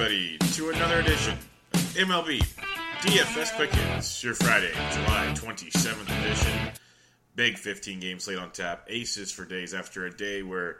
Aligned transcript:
Everybody, 0.00 0.38
to 0.52 0.70
another 0.70 1.00
edition 1.00 1.36
of 1.74 1.80
MLB 1.94 2.40
DFS 3.02 3.50
Hits, 3.70 4.24
your 4.24 4.32
Friday, 4.32 4.72
July 4.92 5.30
27th 5.34 6.20
edition. 6.20 6.72
Big 7.36 7.58
15 7.58 8.00
game 8.00 8.18
slate 8.18 8.38
on 8.38 8.50
tap. 8.50 8.86
Aces 8.88 9.30
for 9.30 9.44
days 9.44 9.74
after 9.74 10.06
a 10.06 10.10
day 10.10 10.42
where 10.42 10.78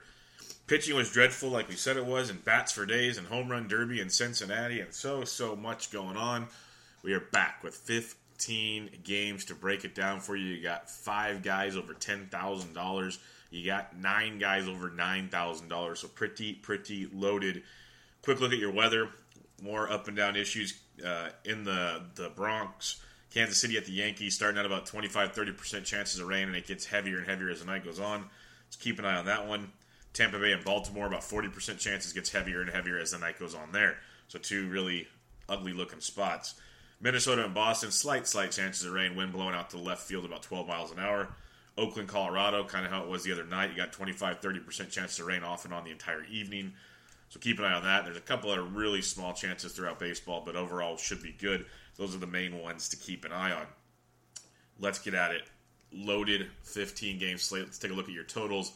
pitching 0.68 0.96
was 0.96 1.10
dreadful, 1.12 1.50
like 1.50 1.68
we 1.68 1.74
said 1.74 1.98
it 1.98 2.06
was, 2.06 2.30
and 2.30 2.42
bats 2.46 2.72
for 2.72 2.86
days, 2.86 3.18
and 3.18 3.26
home 3.26 3.50
run 3.50 3.68
derby 3.68 4.00
in 4.00 4.08
Cincinnati, 4.08 4.80
and 4.80 4.94
so, 4.94 5.24
so 5.24 5.54
much 5.54 5.90
going 5.90 6.16
on. 6.16 6.46
We 7.02 7.12
are 7.12 7.20
back 7.20 7.62
with 7.62 7.74
15 7.74 9.00
games 9.04 9.44
to 9.46 9.54
break 9.54 9.84
it 9.84 9.94
down 9.94 10.20
for 10.20 10.34
you. 10.34 10.46
You 10.46 10.62
got 10.62 10.88
five 10.88 11.42
guys 11.42 11.76
over 11.76 11.92
$10,000. 11.92 13.18
You 13.50 13.66
got 13.66 13.98
nine 13.98 14.38
guys 14.38 14.66
over 14.66 14.88
$9,000. 14.88 15.96
So 15.98 16.08
pretty, 16.08 16.54
pretty 16.54 17.06
loaded. 17.12 17.64
Quick 18.22 18.40
look 18.40 18.52
at 18.52 18.58
your 18.58 18.72
weather. 18.72 19.08
More 19.62 19.90
up 19.90 20.08
and 20.08 20.16
down 20.16 20.36
issues 20.36 20.78
uh, 21.04 21.30
in 21.44 21.64
the, 21.64 22.02
the 22.14 22.30
Bronx. 22.30 23.02
Kansas 23.32 23.58
City 23.58 23.76
at 23.76 23.84
the 23.84 23.92
Yankees 23.92 24.34
starting 24.34 24.58
at 24.58 24.66
about 24.66 24.86
25 24.86 25.32
30% 25.32 25.84
chances 25.84 26.20
of 26.20 26.26
rain, 26.26 26.48
and 26.48 26.56
it 26.56 26.66
gets 26.66 26.86
heavier 26.86 27.18
and 27.18 27.26
heavier 27.26 27.50
as 27.50 27.60
the 27.60 27.66
night 27.66 27.84
goes 27.84 28.00
on. 28.00 28.24
Let's 28.66 28.76
keep 28.76 28.98
an 28.98 29.04
eye 29.04 29.16
on 29.16 29.26
that 29.26 29.46
one. 29.46 29.72
Tampa 30.12 30.38
Bay 30.38 30.52
and 30.52 30.64
Baltimore, 30.64 31.06
about 31.06 31.20
40% 31.20 31.78
chances 31.78 32.12
gets 32.12 32.30
heavier 32.30 32.60
and 32.60 32.70
heavier 32.70 32.98
as 32.98 33.12
the 33.12 33.18
night 33.18 33.38
goes 33.38 33.54
on 33.54 33.70
there. 33.72 33.98
So, 34.26 34.38
two 34.38 34.68
really 34.68 35.06
ugly 35.48 35.72
looking 35.72 36.00
spots. 36.00 36.54
Minnesota 37.00 37.44
and 37.44 37.54
Boston, 37.54 37.90
slight, 37.90 38.26
slight 38.26 38.50
chances 38.50 38.84
of 38.84 38.92
rain, 38.92 39.16
wind 39.16 39.32
blowing 39.32 39.54
out 39.54 39.70
to 39.70 39.76
the 39.76 39.82
left 39.82 40.02
field 40.02 40.24
about 40.24 40.42
12 40.42 40.66
miles 40.66 40.90
an 40.90 40.98
hour. 40.98 41.28
Oakland, 41.78 42.08
Colorado, 42.08 42.64
kind 42.64 42.84
of 42.84 42.90
how 42.90 43.02
it 43.02 43.08
was 43.08 43.22
the 43.24 43.32
other 43.32 43.46
night. 43.46 43.70
You 43.70 43.76
got 43.76 43.92
25 43.92 44.40
30% 44.40 44.90
chances 44.90 45.18
of 45.20 45.26
rain 45.26 45.42
off 45.42 45.64
and 45.64 45.72
on 45.72 45.84
the 45.84 45.90
entire 45.90 46.24
evening. 46.24 46.74
So 47.30 47.38
keep 47.38 47.58
an 47.58 47.64
eye 47.64 47.72
on 47.72 47.84
that. 47.84 48.04
There's 48.04 48.16
a 48.16 48.20
couple 48.20 48.52
of 48.52 48.74
really 48.74 49.02
small 49.02 49.32
chances 49.32 49.72
throughout 49.72 49.98
baseball, 50.00 50.42
but 50.44 50.56
overall 50.56 50.96
should 50.96 51.22
be 51.22 51.32
good. 51.32 51.64
Those 51.96 52.14
are 52.14 52.18
the 52.18 52.26
main 52.26 52.58
ones 52.58 52.88
to 52.90 52.96
keep 52.96 53.24
an 53.24 53.32
eye 53.32 53.52
on. 53.52 53.66
Let's 54.80 54.98
get 54.98 55.14
at 55.14 55.30
it. 55.30 55.42
Loaded 55.92 56.48
15 56.64 57.18
game 57.18 57.38
slate. 57.38 57.64
Let's 57.64 57.78
take 57.78 57.92
a 57.92 57.94
look 57.94 58.08
at 58.08 58.14
your 58.14 58.24
totals 58.24 58.72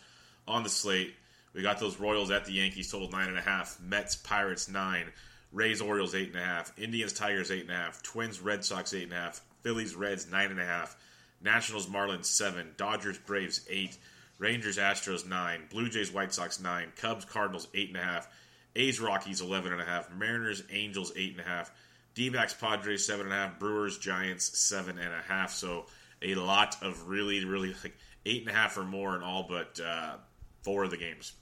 on 0.47 0.63
the 0.63 0.69
slate. 0.69 1.15
We 1.53 1.63
got 1.63 1.79
those 1.79 1.99
Royals 1.99 2.31
at 2.31 2.45
the 2.45 2.53
Yankees 2.53 2.91
total 2.91 3.11
nine 3.11 3.29
and 3.29 3.39
a 3.39 3.43
half. 3.43 3.81
Mets 3.81 4.17
Pirates 4.17 4.69
nine. 4.69 5.07
Rays 5.53 5.81
Orioles 5.81 6.15
eight 6.15 6.29
and 6.29 6.37
a 6.41 6.45
half. 6.45 6.77
Indians 6.79 7.13
Tigers 7.13 7.51
eight 7.51 7.63
and 7.63 7.71
a 7.71 7.77
half. 7.77 8.03
Twins 8.03 8.41
Red 8.41 8.65
Sox 8.65 8.93
eight 8.93 9.05
and 9.05 9.13
a 9.13 9.17
half. 9.17 9.41
Phillies 9.63 9.95
Reds 9.95 10.31
nine 10.31 10.51
and 10.51 10.61
a 10.61 10.65
half. 10.65 10.97
Nationals 11.41 11.87
Marlins 11.87 12.27
seven. 12.27 12.73
Dodgers 12.77 13.19
Braves 13.19 13.61
eight. 13.71 13.97
Rangers 14.39 14.79
Astros 14.79 15.27
nine. 15.27 15.63
Blue 15.71 15.89
Jays 15.89 16.13
White 16.13 16.35
Sox 16.35 16.61
nine. 16.61 16.93
Cubs 16.97 17.25
Cardinals 17.25 17.69
eight 17.73 17.89
and 17.89 17.97
a 17.97 18.03
half. 18.03 18.29
A's 18.77 19.01
Rockies 19.01 19.41
eleven 19.41 19.73
and 19.73 19.81
a 19.81 19.85
half. 19.85 20.11
Mariners 20.15 20.63
Angels 20.71 21.13
eight 21.17 21.33
and 21.33 21.41
a 21.41 21.49
half. 21.49 21.71
D-backs 22.15 22.55
Padres 22.55 23.07
seven 23.07 23.27
and 23.27 23.35
a 23.35 23.37
half. 23.37 23.59
Brewers 23.59 23.99
Giants 23.99 24.59
seven 24.59 24.99
and 24.99 25.13
a 25.13 25.23
half. 25.29 25.53
So 25.53 25.87
a 26.23 26.35
lot 26.35 26.77
of 26.83 27.09
really 27.09 27.45
really 27.45 27.75
like 27.83 27.97
eight 28.27 28.43
and 28.43 28.51
a 28.51 28.55
half 28.55 28.77
or 28.79 28.85
more 28.85 29.17
in 29.17 29.23
all 29.23 29.47
but 29.49 29.81
uh, 29.85 30.17
four 30.63 30.85
of 30.85 30.91
the 30.91 30.97
games. 30.97 31.33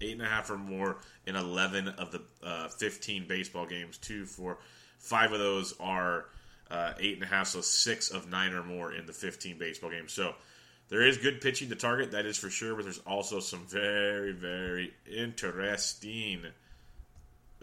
Eight 0.00 0.12
and 0.12 0.22
a 0.22 0.26
half 0.26 0.50
or 0.50 0.58
more 0.58 0.98
in 1.26 1.36
eleven 1.36 1.88
of 1.88 2.10
the 2.10 2.22
uh, 2.42 2.68
fifteen 2.68 3.26
baseball 3.28 3.66
games. 3.66 3.98
Two, 3.98 4.24
four, 4.24 4.58
five 4.98 5.32
of 5.32 5.38
those 5.38 5.74
are 5.78 6.26
uh, 6.70 6.94
eight 6.98 7.14
and 7.14 7.22
a 7.22 7.26
half. 7.26 7.46
So 7.46 7.60
six 7.60 8.10
of 8.10 8.28
nine 8.28 8.52
or 8.52 8.64
more 8.64 8.92
in 8.92 9.06
the 9.06 9.12
fifteen 9.12 9.58
baseball 9.58 9.90
games. 9.90 10.12
So 10.12 10.34
there 10.88 11.06
is 11.06 11.18
good 11.18 11.40
pitching 11.40 11.68
to 11.68 11.76
target, 11.76 12.10
that 12.10 12.26
is 12.26 12.36
for 12.36 12.50
sure. 12.50 12.74
But 12.74 12.84
there's 12.84 12.98
also 13.06 13.40
some 13.40 13.64
very 13.66 14.32
very 14.32 14.92
interesting 15.06 16.46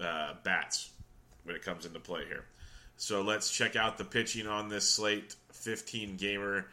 uh, 0.01 0.33
bats 0.43 0.91
when 1.43 1.55
it 1.55 1.63
comes 1.63 1.85
into 1.85 1.99
play 1.99 2.25
here. 2.25 2.45
So 2.97 3.21
let's 3.21 3.49
check 3.49 3.75
out 3.75 3.97
the 3.97 4.03
pitching 4.03 4.47
on 4.47 4.69
this 4.69 4.87
slate. 4.87 5.35
15 5.53 6.17
gamer. 6.17 6.65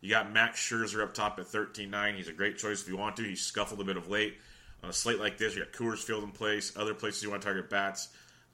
You 0.00 0.10
got 0.10 0.32
Max 0.32 0.60
Scherzer 0.60 1.02
up 1.02 1.14
top 1.14 1.38
at 1.38 1.46
13-9. 1.46 2.16
He's 2.16 2.28
a 2.28 2.32
great 2.32 2.58
choice 2.58 2.82
if 2.82 2.88
you 2.88 2.96
want 2.96 3.16
to. 3.16 3.22
He's 3.22 3.42
scuffled 3.42 3.80
a 3.80 3.84
bit 3.84 3.96
of 3.96 4.08
late. 4.08 4.36
On 4.82 4.88
a 4.88 4.92
slate 4.92 5.18
like 5.18 5.36
this, 5.36 5.54
you 5.54 5.62
got 5.62 5.72
Coors 5.72 5.98
Field 5.98 6.24
in 6.24 6.30
place. 6.30 6.72
Other 6.76 6.94
places 6.94 7.22
you 7.22 7.30
want 7.30 7.42
to 7.42 7.46
target 7.46 7.68
bats. 7.68 8.08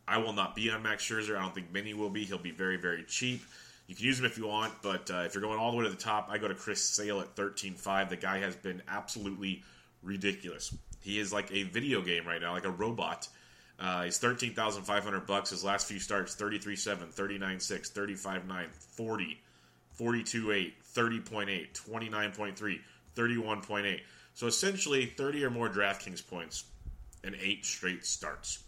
I 0.09 0.19
will 0.19 0.33
not 0.33 0.55
be 0.55 0.71
on 0.71 0.83
Max 0.83 1.05
Scherzer. 1.05 1.37
I 1.37 1.43
don't 1.43 1.55
think 1.55 1.73
many 1.73 1.95
will 1.95 2.11
be. 2.11 2.25
He'll 2.25 2.39
be 2.39 2.51
very, 2.51 2.77
very 2.77 3.05
cheap. 3.05 3.43
You 3.87 3.95
can 3.95 4.05
use 4.05 4.19
him 4.19 4.25
if 4.25 4.37
you 4.37 4.49
want, 4.49 4.73
but 4.83 5.09
uh, 5.11 5.19
if 5.19 5.35
you're 5.35 5.43
going 5.43 5.59
all 5.59 5.71
the 5.71 5.77
way 5.77 5.85
to 5.85 5.91
the 5.91 5.97
top, 5.97 6.29
I 6.29 6.39
go 6.39 6.49
to 6.49 6.55
Chris 6.55 6.83
Sale 6.83 7.21
at 7.21 7.37
13-5. 7.37 8.09
The 8.09 8.17
guy 8.17 8.39
has 8.39 8.57
been 8.57 8.83
absolutely 8.89 9.63
ridiculous. 10.03 10.75
He 11.01 11.21
is 11.21 11.33
like 11.33 11.53
a 11.53 11.63
video 11.65 12.03
game 12.03 12.27
right 12.27 12.41
now, 12.41 12.53
like 12.53 12.65
a 12.65 12.71
robot. 12.71 13.29
Uh, 13.79 14.05
he's 14.05 14.19
13,500 14.19 15.27
bucks. 15.27 15.51
His 15.51 15.65
last 15.65 15.87
few 15.87 15.99
starts 15.99 16.35
33-7, 16.35 17.15
39-6, 17.15 17.93
35-9, 17.93 18.67
40, 18.73 19.39
42-8, 19.99 20.73
30.8, 20.95 21.73
29.3, 21.73 22.81
31.8. 23.15 24.01
So 24.35 24.47
essentially 24.47 25.07
30 25.07 25.45
or 25.45 25.51
more 25.51 25.69
DraftKings 25.69 26.27
points 26.27 26.65
and 27.25 27.37
8 27.41 27.65
straight 27.65 28.05
starts. 28.05 28.63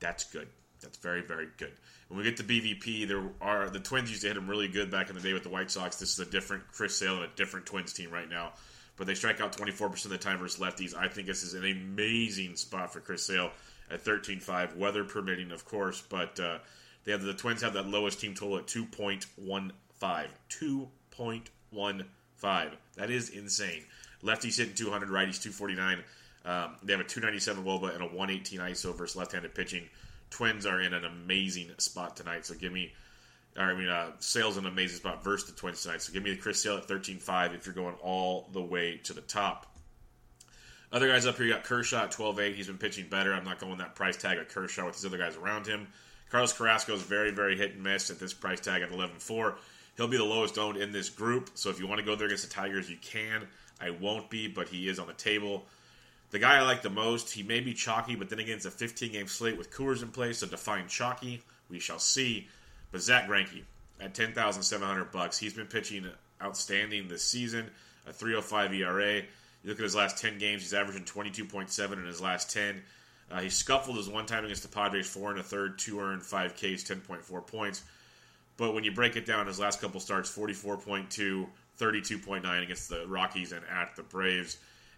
That's 0.00 0.24
good. 0.24 0.48
That's 0.80 0.98
very 0.98 1.22
very 1.22 1.48
good. 1.56 1.72
When 2.08 2.18
we 2.18 2.24
get 2.24 2.36
to 2.38 2.44
BVP, 2.44 3.08
there 3.08 3.22
are 3.40 3.68
the 3.68 3.80
Twins 3.80 4.10
used 4.10 4.22
to 4.22 4.28
hit 4.28 4.36
him 4.36 4.48
really 4.48 4.68
good 4.68 4.90
back 4.90 5.10
in 5.10 5.16
the 5.16 5.20
day 5.20 5.32
with 5.32 5.42
the 5.42 5.48
White 5.48 5.70
Sox. 5.70 5.96
This 5.96 6.12
is 6.12 6.20
a 6.20 6.30
different 6.30 6.64
Chris 6.72 6.96
Sale 6.96 7.16
and 7.16 7.24
a 7.24 7.36
different 7.36 7.66
Twins 7.66 7.92
team 7.92 8.10
right 8.10 8.28
now. 8.28 8.52
But 8.96 9.06
they 9.06 9.14
strike 9.14 9.40
out 9.40 9.56
24% 9.56 10.04
of 10.04 10.10
the 10.10 10.18
time 10.18 10.38
versus 10.38 10.60
lefties. 10.60 10.94
I 10.96 11.08
think 11.08 11.26
this 11.26 11.42
is 11.42 11.54
an 11.54 11.64
amazing 11.64 12.56
spot 12.56 12.92
for 12.92 13.00
Chris 13.00 13.24
Sale 13.24 13.50
at 13.90 14.04
13-5, 14.04 14.76
weather 14.76 15.04
permitting, 15.04 15.50
of 15.50 15.64
course. 15.64 16.02
But 16.08 16.38
uh, 16.40 16.58
they 17.04 17.12
have 17.12 17.22
the 17.22 17.34
Twins 17.34 17.62
have 17.62 17.74
that 17.74 17.88
lowest 17.88 18.20
team 18.20 18.34
total 18.34 18.58
at 18.58 18.66
2.15. 18.66 19.72
2.15. 20.00 22.72
That 22.96 23.10
is 23.10 23.30
insane. 23.30 23.84
Lefties 24.22 24.58
hitting 24.58 24.74
200, 24.74 25.08
righties 25.08 25.40
249. 25.40 26.04
Um, 26.44 26.76
they 26.82 26.92
have 26.92 27.00
a 27.00 27.04
297 27.04 27.64
Woba 27.64 27.94
and 27.94 28.02
a 28.02 28.06
118 28.06 28.60
ISO 28.60 28.94
versus 28.96 29.16
left-handed 29.16 29.54
pitching. 29.54 29.88
Twins 30.30 30.66
are 30.66 30.80
in 30.80 30.94
an 30.94 31.04
amazing 31.04 31.70
spot 31.78 32.16
tonight, 32.16 32.46
so 32.46 32.54
give 32.54 32.72
me. 32.72 32.92
I 33.56 33.74
mean, 33.74 33.88
uh, 33.88 34.12
Sale's 34.20 34.56
in 34.56 34.66
an 34.66 34.72
amazing 34.72 34.98
spot 34.98 35.24
versus 35.24 35.50
the 35.50 35.56
Twins 35.56 35.82
tonight. 35.82 36.02
So 36.02 36.12
give 36.12 36.22
me 36.22 36.30
the 36.30 36.36
Chris 36.36 36.62
Sale 36.62 36.76
at 36.76 36.86
13-5 36.86 37.54
if 37.54 37.66
you're 37.66 37.74
going 37.74 37.96
all 38.02 38.48
the 38.52 38.62
way 38.62 39.00
to 39.04 39.12
the 39.12 39.22
top. 39.22 39.77
Other 40.90 41.08
guys 41.08 41.26
up 41.26 41.36
here, 41.36 41.46
you 41.46 41.52
got 41.52 41.64
Kershaw 41.64 42.04
at 42.04 42.12
12-8. 42.12 42.54
He's 42.54 42.66
been 42.66 42.78
pitching 42.78 43.08
better. 43.08 43.34
I'm 43.34 43.44
not 43.44 43.58
going 43.58 43.76
that 43.78 43.94
price 43.94 44.16
tag 44.16 44.38
of 44.38 44.48
Kershaw 44.48 44.86
with 44.86 44.94
these 44.94 45.04
other 45.04 45.18
guys 45.18 45.36
around 45.36 45.66
him. 45.66 45.88
Carlos 46.30 46.52
Carrasco 46.52 46.94
is 46.94 47.02
very, 47.02 47.30
very 47.30 47.56
hit 47.56 47.74
and 47.74 47.82
miss 47.82 48.10
at 48.10 48.18
this 48.18 48.32
price 48.32 48.60
tag 48.60 48.82
at 48.82 48.90
11-4. 48.90 49.54
He'll 49.96 50.08
be 50.08 50.16
the 50.16 50.24
lowest 50.24 50.56
owned 50.58 50.76
in 50.76 50.92
this 50.92 51.10
group. 51.10 51.50
So 51.54 51.70
if 51.70 51.78
you 51.78 51.86
want 51.86 52.00
to 52.00 52.06
go 52.06 52.14
there 52.14 52.26
against 52.26 52.48
the 52.48 52.54
Tigers, 52.54 52.88
you 52.88 52.96
can. 53.02 53.46
I 53.80 53.90
won't 53.90 54.30
be, 54.30 54.48
but 54.48 54.68
he 54.68 54.88
is 54.88 54.98
on 54.98 55.06
the 55.06 55.12
table. 55.12 55.66
The 56.30 56.38
guy 56.38 56.58
I 56.58 56.62
like 56.62 56.82
the 56.82 56.90
most, 56.90 57.32
he 57.32 57.42
may 57.42 57.60
be 57.60 57.74
chalky, 57.74 58.14
but 58.14 58.28
then 58.28 58.38
again, 58.38 58.56
it's 58.56 58.66
a 58.66 58.70
15 58.70 59.12
game 59.12 59.26
slate 59.26 59.56
with 59.56 59.70
Coors 59.70 60.02
in 60.02 60.08
place, 60.08 60.38
so 60.38 60.46
define 60.46 60.86
chalky. 60.88 61.42
We 61.70 61.80
shall 61.80 61.98
see. 61.98 62.48
But 62.92 63.00
Zack 63.00 63.28
Greinke 63.28 63.62
at 64.00 64.14
10,700 64.14 65.10
bucks, 65.10 65.38
he's 65.38 65.54
been 65.54 65.66
pitching 65.66 66.06
outstanding 66.42 67.08
this 67.08 67.24
season. 67.24 67.70
A 68.06 68.12
3.05 68.12 68.74
ERA. 68.74 69.22
You 69.68 69.72
look 69.72 69.80
at 69.80 69.84
his 69.84 69.94
last 69.94 70.16
10 70.16 70.38
games, 70.38 70.62
he's 70.62 70.72
averaging 70.72 71.04
22.7 71.04 71.92
in 71.92 72.06
his 72.06 72.22
last 72.22 72.50
10. 72.50 72.80
Uh, 73.30 73.40
he 73.40 73.50
scuffled 73.50 73.98
his 73.98 74.08
one 74.08 74.24
time 74.24 74.46
against 74.46 74.62
the 74.62 74.68
Padres, 74.68 75.06
four 75.06 75.30
and 75.30 75.38
a 75.38 75.42
third, 75.42 75.78
two 75.78 76.00
earned, 76.00 76.22
five 76.22 76.54
Ks, 76.54 76.82
10.4 76.82 77.46
points. 77.46 77.82
But 78.56 78.72
when 78.72 78.82
you 78.82 78.92
break 78.92 79.16
it 79.16 79.26
down, 79.26 79.46
his 79.46 79.60
last 79.60 79.82
couple 79.82 80.00
starts, 80.00 80.34
44.2, 80.34 81.46
32.9 81.78 82.62
against 82.62 82.88
the 82.88 83.06
Rockies 83.06 83.52
and 83.52 83.62
at 83.70 83.94
the 83.94 84.02
Braves. 84.04 84.56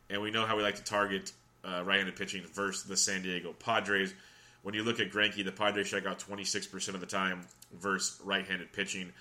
And 0.09 0.23
we 0.23 0.31
know 0.31 0.47
how 0.47 0.57
we 0.57 0.63
like 0.63 0.77
to 0.77 0.85
target 0.85 1.33
uh, 1.65 1.83
right-handed 1.85 2.15
pitching 2.15 2.45
versus 2.55 2.85
the 2.85 2.97
San 2.97 3.23
Diego 3.23 3.53
Padres. 3.53 4.15
When 4.63 4.77
you 4.77 4.85
look 4.85 5.01
at 5.01 5.11
Greinke, 5.11 5.45
the 5.45 5.51
Padres 5.51 5.89
strike 5.89 6.07
out 6.07 6.21
26% 6.21 6.95
of 6.95 7.01
the 7.01 7.07
time 7.07 7.41
versus 7.73 8.21
right-handed 8.23 8.73
pitching. 8.73 9.13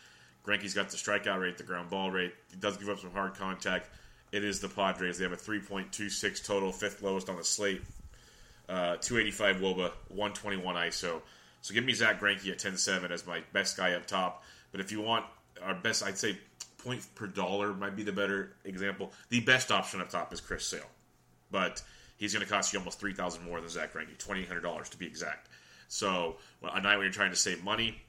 Greinke's 0.46 0.76
got 0.76 0.92
the 0.92 0.98
strikeout 0.98 1.42
rate, 1.42 1.58
the 1.58 1.64
ground 1.64 1.90
ball 1.90 2.12
rate. 2.12 2.36
He 2.52 2.58
does 2.58 2.78
give 2.78 2.90
up 2.90 3.00
some 3.00 3.10
hard 3.10 3.34
contact. 3.34 3.90
It 4.32 4.44
is 4.44 4.60
the 4.60 4.70
Padres. 4.70 5.18
They 5.18 5.24
have 5.24 5.34
a 5.34 5.38
3.26 5.38 6.46
total, 6.46 6.72
fifth 6.72 7.02
lowest 7.02 7.30
on 7.30 7.38
the 7.38 7.44
slate. 7.44 7.82
Uh, 8.68 8.98
285 8.98 9.58
Woba, 9.58 9.92
121 10.10 10.76
ISO. 10.76 11.22
So 11.62 11.74
give 11.74 11.84
me 11.84 11.94
Zack 11.94 12.22
Greinke 12.22 12.50
at 12.52 12.60
10-7 12.60 13.10
as 13.12 13.26
my 13.26 13.42
best 13.52 13.76
guy 13.76 13.94
up 13.94 14.06
top. 14.06 14.44
But 14.72 14.82
if 14.82 14.92
you 14.92 15.02
want 15.02 15.26
our 15.64 15.74
best, 15.74 16.04
I'd 16.04 16.18
say 16.18 16.38
point 16.78 17.06
per 17.16 17.28
dollar 17.28 17.74
might 17.74 17.96
be 17.96 18.04
the 18.04 18.12
better 18.12 18.54
example. 18.64 19.12
The 19.30 19.40
best 19.42 19.72
option 19.72 20.02
up 20.02 20.10
top 20.10 20.32
is 20.32 20.40
Chris 20.40 20.66
Sale. 20.66 20.86
But 21.52 21.82
he's 22.18 22.34
going 22.34 22.46
to 22.46 22.52
cost 22.52 22.72
you 22.72 22.80
almost 22.80 23.00
3000 23.00 23.44
more 23.44 23.60
than 23.60 23.70
Zack 23.70 23.94
Greinke, 23.94 24.18
$2,800 24.18 24.90
to 24.90 24.98
be 24.98 25.08
exact. 25.08 25.50
So 25.88 26.38
well, 26.62 26.72
a 26.74 26.82
night 26.82 26.98
when 26.98 27.06
you're 27.06 27.14
trying 27.14 27.32
to 27.32 27.36
save 27.36 27.64
money, 27.64 28.00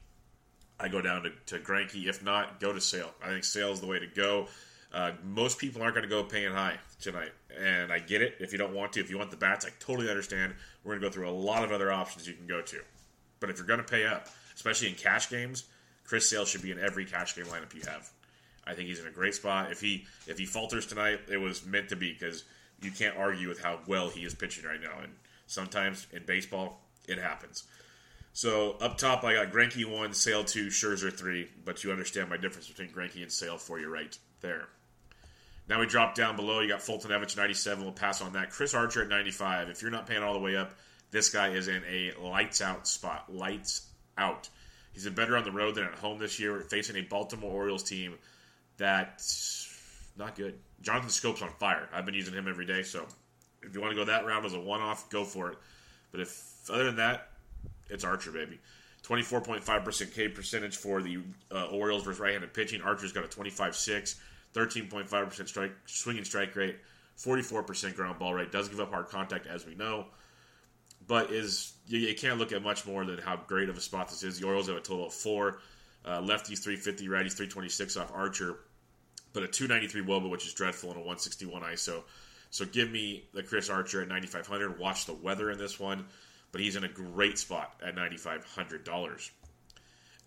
I 0.79 0.87
go 0.87 1.01
down 1.01 1.23
to, 1.23 1.57
to. 1.57 1.87
If 1.93 2.23
not, 2.23 2.59
go 2.59 2.71
to 2.71 2.81
Sale. 2.81 3.11
I 3.23 3.29
think 3.29 3.43
Sale 3.43 3.71
is 3.71 3.81
the 3.81 3.87
way 3.87 3.99
to 3.99 4.07
go. 4.07 4.47
Uh, 4.93 5.11
most 5.23 5.57
people 5.57 5.81
aren't 5.81 5.95
going 5.95 6.03
to 6.03 6.09
go 6.09 6.23
paying 6.23 6.51
high 6.51 6.77
tonight, 6.99 7.31
and 7.57 7.93
I 7.93 7.99
get 7.99 8.21
it. 8.21 8.35
If 8.39 8.51
you 8.51 8.57
don't 8.57 8.73
want 8.73 8.93
to, 8.93 8.99
if 8.99 9.09
you 9.09 9.17
want 9.17 9.31
the 9.31 9.37
bats, 9.37 9.65
I 9.65 9.69
totally 9.79 10.09
understand. 10.09 10.53
We're 10.83 10.91
going 10.91 11.01
to 11.01 11.07
go 11.07 11.13
through 11.13 11.29
a 11.29 11.31
lot 11.31 11.63
of 11.63 11.71
other 11.71 11.91
options 11.91 12.27
you 12.27 12.33
can 12.33 12.47
go 12.47 12.61
to. 12.61 12.77
But 13.39 13.49
if 13.49 13.57
you're 13.57 13.67
going 13.67 13.79
to 13.79 13.85
pay 13.85 14.05
up, 14.05 14.27
especially 14.53 14.89
in 14.89 14.95
cash 14.95 15.29
games, 15.29 15.65
Chris 16.03 16.29
Sale 16.29 16.45
should 16.45 16.61
be 16.61 16.71
in 16.71 16.79
every 16.79 17.05
cash 17.05 17.35
game 17.35 17.45
lineup 17.45 17.73
you 17.73 17.81
have. 17.87 18.09
I 18.65 18.73
think 18.73 18.89
he's 18.89 18.99
in 18.99 19.07
a 19.07 19.11
great 19.11 19.33
spot. 19.33 19.71
If 19.71 19.81
he 19.81 20.05
if 20.27 20.37
he 20.37 20.45
falters 20.45 20.85
tonight, 20.85 21.21
it 21.29 21.37
was 21.37 21.65
meant 21.65 21.89
to 21.89 21.95
be 21.95 22.11
because 22.11 22.43
you 22.81 22.91
can't 22.91 23.17
argue 23.17 23.47
with 23.47 23.61
how 23.61 23.79
well 23.87 24.09
he 24.09 24.21
is 24.25 24.35
pitching 24.35 24.65
right 24.65 24.81
now. 24.81 24.99
And 25.01 25.13
sometimes 25.47 26.07
in 26.11 26.25
baseball, 26.25 26.81
it 27.07 27.17
happens. 27.17 27.63
So 28.33 28.77
up 28.81 28.97
top, 28.97 29.23
I 29.23 29.33
got 29.33 29.51
Greinke 29.51 29.85
one, 29.85 30.13
Sale 30.13 30.43
two, 30.45 30.67
Scherzer 30.67 31.11
three. 31.11 31.49
But 31.65 31.83
you 31.83 31.91
understand 31.91 32.29
my 32.29 32.37
difference 32.37 32.67
between 32.67 32.89
Greinke 32.89 33.21
and 33.21 33.31
Sale 33.31 33.57
for 33.57 33.79
you 33.79 33.91
right 33.91 34.17
there. 34.41 34.67
Now 35.67 35.79
we 35.79 35.85
drop 35.85 36.15
down 36.15 36.35
below. 36.35 36.59
You 36.59 36.67
got 36.67 36.79
Foltynewicz 36.79 37.37
97. 37.37 37.83
We'll 37.83 37.93
pass 37.93 38.21
on 38.21 38.33
that. 38.33 38.49
Chris 38.49 38.73
Archer 38.73 39.03
at 39.03 39.09
95. 39.09 39.69
If 39.69 39.81
you're 39.81 39.91
not 39.91 40.07
paying 40.07 40.23
all 40.23 40.33
the 40.33 40.39
way 40.39 40.55
up, 40.55 40.73
this 41.11 41.29
guy 41.29 41.49
is 41.49 41.67
in 41.67 41.83
a 41.89 42.13
lights 42.19 42.61
out 42.61 42.87
spot. 42.87 43.33
Lights 43.33 43.87
out. 44.17 44.49
He's 44.93 45.05
been 45.05 45.13
better 45.13 45.37
on 45.37 45.43
the 45.43 45.51
road 45.51 45.75
than 45.75 45.85
at 45.85 45.93
home 45.93 46.19
this 46.19 46.39
year, 46.39 46.59
facing 46.61 46.97
a 46.97 47.01
Baltimore 47.01 47.51
Orioles 47.51 47.83
team 47.83 48.15
that's 48.77 49.69
not 50.17 50.35
good. 50.35 50.57
Jonathan 50.81 51.09
Schoop's 51.09 51.41
on 51.41 51.49
fire. 51.59 51.87
I've 51.93 52.05
been 52.05 52.15
using 52.15 52.33
him 52.33 52.47
every 52.47 52.65
day, 52.65 52.83
so 52.83 53.05
if 53.61 53.73
you 53.73 53.81
want 53.81 53.91
to 53.91 53.95
go 53.95 54.05
that 54.05 54.25
round 54.25 54.45
as 54.45 54.53
a 54.53 54.59
one 54.59 54.81
off, 54.81 55.09
go 55.09 55.23
for 55.23 55.51
it. 55.51 55.57
But 56.11 56.21
if 56.21 56.69
other 56.69 56.85
than 56.85 56.97
that, 56.97 57.29
it's 57.89 58.03
Archer, 58.03 58.31
baby. 58.31 58.59
24.5% 59.03 60.13
K 60.13 60.27
percentage 60.27 60.77
for 60.77 61.01
the 61.01 61.19
uh, 61.51 61.65
Orioles 61.67 62.03
versus 62.03 62.19
right 62.19 62.33
handed 62.33 62.53
pitching. 62.53 62.81
Archer's 62.81 63.11
got 63.11 63.23
a 63.23 63.27
25 63.27 63.75
6. 63.75 64.15
13.5% 64.53 65.47
strike 65.47 65.71
swinging 65.85 66.23
strike 66.23 66.55
rate, 66.55 66.77
44% 67.17 67.95
ground 67.95 68.19
ball 68.19 68.33
rate. 68.33 68.51
Does 68.51 68.69
give 68.69 68.79
up 68.79 68.91
hard 68.91 69.07
contact, 69.07 69.47
as 69.47 69.65
we 69.65 69.75
know, 69.75 70.05
but 71.07 71.31
is 71.31 71.73
you, 71.87 71.99
you, 71.99 72.15
can't 72.15 72.37
look 72.37 72.51
at 72.51 72.61
much 72.61 72.85
more 72.85 73.05
than 73.05 73.17
how 73.17 73.37
great 73.47 73.69
of 73.69 73.77
a 73.77 73.81
spot 73.81 74.09
this 74.09 74.23
is. 74.23 74.39
The 74.39 74.45
Orioles 74.45 74.67
have 74.67 74.77
a 74.77 74.81
total 74.81 75.07
of 75.07 75.13
four 75.13 75.59
uh, 76.05 76.19
lefties 76.21 76.59
350, 76.63 77.07
righties 77.07 77.33
326 77.33 77.97
off 77.97 78.11
Archer, 78.13 78.57
but 79.33 79.43
a 79.43 79.47
293 79.47 80.01
Woba, 80.03 80.29
which 80.29 80.45
is 80.45 80.53
dreadful, 80.53 80.89
and 80.89 80.97
a 80.97 81.01
161 81.01 81.61
ISO. 81.61 82.03
So 82.49 82.65
give 82.65 82.91
me 82.91 83.23
the 83.33 83.43
Chris 83.43 83.69
Archer 83.69 84.01
at 84.01 84.09
9,500. 84.09 84.77
Watch 84.77 85.05
the 85.05 85.13
weather 85.13 85.51
in 85.51 85.57
this 85.57 85.79
one, 85.79 86.05
but 86.51 86.59
he's 86.59 86.75
in 86.75 86.83
a 86.83 86.89
great 86.89 87.37
spot 87.39 87.79
at 87.85 87.95
$9,500. 87.95 89.29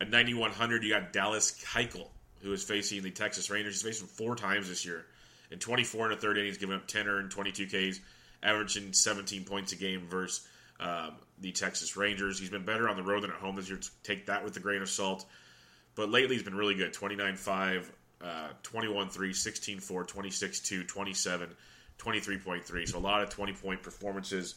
At 0.00 0.10
9,100, 0.10 0.82
you 0.82 0.90
got 0.90 1.12
Dallas 1.12 1.52
Keuchel 1.52 2.08
who 2.44 2.52
is 2.52 2.62
facing 2.62 3.02
the 3.02 3.10
Texas 3.10 3.48
Rangers. 3.48 3.74
He's 3.74 3.82
faced 3.82 4.00
them 4.00 4.08
four 4.08 4.36
times 4.36 4.68
this 4.68 4.84
year. 4.84 5.06
In 5.50 5.58
24 5.58 6.06
and 6.06 6.14
a 6.14 6.16
third 6.16 6.36
innings, 6.36 6.58
giving 6.58 6.76
up 6.76 6.86
10 6.86 7.08
earned, 7.08 7.30
22 7.30 7.66
Ks, 7.66 8.00
averaging 8.42 8.92
17 8.92 9.44
points 9.44 9.72
a 9.72 9.76
game 9.76 10.06
versus 10.08 10.46
um, 10.78 11.12
the 11.40 11.52
Texas 11.52 11.96
Rangers. 11.96 12.38
He's 12.38 12.50
been 12.50 12.64
better 12.64 12.88
on 12.88 12.96
the 12.96 13.02
road 13.02 13.22
than 13.22 13.30
at 13.30 13.36
home 13.36 13.56
this 13.56 13.68
year. 13.68 13.80
Take 14.02 14.26
that 14.26 14.44
with 14.44 14.56
a 14.56 14.60
grain 14.60 14.82
of 14.82 14.90
salt. 14.90 15.24
But 15.94 16.10
lately, 16.10 16.34
he's 16.34 16.44
been 16.44 16.56
really 16.56 16.74
good 16.74 16.92
29 16.92 17.36
5, 17.36 17.92
uh, 18.22 18.48
21 18.62 19.08
3, 19.08 19.32
16 19.32 19.80
4, 19.80 20.04
26 20.04 20.60
2, 20.60 20.84
27, 20.84 21.48
23.3. 21.98 22.88
So 22.88 22.98
a 22.98 23.00
lot 23.00 23.22
of 23.22 23.30
20 23.30 23.52
point 23.54 23.82
performances 23.82 24.56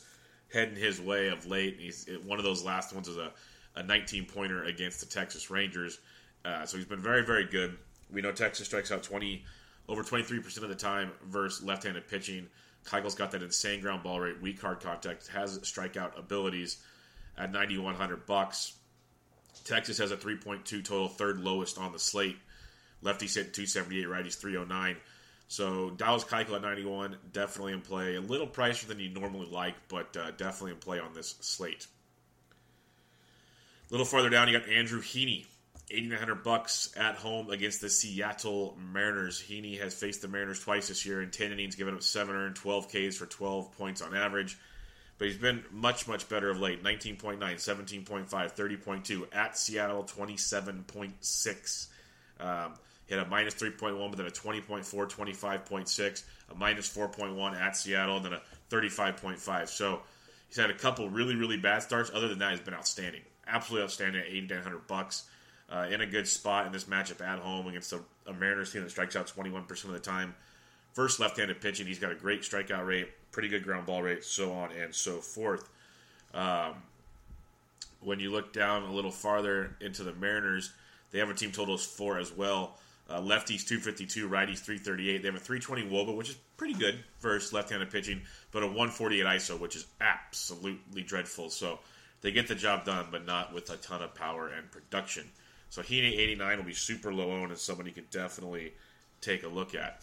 heading 0.51 0.75
his 0.75 0.99
way 0.99 1.29
of 1.29 1.45
late. 1.45 1.77
He's 1.79 2.09
one 2.25 2.39
of 2.39 2.45
those 2.45 2.63
last 2.63 2.93
ones 2.93 3.07
is 3.07 3.17
a, 3.17 3.31
a 3.75 3.83
19 3.83 4.25
pointer 4.25 4.63
against 4.63 4.99
the 4.99 5.05
Texas 5.05 5.49
Rangers. 5.49 5.99
Uh, 6.45 6.65
so 6.65 6.77
he's 6.77 6.85
been 6.85 7.01
very, 7.01 7.25
very 7.25 7.45
good. 7.45 7.77
We 8.11 8.21
know 8.21 8.31
Texas 8.31 8.67
strikes 8.67 8.91
out 8.91 9.03
20 9.03 9.43
over 9.89 10.03
23% 10.03 10.63
of 10.63 10.69
the 10.69 10.75
time 10.75 11.11
versus 11.25 11.63
left-handed 11.63 12.07
pitching. 12.07 12.47
Keuchel's 12.85 13.15
got 13.15 13.31
that 13.31 13.43
insane 13.43 13.81
ground 13.81 14.03
ball 14.03 14.19
rate, 14.19 14.41
weak 14.41 14.61
hard 14.61 14.79
contact, 14.79 15.27
has 15.27 15.59
strikeout 15.59 16.17
abilities 16.17 16.77
at 17.37 17.51
9100 17.51 18.25
bucks. 18.25 18.73
Texas 19.63 19.97
has 19.97 20.11
a 20.11 20.17
3.2 20.17 20.83
total, 20.83 21.07
third 21.07 21.39
lowest 21.39 21.77
on 21.77 21.91
the 21.91 21.99
slate. 21.99 22.37
Lefties 23.03 23.35
hit 23.35 23.53
278, 23.53 24.07
righties 24.07 24.37
309. 24.37 24.97
So 25.49 25.91
Dallas 25.91 26.23
Keuchel 26.23 26.55
at 26.55 26.61
91, 26.61 27.15
definitely 27.31 27.73
in 27.73 27.81
play. 27.81 28.15
A 28.15 28.21
little 28.21 28.47
pricier 28.47 28.87
than 28.87 28.99
you 28.99 29.09
normally 29.09 29.47
like, 29.49 29.75
but 29.87 30.15
uh, 30.17 30.31
definitely 30.31 30.71
in 30.71 30.77
play 30.77 30.99
on 30.99 31.13
this 31.13 31.35
slate. 31.41 31.87
A 33.89 33.93
little 33.93 34.05
farther 34.05 34.29
down, 34.29 34.49
you 34.49 34.59
got 34.59 34.67
Andrew 34.67 35.01
Heaney 35.01 35.45
8900 35.89 36.43
bucks 36.43 36.93
at 36.97 37.15
home 37.15 37.49
against 37.49 37.79
the 37.79 37.89
Seattle 37.89 38.77
Mariners. 38.91 39.41
Heaney 39.41 39.79
has 39.79 39.93
faced 39.93 40.21
the 40.21 40.27
Mariners 40.27 40.59
twice 40.59 40.89
this 40.89 41.05
year 41.05 41.21
in 41.21 41.31
10 41.31 41.53
innings, 41.53 41.75
giving 41.75 41.93
up 41.93 42.03
7 42.03 42.35
earned, 42.35 42.57
12 42.57 42.87
Ks 42.89 43.15
for 43.15 43.25
12 43.25 43.77
points 43.77 44.01
on 44.01 44.13
average. 44.13 44.57
But 45.17 45.27
he's 45.27 45.37
been 45.37 45.63
much, 45.71 46.07
much 46.07 46.27
better 46.27 46.49
of 46.49 46.59
late 46.59 46.83
19.9, 46.83 47.39
17.5, 47.39 48.27
30.2. 48.27 49.27
At 49.33 49.57
Seattle, 49.57 50.03
27.6. 50.03 51.87
Um, 52.39 52.73
he 53.07 53.15
had 53.15 53.25
a 53.25 53.29
minus 53.29 53.55
3.1, 53.55 54.09
but 54.09 54.17
then 54.17 54.27
a 54.27 54.29
20.4, 54.29 54.83
25.6, 54.83 56.23
a 56.51 56.55
minus 56.55 56.95
4.1 56.95 57.59
at 57.59 57.77
Seattle, 57.77 58.17
and 58.17 58.25
then 58.25 58.33
a 58.33 58.41
35.5. 58.69 59.69
So 59.69 60.01
he's 60.49 60.57
had 60.57 60.69
a 60.69 60.75
couple 60.75 61.09
really, 61.09 61.35
really 61.35 61.57
bad 61.57 61.81
starts. 61.81 62.11
Other 62.13 62.27
than 62.27 62.39
that, 62.39 62.51
he's 62.51 62.59
been 62.59 62.73
outstanding. 62.73 63.21
Absolutely 63.47 63.85
outstanding 63.85 64.21
at 64.21 64.27
8,900 64.27 64.85
bucks 64.87 65.23
uh, 65.69 65.87
in 65.89 66.01
a 66.01 66.05
good 66.05 66.27
spot 66.27 66.65
in 66.65 66.71
this 66.71 66.85
matchup 66.85 67.21
at 67.21 67.39
home 67.39 67.67
against 67.67 67.93
a, 67.93 67.99
a 68.25 68.33
Mariners 68.33 68.71
team 68.71 68.83
that 68.83 68.89
strikes 68.89 69.15
out 69.15 69.27
21% 69.27 69.83
of 69.85 69.91
the 69.91 69.99
time. 69.99 70.35
First 70.93 71.19
left-handed 71.19 71.61
pitching, 71.61 71.85
he's 71.85 71.99
got 71.99 72.11
a 72.11 72.15
great 72.15 72.41
strikeout 72.41 72.85
rate, 72.85 73.09
pretty 73.31 73.49
good 73.49 73.63
ground 73.63 73.85
ball 73.85 74.01
rate, 74.01 74.23
so 74.23 74.51
on 74.53 74.71
and 74.71 74.93
so 74.93 75.17
forth. 75.17 75.69
Um, 76.33 76.75
when 78.01 78.19
you 78.19 78.31
look 78.31 78.53
down 78.53 78.83
a 78.83 78.91
little 78.91 79.11
farther 79.11 79.75
into 79.81 80.03
the 80.03 80.13
Mariners, 80.13 80.71
they 81.11 81.19
have 81.19 81.29
a 81.29 81.33
team 81.33 81.51
total 81.51 81.75
of 81.75 81.81
four 81.81 82.19
as 82.19 82.31
well. 82.31 82.77
Uh, 83.09 83.21
lefties 83.21 83.65
252, 83.65 84.27
righties 84.27 84.59
338. 84.59 85.21
They 85.21 85.27
have 85.27 85.35
a 85.35 85.39
320 85.39 85.89
Woba, 85.89 86.15
which 86.15 86.29
is 86.29 86.37
pretty 86.57 86.73
good 86.73 86.99
versus 87.21 87.53
left-handed 87.53 87.89
pitching, 87.89 88.21
but 88.51 88.63
a 88.63 88.67
148 88.67 89.25
ISO, 89.25 89.59
which 89.59 89.75
is 89.75 89.85
absolutely 90.01 91.03
dreadful. 91.03 91.49
So 91.49 91.79
they 92.21 92.31
get 92.31 92.47
the 92.47 92.55
job 92.55 92.85
done, 92.85 93.07
but 93.11 93.25
not 93.25 93.53
with 93.53 93.69
a 93.69 93.77
ton 93.77 94.01
of 94.01 94.13
power 94.13 94.49
and 94.49 94.69
production. 94.71 95.29
So 95.69 95.81
Heaney 95.81 96.17
89 96.17 96.57
will 96.57 96.65
be 96.65 96.73
super 96.73 97.13
low 97.13 97.31
owned 97.31 97.51
and 97.51 97.59
somebody 97.59 97.91
could 97.91 98.09
definitely 98.09 98.73
take 99.21 99.43
a 99.43 99.47
look 99.47 99.75
at. 99.75 100.01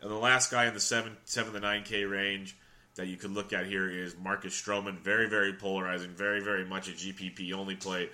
And 0.00 0.10
the 0.10 0.16
last 0.16 0.50
guy 0.50 0.66
in 0.66 0.74
the 0.74 0.80
7, 0.80 1.16
7 1.24 1.52
to 1.52 1.60
9K 1.60 2.10
range 2.10 2.56
that 2.96 3.06
you 3.06 3.16
could 3.16 3.30
look 3.30 3.52
at 3.52 3.66
here 3.66 3.88
is 3.88 4.16
Marcus 4.16 4.60
Stroman. 4.60 4.98
Very, 4.98 5.28
very 5.28 5.52
polarizing. 5.52 6.10
Very, 6.10 6.40
very 6.40 6.64
much 6.64 6.88
a 6.88 6.92
GPP 6.92 7.52
only 7.52 7.76
play. 7.76 8.08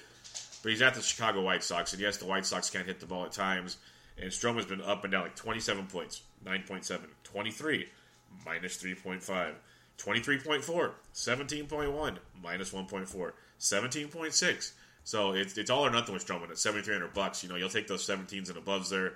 but 0.63 0.71
he's 0.71 0.83
at 0.83 0.95
the 0.95 1.03
Chicago 1.03 1.43
White 1.43 1.63
Sox, 1.63 1.93
and 1.93 2.03
yes, 2.03 2.17
the 2.19 2.27
White 2.27 2.47
Sox 2.47 2.71
can't 2.71 2.87
hit 2.87 3.01
the 3.01 3.07
ball 3.07 3.25
at 3.25 3.33
times. 3.33 3.79
And 4.21 4.31
Stroman's 4.31 4.67
been 4.67 4.83
up 4.83 5.05
and 5.05 5.13
down 5.13 5.23
like 5.23 5.37
27 5.37 5.87
points, 5.87 6.23
9.7, 6.45 7.01
23, 7.25 7.89
minus 8.45 8.83
3.5, 8.83 9.55
23.4, 9.99 10.91
17.1, 11.15 12.17
minus 12.43 12.73
1.4, 12.73 13.33
17.6. 13.59 14.73
So 15.05 15.33
it's, 15.33 15.57
it's 15.59 15.71
all 15.71 15.85
or 15.85 15.91
nothing 15.91 16.15
with 16.15 16.27
Stroman 16.27 16.51
at 16.51 16.59
7,300 16.59 17.13
bucks. 17.13 17.43
You 17.43 17.49
know, 17.49 17.57
you'll 17.57 17.69
take 17.69 17.89
those 17.89 18.07
17s 18.07 18.49
and 18.49 18.65
aboves 18.65 18.89
there. 18.89 19.15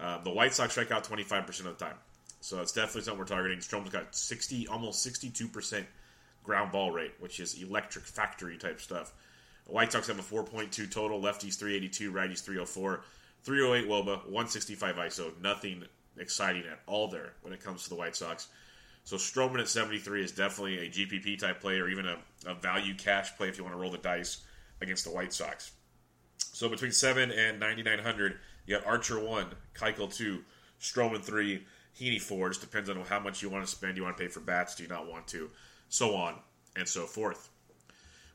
Uh, 0.00 0.22
the 0.22 0.30
White 0.30 0.54
Sox 0.54 0.72
strike 0.72 0.90
out 0.90 1.04
25% 1.04 1.48
of 1.60 1.78
the 1.78 1.84
time. 1.84 1.96
So 2.40 2.60
it's 2.60 2.72
definitely 2.72 3.02
something 3.02 3.18
we're 3.18 3.26
targeting. 3.26 3.58
Stroman's 3.58 3.90
got 3.90 4.14
60, 4.14 4.68
almost 4.68 5.06
62% 5.06 5.84
ground 6.44 6.72
ball 6.72 6.90
rate, 6.90 7.14
which 7.18 7.40
is 7.40 7.60
electric 7.62 8.04
factory 8.04 8.56
type 8.56 8.80
stuff. 8.80 9.12
The 9.66 9.72
White 9.72 9.92
Sox 9.92 10.06
have 10.06 10.18
a 10.18 10.22
4.2 10.22 10.90
total, 10.90 11.20
lefties 11.20 11.58
382, 11.58 12.12
righties 12.12 12.42
304, 12.42 13.02
308 13.42 13.88
Woba, 13.88 14.24
165 14.24 14.96
ISO. 14.96 15.40
Nothing 15.42 15.84
exciting 16.16 16.62
at 16.70 16.80
all 16.86 17.08
there 17.08 17.32
when 17.42 17.52
it 17.52 17.62
comes 17.62 17.84
to 17.84 17.88
the 17.90 17.96
White 17.96 18.16
Sox. 18.16 18.48
So 19.04 19.16
Stroman 19.16 19.60
at 19.60 19.68
73 19.68 20.22
is 20.22 20.32
definitely 20.32 20.78
a 20.78 20.90
GPP 20.90 21.38
type 21.38 21.60
play 21.60 21.78
or 21.78 21.88
even 21.88 22.06
a, 22.06 22.18
a 22.46 22.54
value 22.54 22.94
cash 22.94 23.36
play 23.36 23.48
if 23.48 23.58
you 23.58 23.64
want 23.64 23.74
to 23.74 23.80
roll 23.80 23.90
the 23.90 23.98
dice 23.98 24.38
against 24.80 25.04
the 25.04 25.10
White 25.10 25.32
Sox. 25.32 25.72
So 26.38 26.68
between 26.68 26.92
7 26.92 27.30
and 27.30 27.60
9,900, 27.60 28.38
you 28.66 28.76
got 28.76 28.86
Archer 28.86 29.18
1, 29.18 29.46
Keuchel 29.74 30.14
2, 30.14 30.42
Stroman 30.80 31.22
3, 31.22 31.64
Heaney 31.98 32.20
4. 32.20 32.48
Just 32.50 32.60
depends 32.60 32.88
on 32.88 33.00
how 33.02 33.20
much 33.20 33.42
you 33.42 33.48
want 33.48 33.64
to 33.64 33.70
spend. 33.70 33.96
You 33.96 34.04
want 34.04 34.16
to 34.16 34.22
pay 34.22 34.28
for 34.28 34.40
bats? 34.40 34.74
Do 34.74 34.82
you 34.82 34.88
not 34.88 35.08
want 35.08 35.26
to? 35.28 35.50
So 35.88 36.14
on 36.14 36.34
and 36.76 36.88
so 36.88 37.06
forth. 37.06 37.48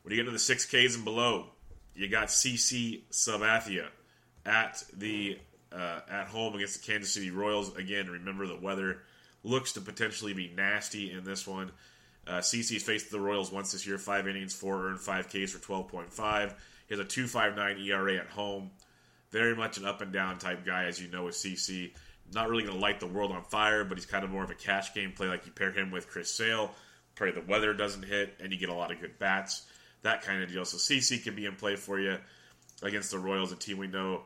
When 0.02 0.12
you 0.12 0.18
get 0.18 0.28
into 0.28 0.32
the 0.32 0.54
6Ks 0.54 0.96
and 0.96 1.06
below, 1.06 1.48
you 1.96 2.10
got 2.10 2.28
CC 2.28 3.04
Sabathia 3.12 3.88
at 4.46 4.84
the 4.94 5.38
uh, 5.72 6.02
at 6.10 6.28
home 6.28 6.56
against 6.56 6.82
the 6.82 6.92
Kansas 6.92 7.14
City 7.14 7.32
Royals. 7.32 7.76
Again, 7.76 8.10
remember 8.10 8.46
the 8.46 8.56
weather 8.56 9.00
looks 9.44 9.74
to 9.74 9.82
potentially 9.82 10.34
be 10.34 10.52
nasty 10.56 11.12
in 11.12 11.24
this 11.24 11.48
one. 11.48 11.72
Uh, 12.28 12.40
CC's 12.40 12.84
faced 12.84 13.12
the 13.12 13.20
Royals 13.20 13.52
once 13.52 13.72
this 13.72 13.86
year, 13.86 13.98
five 13.98 14.28
innings, 14.28 14.54
four 14.54 14.88
earned, 14.88 15.00
five 15.00 15.28
Ks 15.28 15.52
for 15.52 15.60
12.5. 15.60 16.54
He 16.88 16.96
has 16.96 17.00
a 17.00 17.06
2.59 17.06 17.86
ERA 17.86 18.16
at 18.16 18.28
home. 18.28 18.72
Very 19.32 19.56
much 19.56 19.78
an 19.78 19.86
up 19.86 20.02
and 20.02 20.14
down 20.14 20.38
type 20.38 20.66
guy, 20.66 20.86
as 20.86 21.02
you 21.02 21.10
know, 21.10 21.26
with 21.26 21.36
CC. 21.36 21.92
Not 22.34 22.50
really 22.50 22.64
going 22.64 22.76
to 22.76 22.82
light 22.82 23.00
the 23.00 23.08
world 23.08 23.32
on 23.32 23.44
fire, 23.44 23.84
but 23.84 23.98
he's 23.98 24.06
kind 24.06 24.24
of 24.24 24.30
more 24.30 24.44
of 24.44 24.50
a 24.50 24.56
cash 24.56 24.94
game 24.94 25.12
play. 25.12 25.28
Like 25.28 25.46
you 25.46 25.52
pair 25.52 25.72
him 25.72 25.92
with 25.92 26.08
Chris 26.08 26.32
Sale, 26.32 26.72
pray 27.16 27.32
the 27.32 27.42
weather 27.42 27.74
doesn't 27.74 28.04
hit, 28.04 28.36
and 28.40 28.54
you 28.54 28.60
get 28.60 28.70
a 28.70 28.74
lot 28.74 28.92
of 28.92 29.02
good 29.02 29.20
bats. 29.20 29.64
That 30.04 30.22
kind 30.22 30.44
of 30.44 30.52
deal. 30.52 30.66
So 30.66 30.78
CC 30.78 31.22
can 31.24 31.36
be 31.36 31.46
in 31.46 31.56
play 31.56 31.76
for 31.76 32.00
you 32.00 32.18
against 32.82 33.12
the 33.12 33.20
Royals, 33.20 33.52
a 33.52 33.56
team 33.56 33.78
we 33.78 33.88
know 33.88 34.24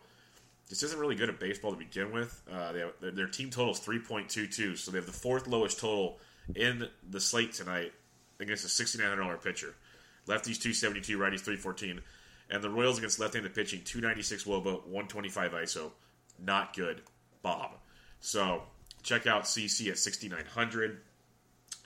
just 0.70 0.84
isn't 0.84 1.00
really 1.00 1.16
good 1.16 1.30
at 1.30 1.39
baseball 1.39 1.72
to 1.72 1.77
begin 1.77 2.12
with. 2.12 2.42
Uh, 2.51 2.72
they 2.74 2.80
have, 2.80 3.16
their 3.16 3.27
team 3.27 3.50
total 3.50 3.74
is 3.74 3.80
3.22, 3.80 4.77
so 4.77 4.92
they 4.92 4.98
have 4.98 5.06
the 5.06 5.12
fourth 5.12 5.48
lowest 5.48 5.80
total 5.80 6.20
in 6.56 6.88
the 7.10 7.20
slate 7.20 7.54
tonight 7.54 7.94
against 8.39 8.66
a 8.66 8.84
$6,900 8.84 9.44
pitcher. 9.44 9.75
Lefties 10.27 10.60
272, 10.60 11.18
righties 11.18 11.42
314. 11.42 12.01
And 12.50 12.63
the 12.63 12.70
Royals 12.70 12.98
against 12.98 13.20
left-handed 13.20 13.54
pitching 13.54 13.82
296 13.84 14.46
Woba, 14.46 14.86
125 14.86 15.51
ISO. 15.51 15.92
Not 16.39 16.75
good, 16.75 17.01
Bob. 17.42 17.72
So 18.20 18.63
check 19.04 19.27
out 19.27 19.44
CC 19.44 19.89
at 19.89 19.98
6,900. 19.98 21.00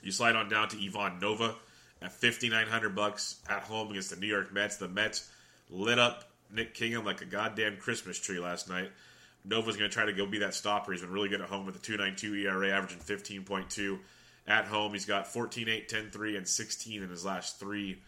You 0.02 0.12
slide 0.12 0.36
on 0.36 0.48
down 0.48 0.68
to 0.68 0.84
Ivan 0.84 1.18
Nova 1.20 1.54
at 2.00 2.12
5,900 2.12 2.94
bucks 2.94 3.36
at 3.48 3.62
home 3.62 3.90
against 3.90 4.10
the 4.10 4.16
New 4.16 4.26
York 4.26 4.52
Mets. 4.52 4.76
The 4.76 4.88
Mets 4.88 5.30
lit 5.70 5.98
up 5.98 6.24
Nick 6.52 6.74
Kingham 6.74 7.04
like 7.04 7.22
a 7.22 7.24
goddamn 7.24 7.76
Christmas 7.76 8.18
tree 8.18 8.38
last 8.38 8.68
night. 8.68 8.90
Nova's 9.44 9.76
going 9.76 9.90
to 9.90 9.94
try 9.94 10.04
to 10.04 10.12
go 10.12 10.26
be 10.26 10.38
that 10.38 10.54
stopper. 10.54 10.92
He's 10.92 11.00
been 11.00 11.10
really 11.10 11.28
good 11.28 11.40
at 11.40 11.48
home 11.48 11.66
with 11.66 11.76
a 11.76 11.78
2.92 11.78 12.44
ERA, 12.44 12.70
averaging 12.70 12.98
15.2. 12.98 13.98
At 14.46 14.66
home, 14.66 14.92
he's 14.92 15.04
got 15.04 15.28
14, 15.28 15.68
8, 15.68 15.88
10, 15.88 16.10
3, 16.10 16.36
and 16.36 16.48
16 16.48 17.02
in 17.02 17.08
his 17.08 17.24
last 17.24 17.60
three 17.60 18.00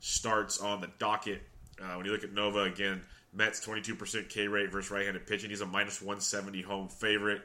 starts 0.00 0.60
on 0.60 0.80
the 0.80 0.90
docket. 0.98 1.42
Uh, 1.80 1.94
when 1.96 2.06
you 2.06 2.12
look 2.12 2.24
at 2.24 2.32
Nova, 2.32 2.62
again, 2.62 3.02
Mets 3.34 3.64
22% 3.64 4.28
K 4.28 4.48
rate 4.48 4.70
versus 4.70 4.90
right 4.90 5.04
handed 5.04 5.26
pitching. 5.26 5.50
He's 5.50 5.60
a 5.60 5.66
minus 5.66 6.00
170 6.00 6.62
home 6.62 6.88
favorite. 6.88 7.42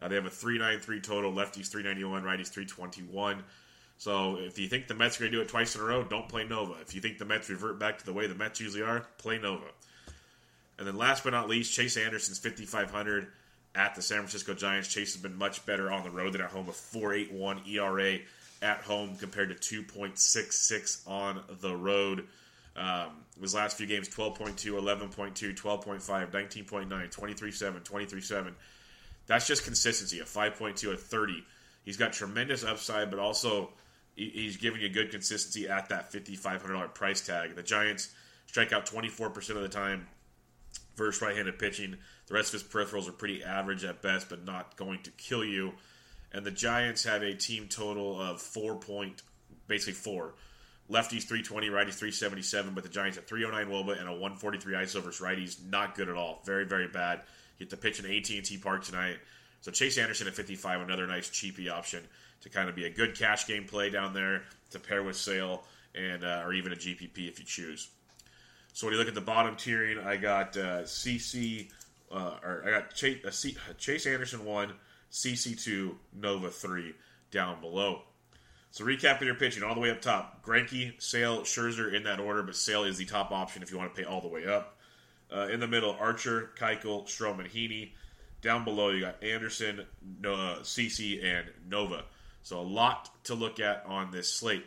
Uh, 0.00 0.08
they 0.08 0.14
have 0.14 0.26
a 0.26 0.30
393 0.30 1.00
total, 1.00 1.32
lefties 1.32 1.68
391, 1.68 2.22
righties 2.22 2.48
321. 2.48 3.42
So 3.98 4.36
if 4.36 4.58
you 4.58 4.68
think 4.68 4.86
the 4.86 4.94
Mets 4.94 5.16
are 5.16 5.24
going 5.24 5.32
to 5.32 5.38
do 5.38 5.42
it 5.42 5.48
twice 5.48 5.74
in 5.74 5.80
a 5.80 5.84
row, 5.84 6.04
don't 6.04 6.28
play 6.28 6.44
Nova. 6.44 6.74
If 6.80 6.94
you 6.94 7.00
think 7.00 7.18
the 7.18 7.24
Mets 7.24 7.50
revert 7.50 7.80
back 7.80 7.98
to 7.98 8.06
the 8.06 8.12
way 8.12 8.28
the 8.28 8.34
Mets 8.34 8.60
usually 8.60 8.82
are, 8.82 9.06
play 9.18 9.38
Nova. 9.38 9.66
And 10.78 10.86
then 10.86 10.96
last 10.96 11.24
but 11.24 11.30
not 11.30 11.48
least, 11.48 11.72
Chase 11.72 11.96
Anderson's 11.96 12.38
5,500 12.38 13.26
at 13.74 13.94
the 13.94 14.02
San 14.02 14.18
Francisco 14.18 14.54
Giants. 14.54 14.88
Chase 14.88 15.14
has 15.14 15.22
been 15.22 15.36
much 15.36 15.64
better 15.66 15.90
on 15.90 16.02
the 16.02 16.10
road 16.10 16.32
than 16.32 16.40
at 16.40 16.50
home, 16.50 16.68
a 16.68 16.72
4.81 16.72 17.66
ERA 17.68 18.18
at 18.60 18.78
home 18.82 19.16
compared 19.16 19.60
to 19.60 19.82
2.66 19.82 21.08
on 21.08 21.42
the 21.60 21.74
road. 21.74 22.26
Um, 22.76 23.24
his 23.40 23.54
last 23.54 23.76
few 23.76 23.86
games 23.86 24.08
12.2, 24.08 24.56
11.2, 24.56 25.56
12.5, 25.56 26.30
19.9, 26.30 26.88
23.7, 26.88 27.84
23.7. 27.84 28.52
That's 29.26 29.46
just 29.46 29.64
consistency. 29.64 30.20
A 30.20 30.24
5.2, 30.24 30.92
a 30.92 30.96
30. 30.96 31.44
He's 31.84 31.96
got 31.96 32.12
tremendous 32.12 32.64
upside, 32.64 33.10
but 33.10 33.18
also 33.18 33.70
he's 34.14 34.56
giving 34.56 34.80
you 34.80 34.88
good 34.88 35.10
consistency 35.10 35.68
at 35.68 35.88
that 35.88 36.12
$5,500 36.12 36.94
price 36.94 37.20
tag. 37.20 37.54
The 37.54 37.62
Giants 37.62 38.10
strike 38.46 38.72
out 38.72 38.86
24% 38.86 39.50
of 39.50 39.62
the 39.62 39.68
time 39.68 40.06
versus 40.98 41.22
right-handed 41.22 41.58
pitching. 41.58 41.96
The 42.26 42.34
rest 42.34 42.52
of 42.52 42.60
his 42.60 42.68
peripherals 42.70 43.08
are 43.08 43.12
pretty 43.12 43.42
average 43.42 43.84
at 43.84 44.02
best, 44.02 44.28
but 44.28 44.44
not 44.44 44.76
going 44.76 45.02
to 45.04 45.10
kill 45.12 45.44
you. 45.44 45.72
And 46.32 46.44
the 46.44 46.50
Giants 46.50 47.04
have 47.04 47.22
a 47.22 47.32
team 47.32 47.68
total 47.68 48.20
of 48.20 48.42
four 48.42 48.74
point, 48.74 49.22
basically 49.66 49.94
four. 49.94 50.34
Lefties 50.90 51.24
320, 51.24 51.68
righties 51.68 51.94
377, 51.94 52.74
but 52.74 52.82
the 52.82 52.88
Giants 52.88 53.16
at 53.18 53.28
309 53.28 53.72
Woba 53.72 53.98
and 53.98 54.08
a 54.08 54.12
143 54.12 54.74
ISO 54.74 55.02
versus 55.02 55.24
righties. 55.24 55.56
Not 55.70 55.94
good 55.94 56.08
at 56.08 56.16
all. 56.16 56.42
Very, 56.44 56.64
very 56.64 56.88
bad. 56.88 57.22
Get 57.58 57.70
to 57.70 57.76
pitch 57.76 58.00
in 58.00 58.06
AT&T 58.06 58.58
Park 58.58 58.84
tonight. 58.84 59.18
So 59.60 59.70
Chase 59.70 59.98
Anderson 59.98 60.28
at 60.28 60.34
55, 60.34 60.80
another 60.80 61.06
nice 61.06 61.28
cheapy 61.28 61.68
option 61.68 62.04
to 62.40 62.48
kind 62.48 62.68
of 62.68 62.74
be 62.74 62.86
a 62.86 62.90
good 62.90 63.18
cash 63.18 63.46
game 63.46 63.64
play 63.64 63.90
down 63.90 64.14
there 64.14 64.44
to 64.70 64.78
pair 64.78 65.02
with 65.02 65.16
Sale 65.16 65.64
and 65.94 66.24
uh, 66.24 66.42
or 66.44 66.52
even 66.52 66.72
a 66.72 66.76
GPP 66.76 67.28
if 67.28 67.38
you 67.38 67.44
choose. 67.44 67.88
So 68.72 68.86
when 68.86 68.94
you 68.94 68.98
look 68.98 69.08
at 69.08 69.14
the 69.14 69.20
bottom 69.20 69.56
tiering, 69.56 70.04
I 70.04 70.16
got 70.16 70.56
uh, 70.56 70.82
CC, 70.82 71.68
uh, 72.12 72.36
or 72.42 72.62
I 72.66 72.70
got 72.70 72.94
Chase, 72.94 73.24
uh, 73.24 73.30
C, 73.30 73.56
Chase 73.76 74.06
Anderson 74.06 74.44
one, 74.44 74.72
CC 75.10 75.60
two, 75.60 75.96
Nova 76.14 76.50
three 76.50 76.94
down 77.30 77.60
below. 77.60 78.02
So 78.70 78.84
recapping 78.84 79.22
your 79.22 79.34
pitching 79.34 79.62
all 79.62 79.74
the 79.74 79.80
way 79.80 79.90
up 79.90 80.00
top: 80.00 80.44
Greinke, 80.44 81.00
Sale, 81.02 81.42
Scherzer 81.42 81.92
in 81.92 82.04
that 82.04 82.20
order, 82.20 82.42
but 82.42 82.54
Sale 82.56 82.84
is 82.84 82.98
the 82.98 83.04
top 83.04 83.32
option 83.32 83.62
if 83.62 83.70
you 83.70 83.78
want 83.78 83.94
to 83.94 84.00
pay 84.00 84.06
all 84.06 84.20
the 84.20 84.28
way 84.28 84.46
up. 84.46 84.76
Uh, 85.34 85.48
in 85.48 85.60
the 85.60 85.66
middle, 85.66 85.96
Archer, 85.98 86.50
Keuchel, 86.58 87.06
Stroman, 87.06 87.50
Heaney. 87.50 87.90
Down 88.40 88.64
below, 88.64 88.90
you 88.90 89.00
got 89.00 89.22
Anderson, 89.22 89.80
uh, 90.24 90.60
CC, 90.62 91.22
and 91.24 91.46
Nova. 91.68 92.04
So 92.42 92.60
a 92.60 92.62
lot 92.62 93.10
to 93.24 93.34
look 93.34 93.58
at 93.60 93.84
on 93.86 94.10
this 94.10 94.32
slate. 94.32 94.64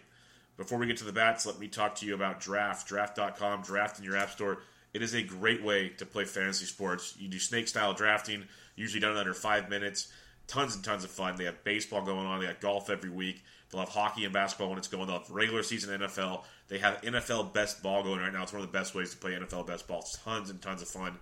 Before 0.62 0.78
we 0.78 0.86
get 0.86 0.98
to 0.98 1.06
the 1.06 1.12
bats, 1.12 1.48
let 1.48 1.58
me 1.58 1.68
talk 1.68 1.96
to 1.96 2.06
you 2.06 2.14
about 2.14 2.40
Draft. 2.40 2.88
Draft.com, 2.88 3.64
draft 3.64 3.98
in 3.98 4.06
your 4.06 4.16
app 4.16 4.30
store. 4.30 4.60
It 4.94 5.02
is 5.02 5.16
a 5.16 5.24
great 5.24 5.64
way 5.64 5.90
to 5.98 6.06
play 6.06 6.24
fantasy 6.24 6.66
sports. 6.66 7.16
You 7.18 7.28
do 7.28 7.40
snake 7.40 7.68
style 7.68 7.96
drafting, 7.96 8.44
usually 8.76 9.00
done 9.00 9.14
in 9.14 9.18
under 9.18 9.34
five 9.34 9.72
minutes. 9.72 10.14
Tons 10.46 10.76
and 10.76 10.84
tons 10.84 11.04
of 11.04 11.10
fun. 11.10 11.36
They 11.36 11.46
have 11.46 11.64
baseball 11.64 12.06
going 12.06 12.28
on. 12.28 12.42
They 12.42 12.46
have 12.46 12.60
golf 12.60 12.92
every 12.92 13.10
week. 13.10 13.44
They'll 13.72 13.82
have 13.82 13.90
hockey 13.90 14.24
and 14.24 14.32
basketball 14.32 14.70
when 14.70 14.78
it's 14.78 14.88
going. 14.88 15.08
They'll 15.08 15.18
have 15.18 15.32
regular 15.32 15.64
season 15.64 16.00
NFL. 16.00 16.44
They 16.68 16.78
have 16.78 17.02
NFL 17.02 17.56
best 17.56 17.82
ball 17.82 18.04
going 18.04 18.20
right 18.20 18.32
now. 18.32 18.44
It's 18.44 18.54
one 18.54 18.62
of 18.62 18.72
the 18.72 18.78
best 18.78 18.94
ways 18.94 19.10
to 19.10 19.18
play 19.18 19.32
NFL 19.32 19.66
best 19.66 19.88
ball. 19.88 20.02
It's 20.02 20.20
tons 20.20 20.52
and 20.52 20.62
tons 20.62 20.84
of 20.84 20.90
fun. 20.90 21.18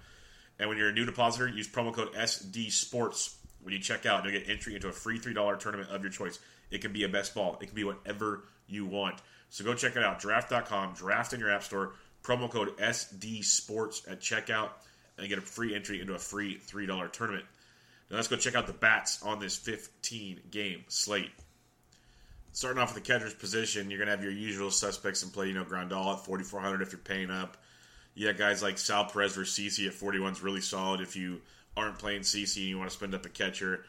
And 0.60 0.67
when 0.67 0.77
you're 0.77 0.89
a 0.89 0.93
new 0.93 1.05
depositor, 1.05 1.48
use 1.48 1.69
promo 1.69 1.93
code 1.93 2.12
SD 2.12 2.74
Sports 2.74 3.38
when 3.62 3.74
you 3.74 3.79
check 3.79 4.05
out. 4.05 4.25
You'll 4.25 4.34
get 4.34 4.50
entry 4.50 4.75
into 4.75 4.89
a 4.89 4.91
free 4.91 5.17
$3 5.17 5.60
tournament 5.60 5.91
of 5.91 6.03
your 6.03 6.12
choice. 6.12 6.39
It 6.72 6.81
can 6.81 6.91
be 6.91 7.05
a 7.05 7.10
best 7.10 7.34
ball. 7.34 7.58
It 7.62 7.67
can 7.67 7.75
be 7.75 7.86
whatever 7.86 8.43
you 8.69 8.85
want. 8.85 9.19
So 9.49 9.63
go 9.63 9.73
check 9.73 9.95
it 9.95 10.03
out. 10.03 10.19
Draft.com, 10.19 10.93
draft 10.93 11.33
in 11.33 11.39
your 11.39 11.51
app 11.51 11.63
store, 11.63 11.93
promo 12.23 12.49
code 12.49 12.77
SD 12.77 13.43
Sports 13.43 14.03
at 14.07 14.21
checkout, 14.21 14.69
and 15.17 15.27
get 15.27 15.38
a 15.38 15.41
free 15.41 15.75
entry 15.75 16.01
into 16.01 16.13
a 16.13 16.19
free 16.19 16.59
$3 16.67 17.11
tournament. 17.11 17.45
Now 18.09 18.17
let's 18.17 18.27
go 18.27 18.38
check 18.38 18.55
out 18.55 18.67
the 18.67 18.73
bats 18.73 19.21
on 19.23 19.39
this 19.39 19.55
15 19.57 20.41
game 20.51 20.83
slate. 20.88 21.31
Starting 22.51 22.81
off 22.81 22.93
with 22.93 23.03
the 23.03 23.11
catcher's 23.11 23.33
position, 23.33 23.89
you're 23.89 23.99
going 23.99 24.07
to 24.07 24.15
have 24.15 24.23
your 24.23 24.33
usual 24.33 24.71
suspects 24.71 25.21
in 25.21 25.29
play. 25.29 25.47
You 25.47 25.53
know, 25.53 25.63
Grandal 25.63 26.13
at 26.13 26.25
4,400 26.25 26.81
if 26.81 26.91
you're 26.91 26.99
paying 26.99 27.29
up. 27.29 27.57
You 28.15 28.27
got 28.27 28.38
guys 28.38 28.63
like 28.63 28.77
Sal 28.77 29.05
Perez 29.05 29.35
versus 29.35 29.57
CC 29.57 29.88
at 29.88 29.93
41 29.93 30.33
is 30.33 30.41
really 30.41 30.61
solid 30.61 30.99
if 30.99 31.15
you 31.15 31.41
aren't 31.77 31.99
playing 31.99 32.21
CC 32.21 32.57
and 32.57 32.65
you 32.65 32.77
want 32.77 32.89
to 32.89 32.95
spend 32.95 33.13
up 33.13 33.25
a 33.25 33.29
catcher. 33.29 33.85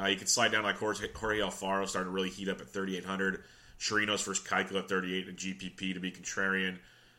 Uh, 0.00 0.06
you 0.06 0.16
can 0.16 0.26
slide 0.26 0.52
down 0.52 0.62
like 0.62 0.76
Jorge 0.76 1.08
Alfaro, 1.08 1.88
starting 1.88 2.10
to 2.10 2.14
really 2.14 2.30
heat 2.30 2.48
up 2.48 2.60
at 2.60 2.68
3,800. 2.68 3.42
Chirinos 3.82 4.24
versus 4.24 4.44
Keuchel 4.46 4.76
at 4.76 4.88
38 4.88 5.28
and 5.28 5.36
GPP 5.36 5.94
to 5.94 6.00
be 6.00 6.12
contrarian. 6.12 6.78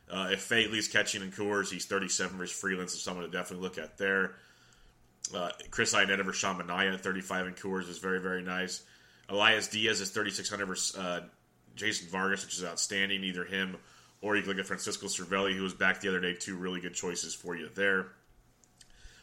Uh, 0.10 0.29
if 0.32 0.41
Fate 0.41 0.72
catching 0.91 1.22
in 1.22 1.32
Coors, 1.32 1.70
he's 1.70 1.86
37 1.86 2.38
versus 2.38 2.58
Freeland, 2.58 2.89
so 2.89 2.98
someone 2.98 3.25
to 3.25 3.32
definitely 3.32 3.63
look 3.63 3.77
at 3.77 3.98
there. 3.98 4.36
Uh, 5.36 5.50
Chris 5.72 5.93
Iannetta 5.93 6.24
versus 6.24 6.39
Sean 6.39 6.58
Manaea 6.58 6.93
at 6.93 7.01
35 7.01 7.48
in 7.48 7.53
Coors 7.53 7.89
is 7.89 7.98
very, 7.98 8.20
very 8.20 8.41
nice. 8.41 8.84
Elias 9.29 9.67
Diaz 9.67 10.00
is 10.00 10.12
3,600 10.12 10.65
versus 10.65 10.98
uh, 10.98 11.22
Jason 11.75 12.08
Vargas, 12.10 12.46
which 12.46 12.58
is 12.58 12.63
outstanding. 12.63 13.24
Either 13.24 13.43
him 13.43 13.77
or 14.22 14.36
you 14.36 14.41
can 14.41 14.51
look 14.51 14.60
at 14.60 14.65
Francisco 14.65 15.08
Cervelli, 15.08 15.55
who 15.55 15.63
was 15.63 15.74
back 15.74 16.00
the 16.00 16.08
other 16.08 16.22
day. 16.22 16.34
Two 16.34 16.55
really 16.55 16.79
good 16.79 16.93
choices 16.93 17.34
for 17.34 17.55
you 17.55 17.70
there. 17.75 18.08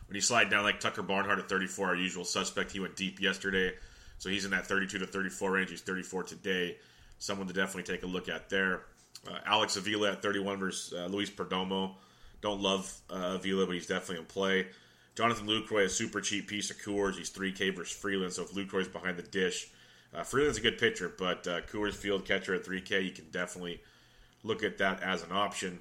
When 0.09 0.15
you 0.15 0.21
slide 0.21 0.51
down 0.51 0.65
like 0.65 0.81
Tucker 0.81 1.03
Barnhart 1.03 1.39
at 1.39 1.49
34, 1.49 1.89
our 1.89 1.95
usual 1.95 2.25
suspect, 2.25 2.73
he 2.73 2.81
went 2.81 2.97
deep 2.97 3.21
yesterday. 3.21 3.73
So 4.19 4.29
he's 4.29 4.45
in 4.45 4.51
that 4.51 4.67
32 4.67 4.99
to 4.99 5.07
34 5.07 5.53
range. 5.53 5.71
He's 5.71 5.81
34 5.83 6.25
today. 6.25 6.77
Someone 7.21 7.47
to 7.47 7.53
definitely 7.53 7.85
take 7.85 8.03
a 8.03 8.07
look 8.07 8.29
at 8.29 8.49
there. 8.49 8.87
Uh, 9.29 9.39
Alex 9.45 9.77
Avila 9.77 10.13
at 10.13 10.23
31 10.23 10.59
versus 10.59 10.93
uh, 10.93 11.07
Luis 11.07 11.31
Perdomo. 11.31 11.95
Don't 12.41 12.63
love 12.63 12.93
uh, 13.11 13.35
Avila, 13.37 13.67
but 13.67 13.75
he's 13.75 13.87
definitely 13.87 14.17
in 14.17 14.25
play. 14.25 14.67
Jonathan 15.15 15.47
Lucroy, 15.47 15.85
a 15.85 15.89
super 15.89 16.23
cheap 16.23 16.49
piece 16.49 16.71
of 16.71 16.79
Coors. 16.79 17.17
He's 17.17 17.31
3K 17.31 17.77
versus 17.77 17.95
Freeland. 17.95 18.33
So 18.33 18.43
if 18.43 18.53
Lucroy's 18.53 18.89
behind 18.89 19.19
the 19.19 19.23
dish, 19.23 19.69
uh, 20.15 20.23
Freeland's 20.23 20.57
a 20.57 20.63
good 20.63 20.79
pitcher, 20.79 21.13
but 21.17 21.47
uh, 21.47 21.61
Coors 21.61 21.93
field 21.93 22.25
catcher 22.25 22.55
at 22.55 22.65
3K, 22.65 23.05
you 23.05 23.13
can 23.13 23.27
definitely 23.31 23.83
look 24.43 24.63
at 24.63 24.79
that 24.79 25.03
as 25.03 25.23
an 25.23 25.31
option. 25.31 25.81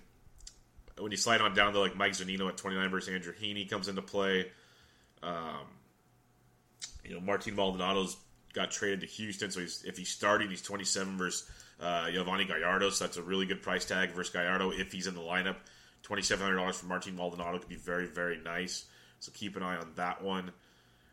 When 0.97 1.11
you 1.11 1.17
slide 1.17 1.39
on 1.39 1.55
down 1.55 1.71
to 1.71 1.79
like 1.79 1.95
Mike 1.95 2.11
Zunino 2.11 2.49
at 2.49 2.57
29 2.57 2.89
versus 2.89 3.13
Andrew 3.13 3.33
Heaney 3.33 3.69
comes 3.69 3.87
into 3.87 4.01
play. 4.01 4.51
Um, 5.23 5.67
you 7.05 7.13
know, 7.13 7.21
Martin 7.21 7.55
Maldonado's 7.55 8.17
got 8.53 8.71
traded 8.71 9.01
to 9.01 9.07
Houston, 9.07 9.51
so 9.51 9.59
he's, 9.59 9.83
if 9.83 9.97
he's 9.97 10.09
starting, 10.09 10.49
he's 10.49 10.61
27 10.61 11.17
versus 11.17 11.49
uh, 11.79 12.05
Yovani 12.05 12.47
Gallardo, 12.47 12.89
so 12.89 13.05
that's 13.05 13.17
a 13.17 13.23
really 13.23 13.45
good 13.45 13.61
price 13.61 13.85
tag 13.85 14.11
versus 14.11 14.33
Gallardo 14.33 14.71
if 14.71 14.91
he's 14.91 15.07
in 15.07 15.15
the 15.15 15.21
lineup. 15.21 15.55
$2,700 16.03 16.75
for 16.75 16.85
Martin 16.85 17.15
Maldonado 17.15 17.59
could 17.59 17.69
be 17.69 17.75
very, 17.75 18.07
very 18.07 18.37
nice. 18.37 18.85
So 19.19 19.31
keep 19.33 19.55
an 19.55 19.63
eye 19.63 19.77
on 19.77 19.91
that 19.95 20.23
one. 20.23 20.51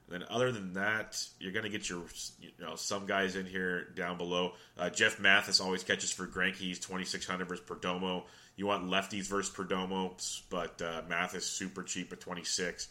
And 0.08 0.22
then 0.22 0.28
other 0.30 0.52
than 0.52 0.74
that, 0.74 1.26
you're 1.40 1.52
going 1.52 1.64
to 1.64 1.70
get 1.70 1.88
your 1.88 2.04
you 2.40 2.50
know 2.60 2.76
some 2.76 3.06
guys 3.06 3.34
in 3.34 3.44
here 3.44 3.88
down 3.96 4.16
below. 4.16 4.52
Uh, 4.78 4.88
Jeff 4.88 5.18
Mathis 5.18 5.60
always 5.60 5.82
catches 5.82 6.12
for 6.12 6.26
Greinke. 6.26 6.56
He's 6.56 6.78
2600 6.78 7.48
versus 7.48 7.64
Perdomo. 7.66 8.22
You 8.54 8.66
want 8.66 8.84
lefties 8.84 9.26
versus 9.26 9.52
Perdomo, 9.52 10.12
but 10.48 10.80
uh, 10.80 11.02
Mathis 11.08 11.44
super 11.44 11.82
cheap 11.82 12.12
at 12.12 12.20
26. 12.20 12.86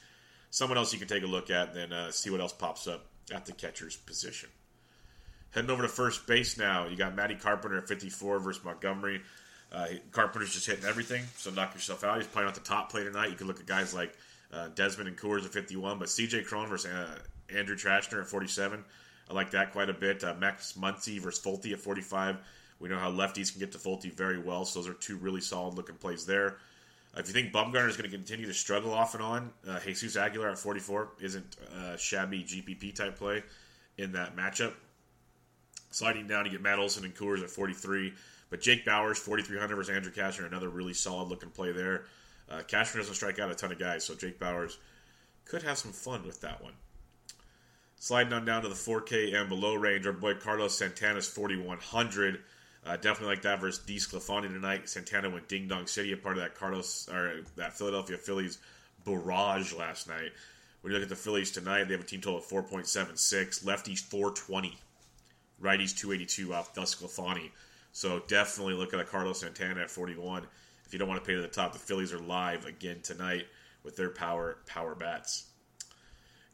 Someone 0.49 0.77
else 0.77 0.91
you 0.91 0.99
can 0.99 1.07
take 1.07 1.23
a 1.23 1.27
look 1.27 1.49
at, 1.49 1.69
and 1.69 1.77
then 1.77 1.93
uh, 1.93 2.11
see 2.11 2.29
what 2.29 2.41
else 2.41 2.53
pops 2.53 2.85
up 2.85 3.05
at 3.33 3.45
the 3.45 3.51
catcher's 3.51 3.95
position. 3.95 4.49
Heading 5.51 5.69
over 5.69 5.83
to 5.83 5.87
first 5.87 6.27
base 6.27 6.57
now, 6.57 6.87
you 6.87 6.97
got 6.97 7.15
Matty 7.15 7.35
Carpenter 7.35 7.77
at 7.77 7.87
54 7.87 8.39
versus 8.39 8.63
Montgomery. 8.63 9.21
Uh, 9.71 9.87
Carpenter's 10.11 10.53
just 10.53 10.67
hitting 10.67 10.85
everything, 10.85 11.23
so 11.37 11.49
knock 11.49 11.73
yourself 11.73 12.03
out. 12.03 12.17
He's 12.17 12.27
playing 12.27 12.47
off 12.47 12.55
the 12.55 12.61
top 12.61 12.91
play 12.91 13.03
tonight. 13.03 13.29
You 13.29 13.35
can 13.35 13.47
look 13.47 13.59
at 13.59 13.65
guys 13.65 13.93
like 13.93 14.13
uh, 14.53 14.69
Desmond 14.75 15.07
and 15.07 15.17
Coors 15.17 15.45
at 15.45 15.51
51, 15.51 15.99
but 15.99 16.07
CJ 16.07 16.45
Cron 16.45 16.67
versus 16.67 16.91
uh, 16.91 17.17
Andrew 17.53 17.75
Cashner 17.75 18.21
at 18.21 18.27
47. 18.27 18.83
I 19.29 19.33
like 19.33 19.51
that 19.51 19.71
quite 19.71 19.89
a 19.89 19.93
bit. 19.93 20.23
Uh, 20.23 20.35
Max 20.35 20.73
Muncy 20.73 21.19
versus 21.19 21.43
Folty 21.43 21.73
at 21.73 21.79
45. 21.79 22.37
We 22.79 22.89
know 22.89 22.99
how 22.99 23.11
lefties 23.11 23.51
can 23.51 23.59
get 23.59 23.71
to 23.71 23.77
Folty 23.77 24.13
very 24.13 24.37
well, 24.37 24.65
so 24.65 24.79
those 24.79 24.89
are 24.89 24.93
two 24.93 25.17
really 25.17 25.41
solid 25.41 25.75
looking 25.75 25.95
plays 25.95 26.25
there. 26.25 26.57
Uh, 27.15 27.19
if 27.19 27.27
you 27.27 27.33
think 27.33 27.53
Bumgarner 27.53 27.87
is 27.87 27.95
going 27.95 28.09
to 28.09 28.15
continue 28.15 28.45
to 28.45 28.53
struggle 28.53 28.93
off 28.93 29.13
and 29.13 29.23
on, 29.23 29.51
uh, 29.67 29.79
Jesus 29.79 30.17
Aguilar 30.17 30.49
at 30.49 30.59
44 30.59 31.09
isn't 31.21 31.55
a 31.77 31.97
shabby 31.97 32.43
GPP 32.43 32.93
type 32.93 33.17
play 33.17 33.43
in 33.97 34.11
that 34.13 34.35
matchup. 34.35 34.73
Sliding 35.91 36.27
down, 36.27 36.45
you 36.45 36.51
get 36.51 36.61
Matt 36.61 36.79
Olson 36.79 37.05
and 37.05 37.15
Coors 37.15 37.41
at 37.41 37.49
43. 37.49 38.13
But 38.49 38.61
Jake 38.61 38.85
Bauers, 38.85 39.17
4,300 39.17 39.75
versus 39.75 39.95
Andrew 39.95 40.11
Cashner, 40.11 40.45
another 40.45 40.69
really 40.69 40.93
solid 40.93 41.29
looking 41.29 41.49
play 41.49 41.71
there. 41.71 42.05
Uh, 42.49 42.59
Cashner 42.59 42.97
doesn't 42.97 43.15
strike 43.15 43.39
out 43.39 43.49
a 43.49 43.55
ton 43.55 43.71
of 43.71 43.79
guys, 43.79 44.03
so 44.03 44.13
Jake 44.13 44.39
Bauers 44.39 44.77
could 45.45 45.63
have 45.63 45.77
some 45.77 45.91
fun 45.91 46.25
with 46.25 46.41
that 46.41 46.61
one. 46.61 46.73
Sliding 47.97 48.33
on 48.33 48.45
down 48.45 48.61
to 48.63 48.67
the 48.67 48.75
4K 48.75 49.33
and 49.33 49.49
below 49.49 49.75
range, 49.75 50.05
our 50.05 50.13
boy 50.13 50.35
Carlos 50.35 50.77
Santana's 50.77 51.27
4,100. 51.27 52.41
Uh, 52.85 52.95
definitely 52.97 53.35
like 53.35 53.41
that 53.41 53.59
versus 53.59 53.83
DeSclafani 53.85 54.47
tonight. 54.47 54.87
Santana 54.87 55.29
went 55.29 55.47
Ding 55.47 55.67
Dong 55.67 55.87
City, 55.87 56.11
a 56.11 56.17
part 56.17 56.37
of 56.37 56.43
that 56.43 56.53
Carlos 56.53 57.09
or 57.11 57.41
that 57.55 57.75
Philadelphia 57.75 58.17
Phillies 58.17 58.59
barrage 59.03 59.73
last 59.73 60.07
night. 60.07 60.31
When 60.81 60.91
you 60.91 60.99
look 60.99 61.03
at 61.03 61.09
the 61.09 61.15
Phillies 61.15 61.49
tonight, 61.49 61.85
they 61.85 61.95
have 61.95 62.03
a 62.03 62.07
team 62.07 62.21
total 62.21 62.37
of 62.37 62.45
4.76, 62.45 63.63
lefties 63.63 64.01
420, 64.01 64.77
righties 65.59 65.97
282 65.97 66.53
off 66.53 66.75
DeSclafani. 66.75 67.49
So 67.91 68.21
definitely 68.27 68.75
look 68.75 68.93
at 68.93 68.99
a 68.99 69.03
Carlos 69.03 69.39
Santana 69.39 69.81
at 69.81 69.89
41 69.89 70.45
if 70.85 70.93
you 70.93 70.99
don't 70.99 71.07
want 71.07 71.23
to 71.23 71.27
pay 71.27 71.33
to 71.33 71.41
the 71.41 71.47
top. 71.47 71.73
The 71.73 71.79
Phillies 71.79 72.13
are 72.13 72.19
live 72.19 72.67
again 72.67 72.99
tonight 73.01 73.47
with 73.83 73.95
their 73.95 74.09
power 74.09 74.57
power 74.67 74.93
bats. 74.93 75.47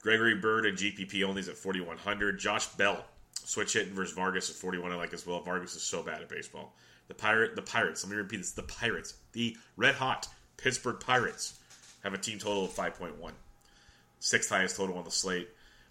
Gregory 0.01 0.35
Bird 0.35 0.65
and 0.65 0.77
GPP 0.77 1.23
only 1.23 1.41
is 1.41 1.49
at 1.49 1.57
4100. 1.57 2.39
Josh 2.39 2.67
Bell 2.67 3.03
switch 3.47 3.73
hitting 3.73 3.93
versus 3.93 4.15
Vargas 4.15 4.49
at 4.49 4.55
41. 4.55 4.91
I 4.91 4.95
like 4.95 5.13
as 5.13 5.25
well. 5.25 5.39
Vargas 5.41 5.75
is 5.75 5.83
so 5.83 6.03
bad 6.03 6.21
at 6.21 6.29
baseball. 6.29 6.73
The 7.07 7.13
pirate, 7.13 7.55
the 7.55 7.61
Pirates. 7.61 8.03
Let 8.03 8.11
me 8.11 8.17
repeat 8.17 8.37
this: 8.37 8.51
the 8.51 8.63
Pirates, 8.63 9.15
the 9.33 9.57
red 9.75 9.95
hot 9.95 10.27
Pittsburgh 10.57 10.99
Pirates, 10.99 11.59
have 12.03 12.13
a 12.13 12.17
team 12.17 12.39
total 12.39 12.65
of 12.65 12.71
5.1, 12.71 13.11
sixth 14.19 14.49
highest 14.49 14.77
total 14.77 14.97
on 14.97 15.03
the 15.03 15.11
slate. 15.11 15.49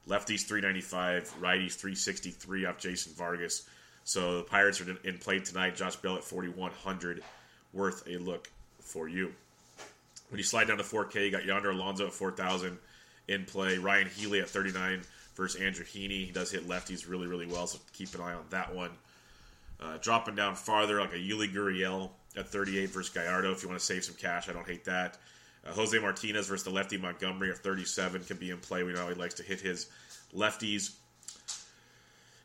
Lefties 0.08 0.46
395, 0.46 1.34
righties 1.40 1.74
363 1.74 2.64
off 2.64 2.78
Jason 2.78 3.12
Vargas. 3.14 3.68
So 4.04 4.38
the 4.38 4.44
Pirates 4.44 4.80
are 4.80 4.96
in 5.04 5.18
play 5.18 5.40
tonight. 5.40 5.76
Josh 5.76 5.96
Bell 5.96 6.16
at 6.16 6.24
4100, 6.24 7.22
worth 7.72 8.08
a 8.08 8.16
look 8.16 8.48
for 8.78 9.08
you. 9.08 9.32
When 10.30 10.38
you 10.38 10.44
slide 10.44 10.68
down 10.68 10.78
to 10.78 10.84
4K, 10.84 11.26
you 11.26 11.30
got 11.30 11.44
Yonder 11.44 11.70
Alonso 11.70 12.06
at 12.06 12.12
4000 12.12 12.78
in 13.28 13.44
play. 13.44 13.78
Ryan 13.78 14.08
Healy 14.08 14.40
at 14.40 14.48
39 14.48 15.02
versus 15.40 15.59
Andrew 15.59 15.87
Heaney. 15.87 16.26
He 16.26 16.33
does 16.33 16.50
hit 16.50 16.68
lefties 16.68 17.09
really, 17.09 17.26
really 17.26 17.46
well, 17.46 17.66
so 17.66 17.79
keep 17.94 18.14
an 18.14 18.20
eye 18.20 18.35
on 18.35 18.44
that 18.50 18.74
one. 18.74 18.90
Uh, 19.81 19.96
dropping 20.03 20.35
down 20.35 20.55
farther, 20.55 21.00
like 21.00 21.14
a 21.14 21.16
Yuli 21.16 21.50
Gurriel 21.50 22.11
at 22.37 22.46
38 22.46 22.90
versus 22.90 23.09
Gallardo. 23.09 23.50
If 23.50 23.62
you 23.62 23.70
want 23.70 23.81
to 23.81 23.87
save 23.87 24.05
some 24.05 24.16
cash, 24.16 24.50
I 24.50 24.53
don't 24.53 24.68
hate 24.68 24.85
that. 24.85 25.16
Uh, 25.66 25.72
Jose 25.72 25.98
Martinez 25.98 26.46
versus 26.46 26.64
the 26.64 26.70
lefty 26.70 26.98
Montgomery 26.98 27.50
at 27.50 27.57
37 27.57 28.24
can 28.24 28.37
be 28.37 28.50
in 28.50 28.59
play. 28.59 28.83
We 28.83 28.92
know 28.92 29.09
he 29.09 29.14
likes 29.14 29.33
to 29.35 29.42
hit 29.42 29.62
his 29.62 29.87
lefties. 30.37 30.92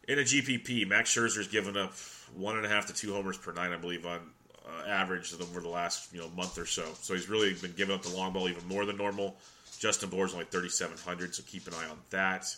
In 0.07 0.19
a 0.19 0.21
GPP, 0.21 0.87
Max 0.87 1.13
Scherzer's 1.13 1.49
given 1.49 1.75
up 1.75 1.91
one 2.33 2.55
and 2.55 2.65
a 2.65 2.69
half 2.69 2.85
to 2.85 2.93
two 2.93 3.11
homers 3.11 3.37
per 3.37 3.51
nine, 3.51 3.73
I 3.73 3.77
believe, 3.77 4.05
on 4.05 4.21
uh, 4.65 4.87
average 4.87 5.33
over 5.33 5.59
the 5.59 5.67
last 5.67 6.13
you 6.13 6.21
know 6.21 6.29
month 6.29 6.57
or 6.57 6.65
so. 6.65 6.85
So 7.01 7.13
he's 7.13 7.27
really 7.27 7.53
been 7.55 7.73
giving 7.75 7.93
up 7.93 8.03
the 8.03 8.15
long 8.15 8.31
ball 8.31 8.47
even 8.47 8.65
more 8.69 8.85
than 8.85 8.95
normal. 8.95 9.35
Justin 9.79 10.09
Bour's 10.09 10.31
only 10.31 10.45
3,700, 10.45 11.35
so 11.35 11.43
keep 11.45 11.67
an 11.67 11.73
eye 11.73 11.89
on 11.89 11.97
that. 12.11 12.55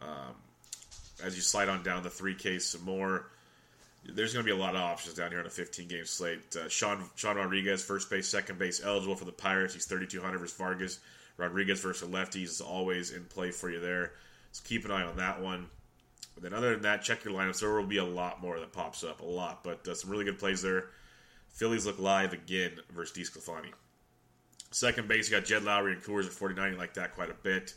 Um, 0.00 0.34
as 1.22 1.36
you 1.36 1.42
slide 1.42 1.68
on 1.68 1.82
down 1.82 2.02
the 2.02 2.08
3K 2.08 2.60
some 2.60 2.84
more, 2.84 3.26
there's 4.04 4.32
going 4.32 4.44
to 4.44 4.52
be 4.52 4.56
a 4.56 4.60
lot 4.60 4.74
of 4.74 4.82
options 4.82 5.14
down 5.14 5.30
here 5.30 5.40
on 5.40 5.46
a 5.46 5.50
15 5.50 5.88
game 5.88 6.04
slate. 6.04 6.56
Uh, 6.56 6.68
Sean 6.68 7.04
Sean 7.14 7.36
Rodriguez, 7.36 7.82
first 7.82 8.10
base, 8.10 8.28
second 8.28 8.58
base, 8.58 8.82
eligible 8.84 9.16
for 9.16 9.24
the 9.24 9.32
Pirates. 9.32 9.74
He's 9.74 9.86
3,200 9.86 10.38
versus 10.38 10.56
Vargas. 10.56 11.00
Rodriguez 11.36 11.80
versus 11.80 12.08
lefties 12.08 12.44
is 12.44 12.60
always 12.60 13.10
in 13.10 13.24
play 13.24 13.50
for 13.50 13.70
you 13.70 13.80
there. 13.80 14.12
So 14.52 14.62
keep 14.64 14.84
an 14.84 14.90
eye 14.90 15.02
on 15.02 15.16
that 15.16 15.40
one. 15.40 15.66
But 16.34 16.42
then 16.42 16.54
other 16.54 16.72
than 16.72 16.82
that, 16.82 17.02
check 17.02 17.24
your 17.24 17.34
lineups. 17.34 17.60
There 17.60 17.72
will 17.72 17.86
be 17.86 17.98
a 17.98 18.04
lot 18.04 18.42
more 18.42 18.58
that 18.58 18.72
pops 18.72 19.04
up, 19.04 19.20
a 19.20 19.24
lot, 19.24 19.64
but 19.64 19.86
uh, 19.86 19.94
some 19.94 20.10
really 20.10 20.24
good 20.24 20.38
plays 20.38 20.62
there. 20.62 20.88
Phillies 21.48 21.86
look 21.86 21.98
live 21.98 22.32
again 22.32 22.72
versus 22.92 23.16
DeSclafani. 23.16 23.72
Second 24.72 25.06
base, 25.06 25.30
you 25.30 25.36
got 25.36 25.46
Jed 25.46 25.62
Lowrie 25.62 25.92
and 25.92 26.02
Coors 26.02 26.26
at 26.26 26.32
49. 26.32 26.72
You 26.72 26.78
like 26.78 26.94
that 26.94 27.14
quite 27.14 27.30
a 27.30 27.34
bit. 27.34 27.74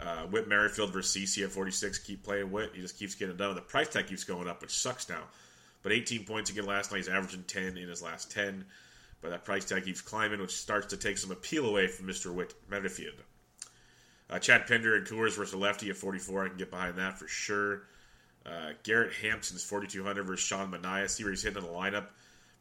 Uh, 0.00 0.22
Whit 0.26 0.48
Merrifield 0.48 0.92
versus 0.92 1.16
CC 1.16 1.44
at 1.44 1.52
46. 1.52 1.98
Keep 2.00 2.24
playing 2.24 2.50
Whit. 2.50 2.70
He 2.74 2.80
just 2.80 2.98
keeps 2.98 3.14
getting 3.14 3.36
done. 3.36 3.54
The 3.54 3.60
price 3.60 3.88
tag 3.88 4.08
keeps 4.08 4.24
going 4.24 4.48
up, 4.48 4.60
which 4.60 4.72
sucks 4.72 5.08
now. 5.08 5.22
But 5.82 5.92
18 5.92 6.24
points 6.24 6.50
again 6.50 6.66
last 6.66 6.90
night. 6.90 6.98
He's 6.98 7.08
averaging 7.08 7.44
10 7.44 7.76
in 7.76 7.88
his 7.88 8.02
last 8.02 8.30
10. 8.32 8.64
But 9.20 9.30
that 9.30 9.44
price 9.44 9.64
tag 9.64 9.84
keeps 9.84 10.00
climbing, 10.00 10.40
which 10.40 10.56
starts 10.56 10.88
to 10.88 10.96
take 10.96 11.18
some 11.18 11.30
appeal 11.30 11.66
away 11.66 11.86
from 11.86 12.06
Mr. 12.06 12.32
Whit 12.34 12.54
Merrifield. 12.68 13.14
Uh, 14.28 14.38
Chad 14.38 14.66
Pinder 14.66 14.96
and 14.96 15.06
Coors 15.06 15.36
versus 15.36 15.54
lefty 15.54 15.90
at 15.90 15.96
44. 15.96 16.44
I 16.44 16.48
can 16.48 16.56
get 16.56 16.70
behind 16.70 16.98
that 16.98 17.18
for 17.18 17.28
sure. 17.28 17.82
Uh, 18.44 18.70
Garrett 18.82 19.12
Hampson's 19.12 19.62
4,200 19.62 20.24
versus 20.24 20.44
Sean 20.44 20.72
Manaea. 20.72 21.08
See 21.08 21.22
where 21.22 21.32
he's 21.32 21.42
hitting 21.42 21.62
in 21.62 21.68
the 21.68 21.74
lineup. 21.74 22.06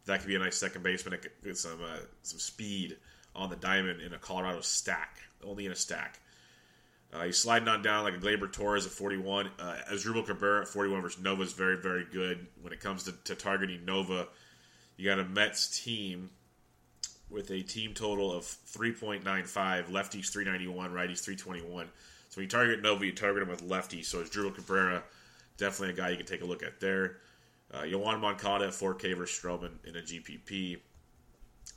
That 0.05 0.19
could 0.19 0.27
be 0.27 0.35
a 0.35 0.39
nice 0.39 0.57
second 0.57 0.83
baseman. 0.83 1.19
Get 1.43 1.57
some 1.57 1.79
uh, 1.81 1.99
some 2.23 2.39
speed 2.39 2.97
on 3.35 3.49
the 3.49 3.55
diamond 3.55 4.01
in 4.01 4.13
a 4.13 4.17
Colorado 4.17 4.61
stack, 4.61 5.19
only 5.43 5.65
in 5.65 5.71
a 5.71 5.75
stack. 5.75 6.19
Uh, 7.13 7.23
he's 7.23 7.37
sliding 7.37 7.67
on 7.67 7.81
down 7.81 8.03
like 8.03 8.13
a 8.13 8.17
Gleyber 8.17 8.51
Torres 8.51 8.85
at 8.85 8.91
41. 8.91 9.49
Uh, 9.59 9.75
Asdrubal 9.91 10.25
Cabrera 10.25 10.61
at 10.61 10.67
41 10.67 11.01
versus 11.01 11.21
Nova 11.21 11.41
is 11.43 11.53
very, 11.53 11.77
very 11.77 12.05
good. 12.05 12.47
When 12.61 12.71
it 12.71 12.79
comes 12.79 13.03
to, 13.03 13.11
to 13.25 13.35
targeting 13.35 13.83
Nova, 13.83 14.27
you 14.95 15.09
got 15.09 15.19
a 15.19 15.25
Mets 15.25 15.83
team 15.83 16.29
with 17.29 17.49
a 17.51 17.61
team 17.63 17.93
total 17.93 18.31
of 18.31 18.43
3.95, 18.43 19.23
lefties 19.89 20.31
391, 20.31 20.91
righties 20.91 21.23
321. 21.23 21.87
So 22.29 22.37
when 22.37 22.43
you 22.43 22.49
target 22.49 22.81
Nova, 22.81 23.05
you 23.05 23.11
target 23.11 23.43
him 23.43 23.49
with 23.49 23.67
lefties. 23.67 24.05
So 24.05 24.23
Asdrubal 24.23 24.55
Cabrera, 24.55 25.03
definitely 25.57 25.93
a 25.93 25.97
guy 25.97 26.09
you 26.09 26.17
can 26.17 26.25
take 26.25 26.41
a 26.41 26.45
look 26.45 26.63
at 26.63 26.79
there. 26.79 27.17
Uh, 27.73 27.81
Yoan 27.81 28.19
Moncada 28.19 28.65
at 28.65 28.71
4K 28.71 29.17
versus 29.17 29.37
Stroman 29.37 29.71
in 29.85 29.95
a 29.95 30.01
GPP. 30.01 30.77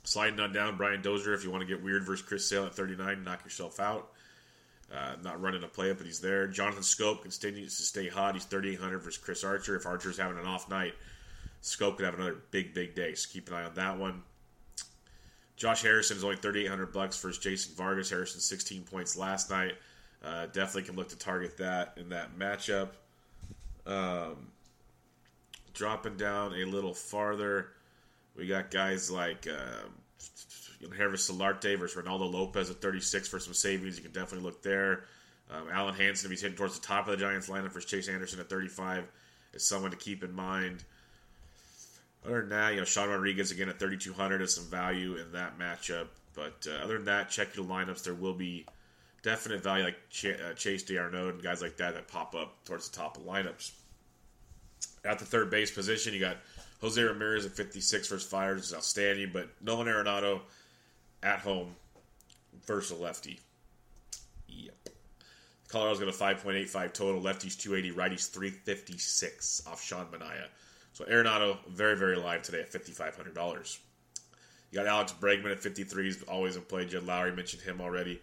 Sliding 0.03 0.39
on 0.39 0.53
down, 0.53 0.77
Brian 0.77 1.01
Dozier, 1.01 1.33
if 1.33 1.43
you 1.43 1.51
want 1.51 1.61
to 1.61 1.67
get 1.67 1.83
weird 1.83 2.05
versus 2.05 2.25
Chris 2.25 2.47
Sale 2.47 2.65
at 2.65 2.75
39, 2.75 3.23
knock 3.23 3.43
yourself 3.43 3.79
out. 3.79 4.11
Uh, 4.93 5.15
not 5.23 5.41
running 5.41 5.63
a 5.63 5.67
play, 5.67 5.89
up, 5.91 5.97
but 5.97 6.05
he's 6.05 6.19
there. 6.19 6.47
Jonathan 6.47 6.83
Schoop 6.83 7.23
continues 7.23 7.75
to 7.77 7.83
stay 7.83 8.07
hot. 8.07 8.35
He's 8.35 8.45
3,800 8.45 8.99
versus 8.99 9.17
Chris 9.17 9.43
Archer. 9.43 9.75
If 9.75 9.85
Archer's 9.85 10.17
having 10.17 10.37
an 10.37 10.45
off 10.45 10.69
night, 10.69 10.93
Schoop 11.63 11.97
could 11.97 12.05
have 12.05 12.13
another 12.13 12.37
big, 12.51 12.73
big 12.73 12.93
day. 12.93 13.15
So 13.15 13.29
keep 13.31 13.47
an 13.49 13.55
eye 13.55 13.63
on 13.63 13.73
that 13.73 13.97
one. 13.97 14.21
Josh 15.55 15.81
Harrison 15.81 16.17
is 16.17 16.23
only 16.23 16.35
3,800 16.35 16.93
bucks 16.93 17.19
versus 17.19 17.41
Jason 17.41 17.73
Vargas. 17.75 18.09
Harrison 18.09 18.39
16 18.39 18.83
points 18.83 19.17
last 19.17 19.49
night. 19.49 19.73
Uh, 20.23 20.45
definitely 20.47 20.83
can 20.83 20.95
look 20.95 21.09
to 21.09 21.17
target 21.17 21.57
that 21.57 21.93
in 21.97 22.09
that 22.09 22.37
matchup. 22.37 22.89
Um, 23.85 24.51
dropping 25.73 26.17
down 26.17 26.53
a 26.53 26.65
little 26.65 26.93
farther, 26.93 27.69
we 28.35 28.47
got 28.47 28.71
guys 28.71 29.09
like 29.09 29.47
uh, 29.47 29.87
Hervis 30.91 31.29
Solarte 31.29 31.77
versus 31.77 32.01
Reynaldo 32.01 32.31
Lopez 32.31 32.69
at 32.69 32.81
36 32.81 33.27
for 33.27 33.39
some 33.39 33.53
savings. 33.53 33.97
You 33.97 34.03
can 34.03 34.11
definitely 34.11 34.45
look 34.45 34.61
there. 34.61 35.03
Um, 35.49 35.67
Alen 35.67 35.95
Hanson, 35.95 36.27
if 36.27 36.31
he's 36.31 36.41
hitting 36.41 36.57
towards 36.57 36.79
the 36.79 36.85
top 36.85 37.07
of 37.07 37.11
the 37.11 37.23
Giants 37.23 37.49
lineup 37.49 37.71
versus 37.71 37.89
Chase 37.89 38.09
Anderson 38.09 38.39
at 38.39 38.49
35, 38.49 39.05
is 39.53 39.65
someone 39.65 39.91
to 39.91 39.97
keep 39.97 40.23
in 40.23 40.33
mind. 40.33 40.83
Other 42.25 42.41
than 42.41 42.49
that, 42.49 42.73
you 42.73 42.79
know, 42.79 42.85
Sean 42.85 43.09
Rodriguez 43.09 43.51
again 43.51 43.69
at 43.69 43.79
3,200 43.79 44.41
is 44.41 44.55
some 44.55 44.65
value 44.65 45.15
in 45.15 45.31
that 45.33 45.59
matchup. 45.59 46.07
But 46.33 46.67
uh, 46.67 46.83
other 46.83 46.95
than 46.95 47.05
that, 47.05 47.29
check 47.29 47.55
your 47.55 47.65
lineups. 47.65 48.03
There 48.03 48.13
will 48.13 48.33
be 48.33 48.65
definite 49.21 49.63
value 49.63 49.85
like 49.85 50.09
Ch- 50.09 50.25
uh, 50.25 50.53
Chase 50.55 50.83
D'Arnaud 50.83 51.29
and 51.29 51.43
guys 51.43 51.61
like 51.61 51.77
that 51.77 51.93
that 51.93 52.07
pop 52.07 52.35
up 52.35 52.63
towards 52.65 52.89
the 52.89 52.97
top 52.97 53.17
of 53.17 53.23
lineups. 53.23 53.71
At 55.03 55.19
the 55.19 55.25
third 55.25 55.51
base 55.51 55.71
position, 55.71 56.13
you 56.13 56.19
got 56.19 56.37
Jose 56.81 57.01
Ramirez 57.01 57.45
at 57.45 57.51
56 57.53 58.07
versus 58.07 58.27
Fiers 58.27 58.65
is 58.65 58.73
outstanding, 58.73 59.29
but 59.31 59.49
Nolan 59.61 59.87
Arenado 59.87 60.41
at 61.25 61.39
home 61.39 61.75
versus 62.65 62.97
a 62.97 63.01
lefty. 63.01 63.39
Yep. 64.47 64.75
Colorado's 65.67 65.99
got 65.99 66.07
a 66.07 66.45
5.85 66.45 66.93
total. 66.93 67.21
Lefties 67.21 67.59
280, 67.59 67.91
righties 67.91 68.29
356 68.31 69.63
off 69.67 69.83
Sean 69.83 70.05
Manaea. 70.05 70.47
So 70.93 71.03
Arenado, 71.05 71.57
very, 71.67 71.97
very 71.97 72.15
live 72.15 72.43
today 72.43 72.61
at 72.61 72.71
$5,500. 72.71 73.79
You 74.71 74.79
got 74.79 74.87
Alex 74.87 75.13
Bregman 75.19 75.51
at 75.51 75.59
53. 75.59 76.03
He's 76.05 76.23
always 76.23 76.55
in 76.55 76.61
play. 76.61 76.85
Jed 76.85 77.03
Lowrie 77.03 77.35
mentioned 77.35 77.63
him 77.63 77.81
already. 77.81 78.21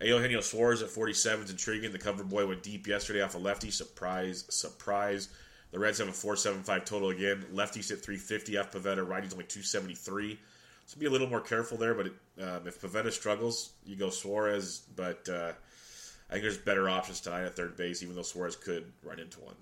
Eugenio 0.00 0.40
Suarez 0.40 0.82
at 0.82 0.90
47 0.90 1.44
is 1.44 1.50
intriguing. 1.50 1.92
The 1.92 1.98
cover 1.98 2.24
boy 2.24 2.46
went 2.46 2.62
deep 2.62 2.86
yesterday 2.86 3.22
off 3.22 3.34
a 3.34 3.38
lefty. 3.38 3.70
Surprise, 3.70 4.44
surprise. 4.48 5.28
The 5.70 5.78
Reds 5.78 5.98
have 5.98 6.08
a 6.08 6.12
475 6.12 6.84
total 6.84 7.10
again. 7.10 7.44
Lefties 7.52 7.90
at 7.90 8.02
350 8.02 8.58
off 8.58 8.70
Pivetta. 8.70 9.06
Righties 9.06 9.32
only 9.32 9.44
273. 9.44 10.38
So 10.86 10.98
be 10.98 11.06
a 11.06 11.10
little 11.10 11.28
more 11.28 11.40
careful 11.40 11.78
there. 11.78 11.94
But 11.94 12.06
it, 12.06 12.12
um, 12.42 12.66
if 12.66 12.80
Pivetta 12.80 13.12
struggles, 13.12 13.72
you 13.84 13.96
go 13.96 14.10
Suarez. 14.10 14.82
But 14.94 15.28
uh, 15.28 15.52
I 16.28 16.32
think 16.32 16.42
there's 16.42 16.58
better 16.58 16.88
options 16.88 17.20
tonight 17.20 17.44
at 17.44 17.56
third 17.56 17.76
base, 17.76 18.02
even 18.02 18.14
though 18.16 18.22
Suarez 18.22 18.56
could 18.56 18.90
run 19.02 19.18
into 19.18 19.40
one. 19.40 19.56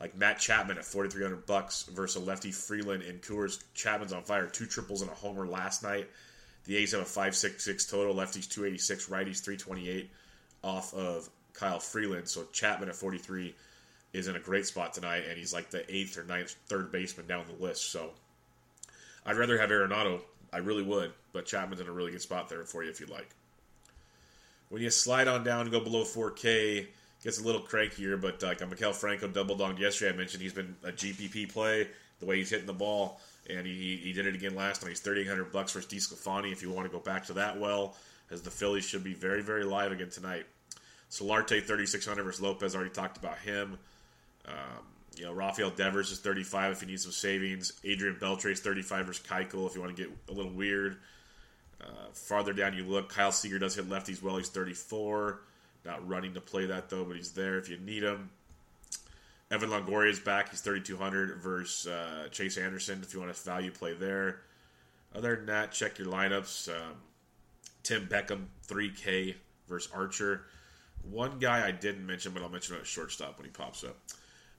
Like 0.00 0.16
Matt 0.16 0.40
Chapman 0.40 0.78
at 0.78 0.84
4,300 0.84 1.46
bucks 1.46 1.84
versus 1.84 2.26
lefty 2.26 2.50
Freeland 2.50 3.04
and 3.04 3.22
Coors. 3.22 3.62
Chapman's 3.72 4.12
on 4.12 4.24
fire. 4.24 4.48
Two 4.48 4.66
triples 4.66 5.02
and 5.02 5.10
a 5.10 5.14
homer 5.14 5.46
last 5.46 5.82
night. 5.82 6.08
The 6.64 6.76
A's 6.76 6.92
have 6.92 7.02
a 7.02 7.04
566 7.04 7.86
total. 7.86 8.14
Lefties 8.14 8.48
286, 8.48 9.06
righties 9.06 9.42
328 9.42 10.10
off 10.64 10.92
of 10.94 11.28
Kyle 11.52 11.78
Freeland. 11.78 12.28
So 12.28 12.44
Chapman 12.52 12.88
at 12.88 12.96
43 12.96 13.54
is 14.12 14.28
in 14.28 14.36
a 14.36 14.40
great 14.40 14.66
spot 14.66 14.92
tonight, 14.92 15.24
and 15.28 15.38
he's 15.38 15.52
like 15.52 15.70
the 15.70 15.84
eighth 15.92 16.18
or 16.18 16.24
ninth 16.24 16.54
third 16.66 16.92
baseman 16.92 17.26
down 17.26 17.44
the 17.46 17.64
list. 17.64 17.90
So 17.90 18.10
I'd 19.24 19.36
rather 19.36 19.58
have 19.58 19.70
Arenado. 19.70 20.20
I 20.52 20.58
really 20.58 20.82
would, 20.82 21.12
but 21.32 21.46
Chapman's 21.46 21.80
in 21.80 21.88
a 21.88 21.92
really 21.92 22.10
good 22.10 22.22
spot 22.22 22.48
there 22.48 22.64
for 22.64 22.84
you 22.84 22.90
if 22.90 23.00
you'd 23.00 23.10
like. 23.10 23.28
When 24.68 24.82
you 24.82 24.90
slide 24.90 25.28
on 25.28 25.44
down 25.44 25.62
and 25.62 25.70
go 25.70 25.80
below 25.80 26.02
4K, 26.02 26.86
gets 27.22 27.38
a 27.38 27.44
little 27.44 27.60
crankier, 27.60 28.20
but 28.20 28.42
uh, 28.42 28.48
like 28.48 28.60
a 28.60 28.66
Maikel 28.66 28.94
Franco 28.94 29.28
double 29.28 29.56
donged 29.56 29.78
yesterday, 29.78 30.14
I 30.14 30.16
mentioned 30.16 30.42
he's 30.42 30.52
been 30.52 30.74
a 30.82 30.90
GPP 30.90 31.52
play, 31.52 31.88
the 32.20 32.26
way 32.26 32.38
he's 32.38 32.50
hitting 32.50 32.66
the 32.66 32.72
ball, 32.72 33.20
and 33.48 33.66
he, 33.66 34.00
he 34.02 34.12
did 34.12 34.26
it 34.26 34.34
again 34.34 34.54
last 34.54 34.82
night. 34.82 34.90
He's 34.90 35.00
3800 35.00 35.52
bucks 35.52 35.72
for 35.72 35.80
DeSclafani 35.80 36.52
if 36.52 36.62
you 36.62 36.70
want 36.70 36.86
to 36.86 36.92
go 36.92 36.98
back 37.02 37.26
to 37.26 37.34
that 37.34 37.58
well, 37.58 37.96
as 38.30 38.42
the 38.42 38.50
Phillies 38.50 38.84
should 38.84 39.04
be 39.04 39.14
very, 39.14 39.42
very 39.42 39.64
live 39.64 39.92
again 39.92 40.10
tonight. 40.10 40.46
Solarte 41.10 41.62
3600 41.62 42.22
versus 42.22 42.40
Lopez, 42.40 42.74
already 42.74 42.90
talked 42.90 43.18
about 43.18 43.38
him. 43.38 43.78
Um, 44.46 44.54
you 45.16 45.24
know, 45.24 45.32
Rafael 45.32 45.70
Devers 45.70 46.10
is 46.10 46.18
35 46.18 46.72
if 46.72 46.82
you 46.82 46.88
need 46.88 47.00
some 47.00 47.12
savings. 47.12 47.72
Adrian 47.84 48.16
Beltre 48.16 48.52
is 48.52 48.60
35 48.60 49.06
versus 49.06 49.26
Keuchel 49.26 49.66
if 49.66 49.74
you 49.74 49.80
want 49.80 49.96
to 49.96 50.02
get 50.02 50.12
a 50.28 50.32
little 50.32 50.52
weird. 50.52 50.96
Uh, 51.80 52.10
farther 52.12 52.52
down 52.52 52.74
you 52.74 52.84
look, 52.84 53.08
Kyle 53.08 53.32
Seager 53.32 53.58
does 53.58 53.74
hit 53.74 53.88
lefties 53.88 54.22
well. 54.22 54.36
He's 54.36 54.48
34. 54.48 55.40
Not 55.84 56.08
running 56.08 56.34
to 56.34 56.40
play 56.40 56.66
that 56.66 56.88
though, 56.88 57.04
but 57.04 57.16
he's 57.16 57.32
there 57.32 57.58
if 57.58 57.68
you 57.68 57.78
need 57.78 58.02
him. 58.02 58.30
Evan 59.50 59.68
Longoria 59.68 60.10
is 60.10 60.20
back. 60.20 60.50
He's 60.50 60.60
3,200 60.60 61.36
versus 61.36 61.86
uh, 61.86 62.28
Chase 62.30 62.56
Anderson 62.56 63.00
if 63.02 63.12
you 63.12 63.20
want 63.20 63.32
a 63.32 63.34
value 63.34 63.70
play 63.70 63.92
there. 63.92 64.40
Other 65.14 65.36
than 65.36 65.46
that, 65.46 65.72
check 65.72 65.98
your 65.98 66.08
lineups. 66.08 66.70
Um, 66.70 66.94
Tim 67.82 68.06
Beckham, 68.06 68.46
3K 68.68 69.34
versus 69.68 69.90
Archer. 69.92 70.44
One 71.02 71.38
guy 71.38 71.66
I 71.66 71.72
didn't 71.72 72.06
mention, 72.06 72.32
but 72.32 72.42
I'll 72.42 72.48
mention 72.48 72.76
at 72.76 72.86
shortstop 72.86 73.36
when 73.36 73.44
he 73.44 73.50
pops 73.50 73.84
up. 73.84 73.96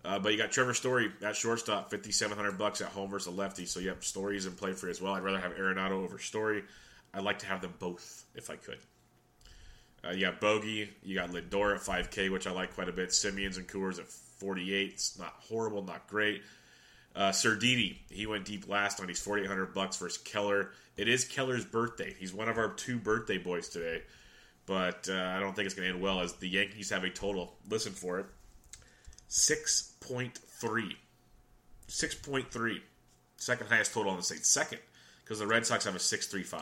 Uh, 0.05 0.19
but 0.19 0.31
you 0.33 0.37
got 0.37 0.51
Trevor 0.51 0.73
Story 0.73 1.11
at 1.21 1.35
shortstop, 1.35 1.89
5700 1.89 2.57
bucks 2.57 2.81
at 2.81 2.89
home 2.89 3.09
versus 3.09 3.27
a 3.27 3.31
lefty. 3.31 3.65
So, 3.65 3.79
yep, 3.79 4.03
Story's 4.03 4.45
in 4.45 4.53
play 4.53 4.73
for 4.73 4.87
you 4.87 4.91
as 4.91 5.01
well. 5.01 5.13
I'd 5.13 5.23
rather 5.23 5.39
have 5.39 5.53
Arenado 5.53 6.03
over 6.03 6.19
Story. 6.19 6.63
I'd 7.13 7.23
like 7.23 7.39
to 7.39 7.45
have 7.45 7.61
them 7.61 7.73
both 7.79 8.25
if 8.35 8.49
I 8.49 8.57
could. 8.57 8.79
Uh, 10.05 10.11
you 10.11 10.21
got 10.25 10.41
Bogey. 10.41 10.89
You 11.03 11.15
got 11.15 11.29
Lindor 11.29 11.75
at 11.75 11.81
5K, 11.81 12.29
which 12.29 12.47
I 12.47 12.51
like 12.51 12.75
quite 12.75 12.89
a 12.89 12.91
bit. 12.91 13.13
Simmons 13.13 13.57
and 13.57 13.67
Coors 13.67 13.99
at 13.99 14.07
48. 14.07 14.91
It's 14.93 15.17
not 15.17 15.35
horrible, 15.39 15.83
not 15.83 16.07
great. 16.07 16.41
Uh, 17.15 17.31
Didi, 17.31 18.01
he 18.09 18.25
went 18.25 18.43
deep 18.45 18.67
last 18.67 18.99
on. 18.99 19.07
He's 19.07 19.21
4,800 19.21 19.73
bucks 19.73 19.97
versus 19.97 20.17
Keller. 20.17 20.71
It 20.97 21.07
is 21.07 21.25
Keller's 21.25 21.63
birthday. 21.63 22.15
He's 22.19 22.33
one 22.33 22.49
of 22.49 22.57
our 22.57 22.73
two 22.73 22.97
birthday 22.97 23.37
boys 23.37 23.69
today. 23.69 24.01
But 24.65 25.07
uh, 25.09 25.33
I 25.35 25.39
don't 25.39 25.55
think 25.55 25.65
it's 25.65 25.75
going 25.75 25.87
to 25.87 25.93
end 25.93 26.01
well 26.01 26.21
as 26.21 26.33
the 26.33 26.47
Yankees 26.47 26.89
have 26.89 27.03
a 27.03 27.09
total, 27.09 27.53
listen 27.69 27.91
for 27.91 28.19
it, 28.19 28.25
6.3. 29.33 30.95
6.3. 31.89 32.81
Second 33.35 33.67
highest 33.67 33.93
total 33.93 34.11
on 34.11 34.17
the 34.17 34.23
state. 34.23 34.45
Second, 34.45 34.77
because 35.23 35.39
the 35.39 35.47
Red 35.47 35.65
Sox 35.65 35.85
have 35.85 35.95
a 35.95 35.99
6.35. 35.99 36.61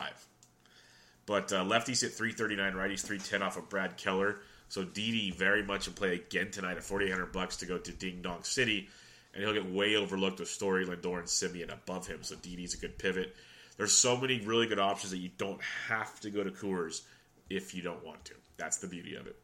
But 1.26 1.52
uh, 1.52 1.64
lefties 1.64 2.00
hit 2.00 2.14
339, 2.14 2.72
righties 2.72 3.00
310 3.00 3.42
off 3.42 3.58
of 3.58 3.68
Brad 3.68 3.98
Keller. 3.98 4.40
So 4.70 4.84
Didi 4.84 5.32
very 5.32 5.62
much 5.62 5.86
in 5.86 5.92
play 5.92 6.14
again 6.14 6.50
tonight 6.50 6.78
at 6.78 6.82
4,800 6.82 7.30
bucks 7.30 7.56
to 7.58 7.66
go 7.66 7.76
to 7.76 7.92
Ding 7.92 8.22
Dong 8.22 8.42
City, 8.42 8.88
and 9.34 9.44
he'll 9.44 9.52
get 9.52 9.70
way 9.70 9.96
overlooked 9.96 10.40
with 10.40 10.48
Story, 10.48 10.86
Lindor, 10.86 11.18
and 11.18 11.28
Simeon 11.28 11.68
above 11.68 12.06
him. 12.06 12.22
So 12.22 12.36
Didi's 12.36 12.72
a 12.72 12.78
good 12.78 12.98
pivot. 12.98 13.36
There's 13.76 13.92
so 13.92 14.16
many 14.16 14.40
really 14.40 14.66
good 14.66 14.78
options 14.78 15.10
that 15.10 15.18
you 15.18 15.30
don't 15.36 15.60
have 15.88 16.18
to 16.20 16.30
go 16.30 16.42
to 16.42 16.50
Coors 16.50 17.02
if 17.50 17.74
you 17.74 17.82
don't 17.82 18.02
want 18.02 18.24
to. 18.24 18.34
That's 18.56 18.78
the 18.78 18.86
beauty 18.86 19.14
of 19.14 19.26
it. 19.26 19.36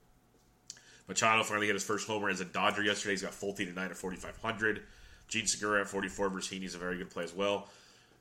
Machado 1.09 1.43
finally 1.43 1.67
hit 1.67 1.75
his 1.75 1.85
first 1.85 2.07
homer 2.07 2.29
as 2.29 2.41
a 2.41 2.45
Dodger 2.45 2.83
yesterday. 2.83 3.13
He's 3.13 3.23
got 3.23 3.33
Folty 3.33 3.65
tonight 3.65 3.91
at 3.91 3.97
4,500. 3.97 4.83
Jean 5.29 5.47
Segura 5.47 5.81
at 5.81 5.89
44 5.89 6.29
versus 6.29 6.53
Heaney's 6.53 6.75
a 6.75 6.79
very 6.79 6.99
good 6.99 7.11
play 7.11 7.25
as 7.25 7.35
well. 7.35 7.69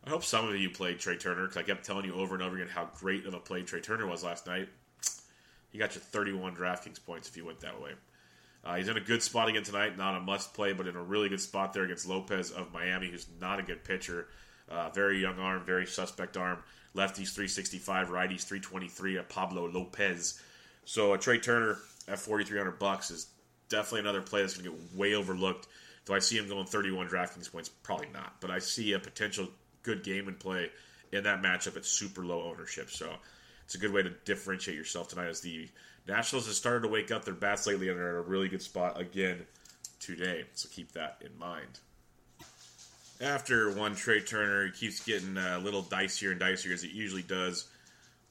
I 0.06 0.10
hope 0.10 0.24
some 0.24 0.48
of 0.48 0.56
you 0.56 0.70
played 0.70 1.00
Trea 1.00 1.18
Turner 1.18 1.44
because 1.44 1.58
I 1.58 1.64
kept 1.64 1.86
telling 1.86 2.06
you 2.06 2.16
over 2.16 2.34
and 2.34 2.44
over 2.44 2.56
again 2.56 2.70
how 2.70 2.90
great 2.98 3.26
of 3.26 3.34
a 3.34 3.40
play 3.40 3.64
Trea 3.64 3.82
Turner 3.82 4.08
was 4.08 4.24
last 4.24 4.48
night. 4.48 4.70
He 5.72 5.78
got 5.78 5.96
you 5.96 6.02
31 6.02 6.56
DraftKings 6.56 7.04
points 7.06 7.28
if 7.28 7.36
you 7.36 7.46
went 7.46 7.60
that 7.60 7.82
way. 7.82 7.92
Uh, 8.64 8.76
he's 8.76 8.88
in 8.88 8.98
a 8.98 9.02
good 9.02 9.22
spot 9.22 9.50
again 9.50 9.64
tonight. 9.64 9.98
Not 9.98 10.16
a 10.16 10.22
must 10.22 10.54
play, 10.54 10.74
but 10.74 10.88
in 10.88 10.96
a 10.96 11.04
really 11.04 11.30
good 11.30 11.42
spot 11.42 11.74
there 11.74 11.84
against 11.84 12.08
Lopez 12.08 12.52
of 12.52 12.74
Miami, 12.74 13.10
who's 13.10 13.28
not 13.40 13.60
a 13.60 13.64
good 13.64 13.84
pitcher. 13.84 14.28
Uh, 14.70 14.90
very 14.90 15.22
young 15.22 15.40
arm, 15.40 15.64
very 15.66 15.86
suspect 15.86 16.38
arm. 16.38 16.60
Lefties 16.96 17.34
365, 17.34 18.10
righties 18.10 18.44
323 18.44 19.18
at 19.18 19.30
Pablo 19.30 19.68
Lopez. 19.68 20.42
So 20.86 21.14
a 21.14 21.18
Trey 21.18 21.38
Turner 21.38 21.78
at 22.08 22.20
4,300 22.20 22.80
bucks 22.80 23.12
is 23.12 23.28
definitely 23.70 24.02
another 24.02 24.22
play 24.22 24.42
that's 24.42 24.58
going 24.58 24.72
to 24.72 24.78
get 24.78 24.98
way 24.98 25.14
overlooked. 25.14 25.68
Do 26.06 26.14
I 26.14 26.20
see 26.20 26.38
him 26.38 26.48
going 26.48 26.66
31 26.66 27.10
DraftKings 27.10 27.52
points? 27.52 27.70
Probably 27.70 28.08
not. 28.14 28.40
But 28.40 28.52
I 28.52 28.60
see 28.60 28.94
a 28.94 29.00
potential 29.00 29.48
good 29.84 30.04
game 30.04 30.28
and 30.28 30.40
play 30.40 30.70
in 31.12 31.24
that 31.24 31.42
matchup 31.42 31.76
at 31.76 31.86
super 31.86 32.26
low 32.26 32.44
ownership. 32.44 32.90
So 32.90 33.12
it's 33.66 33.76
a 33.76 33.78
good 33.78 33.92
way 33.92 34.04
to 34.04 34.10
differentiate 34.26 34.78
yourself 34.78 35.10
tonight 35.10 35.28
as 35.28 35.42
the 35.42 35.70
Nationals 36.08 36.46
have 36.46 36.56
started 36.56 36.84
to 36.84 36.88
wake 36.88 37.12
up 37.12 37.26
their 37.26 37.34
bats 37.34 37.68
lately 37.68 37.90
and 37.90 38.00
are 38.00 38.12
in 38.12 38.16
a 38.16 38.22
really 38.22 38.48
good 38.48 38.62
spot 38.62 39.00
again 39.00 39.46
today. 40.00 40.46
So 40.54 40.70
keep 40.72 40.94
that 40.94 41.22
in 41.22 41.38
mind. 41.38 41.80
After 43.20 43.72
one 43.72 43.96
Trea 43.96 44.22
Turner, 44.22 44.68
he 44.68 44.72
keeps 44.72 45.04
getting 45.04 45.38
a 45.38 45.60
little 45.60 45.84
dicier 45.84 46.32
and 46.32 46.40
dicier 46.40 46.72
as 46.72 46.84
it 46.84 46.92
usually 46.92 47.24
does 47.24 47.68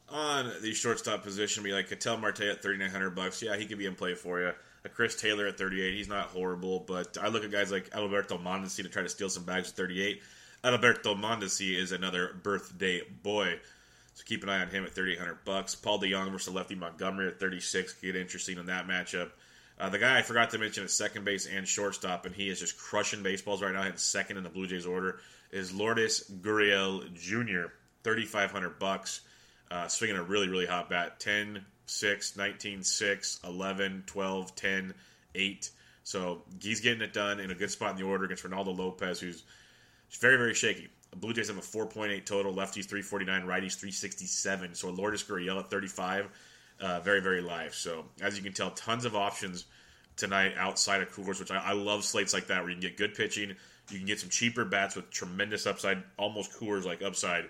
on 0.08 0.52
the 0.62 0.72
shortstop 0.74 1.22
position. 1.22 1.62
Be 1.62 1.72
like 1.72 1.88
Ketel 1.88 2.18
Marte 2.18 2.42
at 2.42 2.62
thirty 2.62 2.78
nine 2.78 2.90
hundred 2.90 3.10
bucks. 3.14 3.42
Yeah, 3.42 3.56
he 3.56 3.66
could 3.66 3.78
be 3.78 3.86
in 3.86 3.94
play 3.94 4.14
for 4.14 4.40
you. 4.40 4.52
A 4.84 4.88
Chris 4.88 5.20
Taylor 5.20 5.46
at 5.46 5.58
thirty 5.58 5.82
eight. 5.82 5.94
He's 5.94 6.08
not 6.08 6.26
horrible, 6.26 6.80
but 6.80 7.16
I 7.20 7.28
look 7.28 7.44
at 7.44 7.50
guys 7.50 7.72
like 7.72 7.94
Alberto 7.94 8.38
Mondesi 8.38 8.82
to 8.82 8.88
try 8.88 9.02
to 9.02 9.08
steal 9.08 9.28
some 9.28 9.44
bags 9.44 9.70
at 9.70 9.76
thirty 9.76 10.02
eight. 10.02 10.22
Alberto 10.64 11.14
Mondesi 11.14 11.76
is 11.76 11.92
another 11.92 12.34
birthday 12.42 13.02
boy. 13.22 13.58
So 14.14 14.24
keep 14.24 14.42
an 14.42 14.48
eye 14.48 14.62
on 14.62 14.70
him 14.70 14.82
at 14.84 14.92
3,800 14.94 15.44
bucks. 15.44 15.74
Paul 15.74 16.00
DeJong 16.00 16.32
versus 16.32 16.54
lefty 16.54 16.74
Montgomery 16.74 17.28
at 17.28 17.38
36. 17.38 17.92
Get 18.00 18.16
interesting 18.16 18.56
in 18.56 18.64
that 18.66 18.88
matchup. 18.88 19.30
Uh, 19.78 19.90
the 19.90 19.98
guy 19.98 20.18
I 20.18 20.22
forgot 20.22 20.50
to 20.50 20.58
mention 20.58 20.84
at 20.84 20.90
second 20.90 21.26
base 21.26 21.46
and 21.46 21.68
shortstop, 21.68 22.24
and 22.24 22.34
he 22.34 22.48
is 22.48 22.58
just 22.58 22.78
crushing 22.78 23.22
baseballs 23.22 23.60
right 23.60 23.74
now, 23.74 23.82
hitting 23.82 23.98
second 23.98 24.38
in 24.38 24.42
the 24.42 24.48
Blue 24.48 24.66
Jays 24.66 24.86
order, 24.86 25.20
is 25.52 25.74
Lourdes 25.74 26.30
Gurriel 26.40 27.12
Jr. 27.12 27.68
3,500 28.04 28.78
bucks. 28.78 29.20
Uh, 29.70 29.88
swinging 29.88 30.16
a 30.16 30.22
really, 30.22 30.48
really 30.48 30.66
hot 30.66 30.88
bat. 30.88 31.18
10, 31.20 31.64
6, 31.86 32.36
19, 32.36 32.82
6, 32.82 33.40
11, 33.44 34.04
12, 34.06 34.54
10, 34.54 34.94
8. 35.34 35.70
So 36.04 36.42
he's 36.60 36.80
getting 36.80 37.02
it 37.02 37.12
done 37.12 37.40
in 37.40 37.50
a 37.50 37.54
good 37.54 37.70
spot 37.70 37.92
in 37.92 37.96
the 37.96 38.04
order 38.04 38.24
against 38.24 38.44
Reynaldo 38.44 38.76
Lopez, 38.76 39.18
who's 39.18 39.42
very, 40.20 40.36
very 40.36 40.54
shaky. 40.54 40.88
Blue 41.16 41.32
Jays 41.32 41.48
have 41.48 41.56
a 41.56 41.60
4.8 41.60 42.24
total, 42.24 42.52
lefties 42.52 42.86
349, 42.86 43.42
righties 43.42 43.76
367. 43.76 44.74
So 44.74 44.90
Lourdes 44.90 45.24
Gurriel 45.24 45.58
at 45.58 45.70
35, 45.70 46.28
uh, 46.80 47.00
very, 47.00 47.20
very 47.20 47.40
live. 47.40 47.74
So 47.74 48.04
as 48.20 48.36
you 48.36 48.42
can 48.42 48.52
tell, 48.52 48.70
tons 48.70 49.04
of 49.04 49.16
options 49.16 49.64
tonight 50.16 50.54
outside 50.56 51.02
of 51.02 51.10
Coors, 51.10 51.38
which 51.38 51.50
I, 51.50 51.56
I, 51.56 51.72
love 51.72 52.04
slates 52.04 52.32
like 52.32 52.46
that 52.48 52.62
where 52.62 52.70
you 52.70 52.76
can 52.76 52.82
get 52.82 52.96
good 52.96 53.14
pitching, 53.14 53.54
you 53.90 53.98
can 53.98 54.06
get 54.06 54.18
some 54.18 54.30
cheaper 54.30 54.64
bats 54.64 54.96
with 54.96 55.10
tremendous 55.10 55.66
upside, 55.66 56.02
almost 56.18 56.52
Coors 56.52 56.84
like 56.84 57.02
upside. 57.02 57.46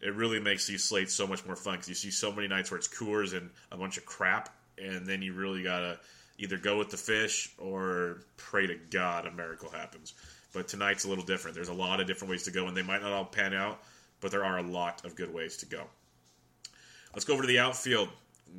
It 0.00 0.14
really 0.14 0.40
makes 0.40 0.66
these 0.66 0.84
slates 0.84 1.12
so 1.12 1.26
much 1.26 1.44
more 1.44 1.56
fun 1.56 1.74
because 1.74 1.88
you 1.88 1.94
see 1.94 2.10
so 2.10 2.30
many 2.30 2.46
nights 2.46 2.70
where 2.70 2.78
it's 2.78 2.88
Coors 2.88 3.36
and 3.36 3.50
a 3.72 3.76
bunch 3.76 3.98
of 3.98 4.06
crap, 4.06 4.54
and 4.78 5.06
then 5.06 5.22
you 5.22 5.32
really 5.32 5.62
gotta 5.62 5.98
either 6.38 6.56
go 6.56 6.78
with 6.78 6.90
the 6.90 6.96
fish 6.96 7.52
or 7.58 8.18
pray 8.36 8.66
to 8.66 8.76
God 8.90 9.26
a 9.26 9.30
miracle 9.32 9.70
happens. 9.70 10.14
But 10.52 10.68
tonight's 10.68 11.04
a 11.04 11.08
little 11.08 11.24
different. 11.24 11.54
There's 11.54 11.68
a 11.68 11.74
lot 11.74 12.00
of 12.00 12.06
different 12.06 12.30
ways 12.30 12.44
to 12.44 12.50
go, 12.50 12.68
and 12.68 12.76
they 12.76 12.82
might 12.82 13.02
not 13.02 13.12
all 13.12 13.24
pan 13.24 13.52
out, 13.52 13.82
but 14.20 14.30
there 14.30 14.44
are 14.44 14.58
a 14.58 14.62
lot 14.62 15.04
of 15.04 15.16
good 15.16 15.32
ways 15.34 15.56
to 15.58 15.66
go. 15.66 15.84
Let's 17.12 17.24
go 17.24 17.34
over 17.34 17.42
to 17.42 17.48
the 17.48 17.58
outfield, 17.58 18.08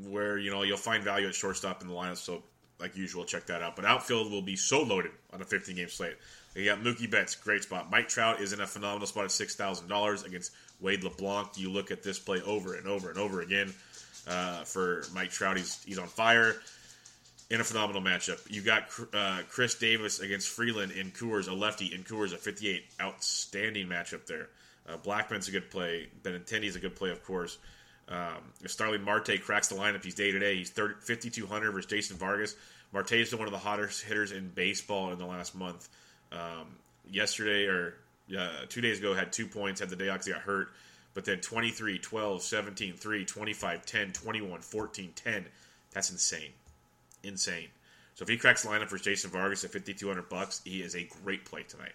where 0.08 0.38
you 0.38 0.52
know 0.52 0.63
you'll 0.63 0.78
find 0.78 1.04
value 1.04 1.28
at 1.28 1.36
shortstop 1.36 1.82
in 1.82 1.88
the 1.88 1.93
lineup. 1.93 2.17
So, 2.17 2.43
like 2.80 2.97
usual, 2.97 3.23
check 3.23 3.45
that 3.47 3.62
out. 3.62 3.75
But 3.75 3.86
outfield 3.86 4.32
will 4.32 4.41
be 4.41 4.56
so 4.56 4.84
loaded 4.84 5.12
on 5.32 5.41
a 5.41 5.45
15 5.45 5.75
game 5.75 5.89
slate. 5.89 6.15
You 6.56 6.65
got 6.65 6.82
Mookie 6.82 7.10
Betts, 7.10 7.36
great 7.36 7.63
spot. 7.63 7.89
Mike 7.91 8.10
Trout 8.10 8.41
is 8.41 8.54
in 8.54 8.60
a 8.60 8.67
phenomenal 8.67 9.08
spot 9.08 9.25
at 9.25 9.32
six 9.32 9.56
thousand 9.56 9.88
dollars 9.88 10.23
against 10.23 10.52
Wade 10.81 11.03
LeBlanc. 11.03 11.57
You 11.57 11.69
look 11.69 11.91
at 11.91 12.03
this 12.03 12.19
play 12.19 12.41
over 12.41 12.75
and 12.75 12.87
over 12.87 13.09
and 13.09 13.19
over 13.19 13.41
again 13.41 13.73
uh, 14.27 14.63
for 14.63 15.03
Mike 15.13 15.31
Trout. 15.31 15.57
He's 15.57 15.83
he's 15.83 15.99
on 15.99 16.07
fire 16.07 16.55
in 17.49 17.61
a 17.61 17.63
phenomenal 17.63 18.01
matchup. 18.01 18.39
You 18.49 18.61
got 18.61 18.89
uh, 19.13 19.41
Chris 19.49 19.75
Davis 19.75 20.19
against 20.19 20.49
Freeland 20.49 20.91
in 20.91 21.11
Coors, 21.11 21.47
a 21.47 21.53
lefty 21.53 21.93
in 21.93 22.03
Coors 22.03 22.33
a 22.33 22.37
58. 22.37 22.83
Outstanding 23.01 23.87
matchup 23.87 24.25
there. 24.25 24.49
Uh, 24.87 24.97
Blackmon's 24.97 25.47
a 25.47 25.51
good 25.51 25.69
play. 25.69 26.07
Benintendi's 26.23 26.75
a 26.75 26.79
good 26.79 26.95
play, 26.95 27.11
of 27.11 27.23
course. 27.23 27.57
Um, 28.07 28.53
if 28.63 28.71
Starling 28.71 29.03
Marte 29.03 29.39
cracks 29.41 29.67
the 29.67 29.75
lineup, 29.75 30.03
he's 30.03 30.15
day 30.15 30.31
to 30.31 30.39
day. 30.39 30.55
He's 30.55 30.71
5,200 30.71 31.71
versus 31.71 31.89
Jason 31.89 32.17
Vargas. 32.17 32.55
Marte 32.91 33.13
is 33.13 33.35
one 33.35 33.45
of 33.45 33.51
the 33.51 33.59
hottest 33.59 34.03
hitters 34.03 34.31
in 34.31 34.49
baseball 34.49 35.11
in 35.11 35.19
the 35.19 35.27
last 35.27 35.53
month. 35.53 35.87
Um, 36.31 36.67
yesterday, 37.11 37.65
or 37.65 37.95
uh, 38.37 38.65
two 38.67 38.81
days 38.81 38.99
ago, 38.99 39.13
had 39.13 39.31
two 39.31 39.47
points, 39.47 39.79
had 39.79 39.89
the 39.89 39.95
day 39.95 40.05
he 40.23 40.31
got 40.31 40.41
hurt. 40.41 40.69
But 41.13 41.25
then 41.25 41.39
23, 41.39 41.99
12, 41.99 42.41
17, 42.43 42.93
3, 42.93 43.25
25, 43.25 43.85
10, 43.85 44.11
21, 44.11 44.61
14, 44.61 45.11
10. 45.15 45.45
That's 45.91 46.11
insane 46.11 46.51
insane. 47.23 47.67
So 48.15 48.23
if 48.23 48.29
he 48.29 48.37
cracks 48.37 48.63
the 48.63 48.69
lineup 48.69 48.89
for 48.89 48.97
Jason 48.97 49.31
Vargas 49.31 49.63
at 49.63 49.71
5200 49.71 50.29
bucks, 50.29 50.61
he 50.63 50.81
is 50.81 50.95
a 50.95 51.07
great 51.23 51.45
play 51.45 51.63
tonight. 51.63 51.93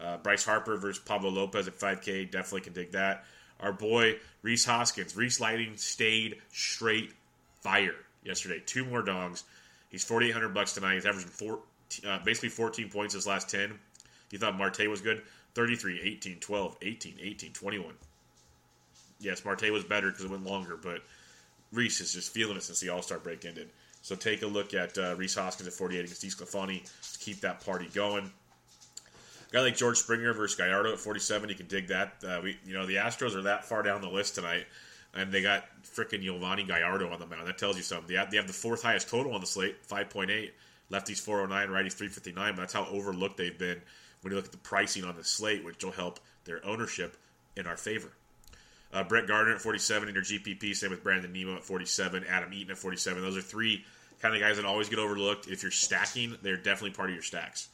Uh, 0.00 0.16
Bryce 0.16 0.44
Harper 0.44 0.76
versus 0.76 1.02
Pablo 1.04 1.30
Lopez 1.30 1.68
at 1.68 1.78
5K, 1.78 2.30
definitely 2.30 2.62
can 2.62 2.72
dig 2.72 2.92
that. 2.92 3.24
Our 3.60 3.72
boy 3.72 4.16
Rhys 4.42 4.64
Hoskins, 4.64 5.14
Rhys 5.16 5.38
Lighting 5.38 5.76
stayed 5.76 6.38
straight 6.50 7.12
fire 7.60 7.96
yesterday. 8.24 8.62
Two 8.64 8.86
more 8.86 9.02
dogs. 9.02 9.44
He's 9.90 10.04
4800 10.04 10.54
bucks 10.54 10.72
tonight. 10.72 10.94
He's 10.94 11.04
averaging 11.04 11.30
four, 11.30 11.58
uh, 12.06 12.20
basically 12.24 12.48
14 12.48 12.88
points 12.88 13.12
his 13.12 13.26
last 13.26 13.50
10. 13.50 13.78
You 14.30 14.38
thought 14.38 14.56
Marte 14.56 14.88
was 14.88 15.02
good? 15.02 15.22
33, 15.54 16.00
18, 16.02 16.36
12, 16.38 16.76
18, 16.82 17.14
18, 17.20 17.52
21. 17.52 17.94
Yes, 19.20 19.44
Marte 19.44 19.70
was 19.70 19.84
better 19.84 20.08
because 20.10 20.24
it 20.24 20.30
went 20.30 20.44
longer, 20.46 20.76
but 20.76 21.02
Rhys 21.72 22.00
is 22.00 22.12
just 22.12 22.32
feeling 22.32 22.56
it 22.56 22.62
since 22.62 22.80
the 22.80 22.88
All 22.88 23.02
Star 23.02 23.18
break 23.18 23.44
ended. 23.44 23.68
So 24.02 24.14
take 24.14 24.42
a 24.42 24.46
look 24.46 24.72
at 24.72 24.96
uh, 24.96 25.14
Rhys 25.16 25.34
Hoskins 25.34 25.68
at 25.68 25.74
48 25.74 26.00
against 26.00 26.22
DeSclafani 26.22 26.82
to 27.12 27.18
keep 27.18 27.40
that 27.40 27.60
party 27.64 27.88
going. 27.92 28.24
A 28.24 29.52
guy 29.52 29.60
like 29.60 29.76
George 29.76 29.98
Springer 29.98 30.32
versus 30.32 30.56
Gallardo 30.56 30.92
at 30.92 30.98
47, 30.98 31.48
you 31.48 31.54
can 31.54 31.66
dig 31.66 31.88
that. 31.88 32.14
Uh, 32.26 32.40
we, 32.42 32.56
you 32.64 32.72
know, 32.72 32.86
the 32.86 32.96
Astros 32.96 33.34
are 33.34 33.42
that 33.42 33.64
far 33.64 33.82
down 33.82 34.00
the 34.00 34.08
list 34.08 34.36
tonight, 34.36 34.64
and 35.12 35.30
they 35.30 35.42
got 35.42 35.64
freaking 35.84 36.24
Yovani 36.24 36.66
Gallardo 36.66 37.10
on 37.10 37.18
the 37.18 37.26
mound. 37.26 37.46
That 37.46 37.58
tells 37.58 37.76
you 37.76 37.82
something. 37.82 38.06
They 38.08 38.14
have, 38.14 38.30
they 38.30 38.36
have 38.36 38.46
the 38.46 38.52
fourth 38.52 38.82
highest 38.82 39.08
total 39.08 39.34
on 39.34 39.40
the 39.40 39.46
slate, 39.46 39.76
5.8. 39.88 40.50
Lefties 40.90 41.20
409, 41.20 41.68
righties 41.68 41.92
359. 41.92 42.54
But 42.54 42.60
that's 42.60 42.72
how 42.72 42.86
overlooked 42.86 43.36
they've 43.36 43.56
been 43.56 43.80
when 44.22 44.32
you 44.32 44.36
look 44.36 44.46
at 44.46 44.52
the 44.52 44.58
pricing 44.58 45.04
on 45.04 45.16
the 45.16 45.24
slate, 45.24 45.64
which 45.64 45.82
will 45.84 45.92
help 45.92 46.20
their 46.44 46.64
ownership 46.64 47.16
in 47.56 47.66
our 47.66 47.76
favor. 47.76 48.12
Uh, 48.92 49.04
Brett 49.04 49.26
Gardner 49.26 49.54
at 49.54 49.60
47 49.60 50.08
in 50.08 50.14
your 50.14 50.24
GPP. 50.24 50.74
Same 50.74 50.90
with 50.90 51.02
Brandon 51.02 51.32
Nimmo 51.32 51.56
at 51.56 51.64
47. 51.64 52.24
Adam 52.28 52.52
Eaton 52.52 52.72
at 52.72 52.78
47. 52.78 53.22
Those 53.22 53.36
are 53.36 53.42
three 53.42 53.84
kind 54.20 54.34
of 54.34 54.40
guys 54.40 54.56
that 54.56 54.64
always 54.64 54.88
get 54.88 54.98
overlooked. 54.98 55.46
If 55.48 55.62
you're 55.62 55.70
stacking, 55.70 56.36
they're 56.42 56.56
definitely 56.56 56.90
part 56.90 57.08
of 57.08 57.14
your 57.14 57.22
stacks. 57.22 57.68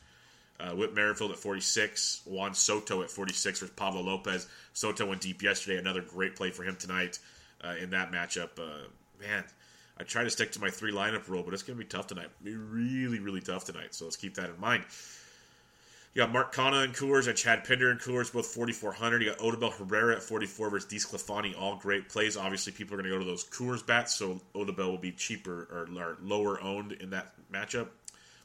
Uh, 0.61 0.74
Merrifield 0.94 1.32
at 1.32 1.38
46. 1.38 2.22
Juan 2.26 2.54
Soto 2.54 3.02
at 3.02 3.11
46 3.11 3.61
for 3.61 3.66
Pablo 3.68 4.02
Lopez. 4.02 4.46
Soto 4.72 5.06
went 5.06 5.20
deep 5.20 5.42
yesterday. 5.42 5.78
Another 5.78 6.02
great 6.02 6.37
play 6.37 6.50
for 6.50 6.64
him 6.64 6.76
tonight 6.76 7.18
uh, 7.64 7.74
in 7.80 7.90
that 7.90 8.12
matchup. 8.12 8.59
Uh, 8.59 8.87
man, 9.20 9.44
I 9.98 10.02
try 10.02 10.24
to 10.24 10.30
stick 10.30 10.52
to 10.52 10.61
my 10.61 10.70
three 10.70 10.92
lineup 10.92 11.28
rule, 11.28 11.42
but 11.42 11.54
it's 11.54 11.62
going 11.62 11.78
to 11.78 11.85
be 11.85 11.88
tough 11.88 12.06
tonight. 12.06 12.28
Be 12.42 12.56
really, 12.56 13.18
really 13.18 13.40
tough 13.40 13.64
tonight. 13.64 13.94
So 13.94 14.04
let's 14.04 14.16
keep 14.16 14.35
that 14.37 14.50
in 14.50 14.61
mind. 14.61 14.85
You 16.16 16.22
got 16.22 16.33
Mark 16.33 16.55
Canha 16.55 16.83
and 16.83 16.94
Coors 16.94 17.29
and 17.29 17.37
Chad 17.37 17.64
Pinder 17.64 17.90
and 17.90 18.00
Coors, 18.00 18.33
both 18.33 18.46
4,400. 18.46 19.20
You 19.20 19.29
got 19.29 19.38
Odubel 19.38 19.70
Herrera 19.70 20.16
at 20.16 20.22
44 20.22 20.70
versus 20.70 20.90
DeSclafani, 20.90 21.55
all 21.61 21.76
great 21.76 22.09
plays. 22.09 22.38
Obviously, 22.38 22.72
people 22.72 22.94
are 22.94 23.02
going 23.02 23.11
to 23.11 23.14
go 23.14 23.18
to 23.18 23.31
those 23.31 23.44
Coors 23.44 23.87
bats, 23.87 24.14
so 24.14 24.40
Odubel 24.55 24.88
will 24.88 24.96
be 24.96 25.12
cheaper 25.12 25.68
or, 25.70 25.87
or 26.02 26.16
lower 26.22 26.59
owned 26.62 26.92
in 26.92 27.11
that 27.11 27.35
matchup. 27.52 27.88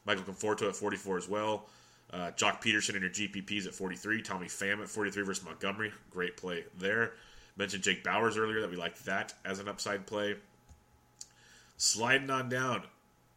Michael 0.06 0.26
Conforto 0.26 0.68
at 0.68 0.76
44 0.76 1.18
as 1.20 1.30
well. 1.30 1.70
Uh, 2.12 2.32
Joc 2.36 2.62
Pederson 2.62 2.96
in 2.96 3.04
your 3.04 3.10
GPPs 3.10 3.68
at 3.68 3.74
43. 3.74 4.22
Tommy 4.22 4.48
Pham 4.48 4.82
at 4.82 4.90
43 4.90 5.24
versus 5.24 5.46
Montgomery. 5.46 5.94
Great 6.10 6.36
play 6.36 6.66
there. 6.78 7.14
Mentioned 7.56 7.84
Jake 7.84 8.04
Bauers 8.04 8.38
earlier 8.38 8.60
that 8.60 8.70
we 8.70 8.76
like 8.76 9.02
that 9.04 9.34
as 9.46 9.60
an 9.60 9.70
upside 9.70 10.06
play. 10.06 10.36
Sliding 11.78 12.30
on 12.32 12.50
down. 12.50 12.84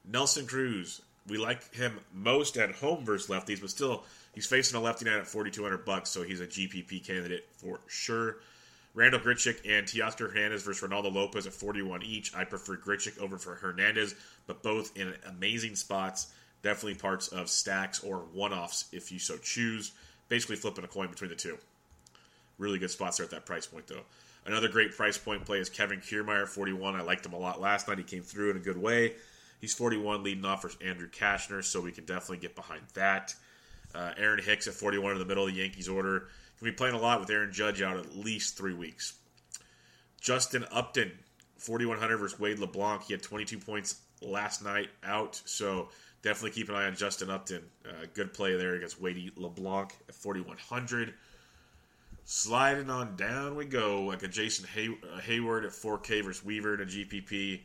Nelson 0.05 0.49
Cruz. 0.49 1.03
We 1.27 1.39
like 1.39 1.73
him 1.73 2.01
most 2.13 2.59
at 2.59 2.73
home 2.73 3.05
versus 3.05 3.31
lefties, 3.31 3.61
but 3.61 3.71
still 3.71 4.05
He's 4.35 4.47
facing 4.47 4.77
a 4.77 4.83
lefty 4.83 5.05
night 5.05 5.19
at 5.19 5.27
4,200 5.27 5.85
bucks, 5.85 6.11
so 6.11 6.23
he's 6.23 6.41
a 6.41 6.47
GPP 6.47 7.07
candidate 7.07 7.49
for 7.57 7.81
sure. 7.87 8.37
Randall 8.95 9.21
Grichuk 9.21 9.59
and 9.65 9.87
Teoscar 9.87 10.33
Hernandez 10.33 10.63
versus 10.63 10.89
Reynaldo 10.89 11.13
Lopez 11.13 11.47
at 11.47 11.53
41 11.53 12.03
each. 12.03 12.35
I 12.35 12.45
prefer 12.45 12.77
Grichuk 12.77 13.19
over 13.19 13.39
for 13.39 13.57
Hernandez, 13.57 14.15
but 14.47 14.63
both 14.63 14.97
in 14.97 15.15
amazing 15.27 15.75
spots. 15.75 16.29
Definitely 16.63 16.95
parts 16.95 17.29
of 17.29 17.51
stacks 17.51 18.03
or 18.03 18.19
one 18.33 18.53
offs 18.53 18.87
if 18.93 19.11
you 19.13 19.19
so 19.19 19.37
choose. 19.37 19.93
Basically, 20.29 20.57
flipping 20.57 20.85
a 20.85 20.89
coin 20.89 21.09
between 21.09 21.31
the 21.31 21.37
two. 21.37 21.59
Really 22.57 22.79
good 22.79 22.91
spots 22.91 23.17
there 23.17 23.25
at 23.25 23.31
that 23.33 23.47
price 23.47 23.67
point, 23.67 23.87
though. 23.87 24.05
Another 24.47 24.69
great 24.69 24.97
price 24.97 25.19
point 25.19 25.45
play 25.45 25.59
is 25.59 25.69
Kevin 25.69 26.01
Kiermaier, 26.01 26.47
41. 26.47 26.95
I 26.95 27.03
liked 27.03 27.27
him 27.27 27.33
a 27.33 27.39
lot 27.39 27.61
last 27.61 27.89
night. 27.89 27.99
He 27.99 28.05
came 28.05 28.23
through 28.23 28.53
in 28.53 28.57
a 28.57 28.61
good 28.61 28.77
way. 28.77 29.15
He's 29.61 29.75
41, 29.75 30.23
leading 30.23 30.45
off 30.45 30.63
for 30.63 30.71
Andrew 30.83 31.09
Cashner, 31.09 31.65
so 31.65 31.81
we 31.81 31.93
can 31.93 32.05
definitely 32.05 32.39
get 32.39 32.55
behind 32.55 32.83
that. 32.95 33.35
Uh, 33.95 34.13
Aaron 34.17 34.43
Hicks 34.43 34.67
at 34.67 34.75
41 34.75 35.13
in 35.13 35.19
the 35.19 35.25
middle 35.25 35.47
of 35.47 35.55
the 35.55 35.61
Yankees 35.61 35.89
order. 35.89 36.29
Can 36.59 36.65
be 36.65 36.73
playing 36.73 36.95
a 36.95 36.99
lot 36.99 37.21
with 37.21 37.31
Aaron 37.31 37.53
Judge 37.53 37.83
out 37.83 37.97
at 37.97 38.17
least 38.17 38.57
three 38.57 38.75
weeks. 38.75 39.15
Justin 40.21 40.65
Upton, 40.73 41.13
4,100 41.59 42.17
versus 42.17 42.41
Wade 42.41 42.59
LeBlanc. 42.59 43.03
He 43.05 43.13
had 43.13 43.23
22 43.23 43.59
points 43.59 44.01
last 44.23 44.65
night 44.65 44.89
out, 45.05 45.41
so 45.45 45.89
definitely 46.23 46.51
keep 46.53 46.69
an 46.69 46.75
eye 46.75 46.87
on 46.87 46.97
Justin 46.97 47.31
Upton. 47.31 47.63
Uh, 47.87 48.07
good 48.15 48.33
play 48.33 48.57
there 48.57 48.75
against 48.75 49.01
Wade 49.01 49.33
LeBlanc 49.37 49.95
at 50.09 50.15
4,100. 50.15 51.15
Sliding 52.25 52.89
on 52.89 53.17
down 53.17 53.55
we 53.55 53.67
go, 53.67 54.03
like 54.03 54.23
a 54.23 54.29
Jason 54.29 54.67
Hay- 54.75 54.89
uh, 54.89 55.21
Heyward 55.21 55.65
at 55.65 55.73
4K 55.73 56.25
versus 56.25 56.43
Weaver 56.43 56.75
in 56.75 56.81
a 56.81 56.87
GPP. 56.87 57.61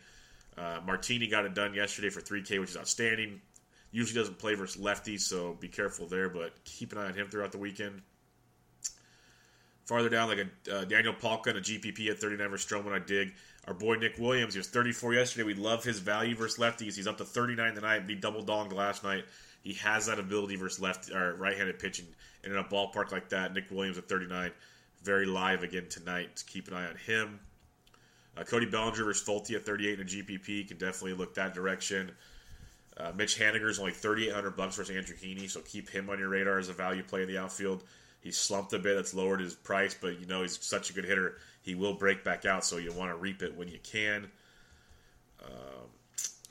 Uh, 0.58 0.82
Martini 0.86 1.28
got 1.28 1.46
it 1.46 1.54
done 1.54 1.74
yesterday 1.74 2.10
for 2.10 2.20
3K, 2.20 2.60
which 2.60 2.72
is 2.72 2.78
outstanding. 2.78 3.40
Usually 3.92 4.20
doesn't 4.20 4.38
play 4.38 4.54
versus 4.54 4.82
lefties, 4.82 5.22
so 5.22 5.56
be 5.60 5.68
careful 5.68 6.08
there. 6.08 6.30
But 6.30 6.64
keep 6.64 6.92
an 6.92 7.00
eye 7.00 7.06
on 7.06 7.14
him 7.14 7.28
throughout 7.30 7.52
the 7.52 7.58
weekend. 7.58 8.02
Farther 9.86 10.10
down, 10.10 10.30
like 10.30 10.38
a 10.38 10.76
uh, 10.76 10.86
Daniel 10.86 11.14
Palka 11.14 11.50
and 11.50 11.58
a 11.58 11.62
GPP 11.62 12.12
at 12.12 12.20
39 12.20 12.50
versus 12.50 12.72
Stroman, 12.72 12.94
I 12.94 13.00
dig. 13.00 13.34
Our 13.68 13.74
boy 13.74 13.96
Nick 13.96 14.20
Williams, 14.20 14.54
he 14.54 14.60
was 14.60 14.68
34 14.68 15.16
yesterday. 15.16 15.44
We 15.44 15.56
love 15.56 15.84
his 15.84 16.00
value 16.00 16.36
versus 16.36 16.60
lefties. 16.60 16.96
He's 16.96 17.08
up 17.08 17.18
to 17.18 17.26
39 17.26 17.74
tonight. 17.74 18.06
Be 18.06 18.14
double 18.14 18.44
donged 18.44 18.72
last 18.74 19.04
night. 19.04 19.26
He 19.64 19.74
has 19.74 20.06
that 20.06 20.20
ability 20.20 20.56
versus 20.56 20.80
left 20.80 21.12
or 21.12 21.36
right-handed 21.36 21.80
pitching, 21.80 22.06
and 22.44 22.54
in 22.54 22.60
a 22.60 22.64
ballpark 22.64 23.12
like 23.12 23.30
that, 23.30 23.54
Nick 23.54 23.72
Williams 23.72 23.98
at 23.98 24.08
39, 24.08 24.52
very 25.04 25.26
live 25.26 25.64
again 25.64 25.88
tonight. 25.90 26.44
Keep 26.48 26.68
an 26.70 26.76
eye 26.76 26.88
on 26.88 26.96
him. 26.96 27.40
Uh, 28.38 28.44
Cody 28.44 28.66
Bellinger 28.68 29.04
versus 29.04 29.28
Folty 29.28 29.56
at 29.56 29.66
38 29.66 30.00
in 30.00 30.06
a 30.06 30.08
GPP 30.08 30.68
can 30.68 30.78
definitely 30.78 31.14
look 31.14 31.34
that 31.34 31.54
direction. 31.54 32.12
Uh, 33.00 33.12
Mitch 33.16 33.40
Haniger 33.40 33.70
is 33.70 33.80
only 33.80 33.94
3,800 33.94 34.58
bucks 34.58 34.76
versus 34.76 34.96
Andrew 34.96 35.16
Heaney, 35.16 35.50
so 35.50 35.62
keep 35.62 35.90
him 35.90 36.10
on 36.10 36.20
your 36.20 36.30
radar 36.30 36.60
as 36.60 36.68
a 36.68 36.74
value 36.74 37.04
play 37.04 37.22
in 37.22 37.30
the 37.30 37.38
outfield. 37.38 37.84
He 38.22 38.32
slumped 38.32 38.74
a 38.74 38.80
bit. 38.80 38.96
That's 38.96 39.14
lowered 39.14 39.40
his 39.40 39.54
price, 39.54 39.96
but 40.00 40.20
you 40.20 40.26
know 40.26 40.42
he's 40.42 40.62
such 40.62 40.90
a 40.90 40.94
good 40.94 41.06
hitter. 41.06 41.38
He 41.62 41.76
will 41.76 41.94
break 41.94 42.26
back 42.26 42.46
out, 42.46 42.66
so 42.66 42.78
you 42.78 42.92
want 42.92 43.12
to 43.12 43.18
reap 43.18 43.42
it 43.42 43.56
when 43.56 43.70
you 43.70 43.80
can. 43.82 44.28
Um, 45.46 45.88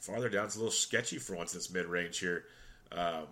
farther 0.01 0.31
down, 0.31 0.47
it's 0.47 0.57
a 0.57 0.59
little 0.59 0.73
sketchy 0.73 1.19
for 1.19 1.37
once. 1.37 1.53
This 1.53 1.71
mid 1.71 1.85
range 1.85 2.19
here. 2.19 2.45
Um, 2.91 3.27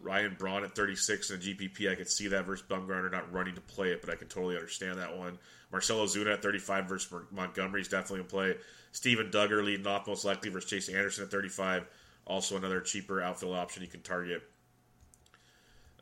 Ryan 0.00 0.36
Braun 0.38 0.64
at 0.64 0.74
36 0.74 1.30
in 1.30 1.36
a 1.36 1.40
GPP. 1.40 1.90
I 1.90 1.94
could 1.94 2.08
see 2.08 2.28
that 2.28 2.44
versus 2.44 2.64
Bumgarner 2.68 3.10
not 3.10 3.32
running 3.32 3.54
to 3.54 3.60
play 3.60 3.90
it, 3.90 4.00
but 4.00 4.10
I 4.10 4.16
can 4.16 4.28
totally 4.28 4.54
understand 4.54 4.98
that 4.98 5.16
one. 5.16 5.38
Marcell 5.72 5.98
Ozuna 5.98 6.34
at 6.34 6.42
35 6.42 6.86
versus 6.86 7.12
Montgomery 7.30 7.80
is 7.80 7.88
definitely 7.88 8.20
in 8.20 8.26
play. 8.26 8.54
Steven 8.94 9.28
Duggar 9.28 9.62
leading 9.62 9.88
off 9.88 10.06
most 10.06 10.24
likely 10.24 10.50
versus 10.50 10.70
Chase 10.70 10.88
Anderson 10.88 11.24
at 11.24 11.30
35. 11.30 11.84
Also 12.26 12.56
another 12.56 12.80
cheaper 12.80 13.20
outfield 13.20 13.56
option 13.56 13.82
you 13.82 13.88
can 13.88 14.00
target. 14.00 14.40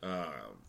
Um, 0.03 0.61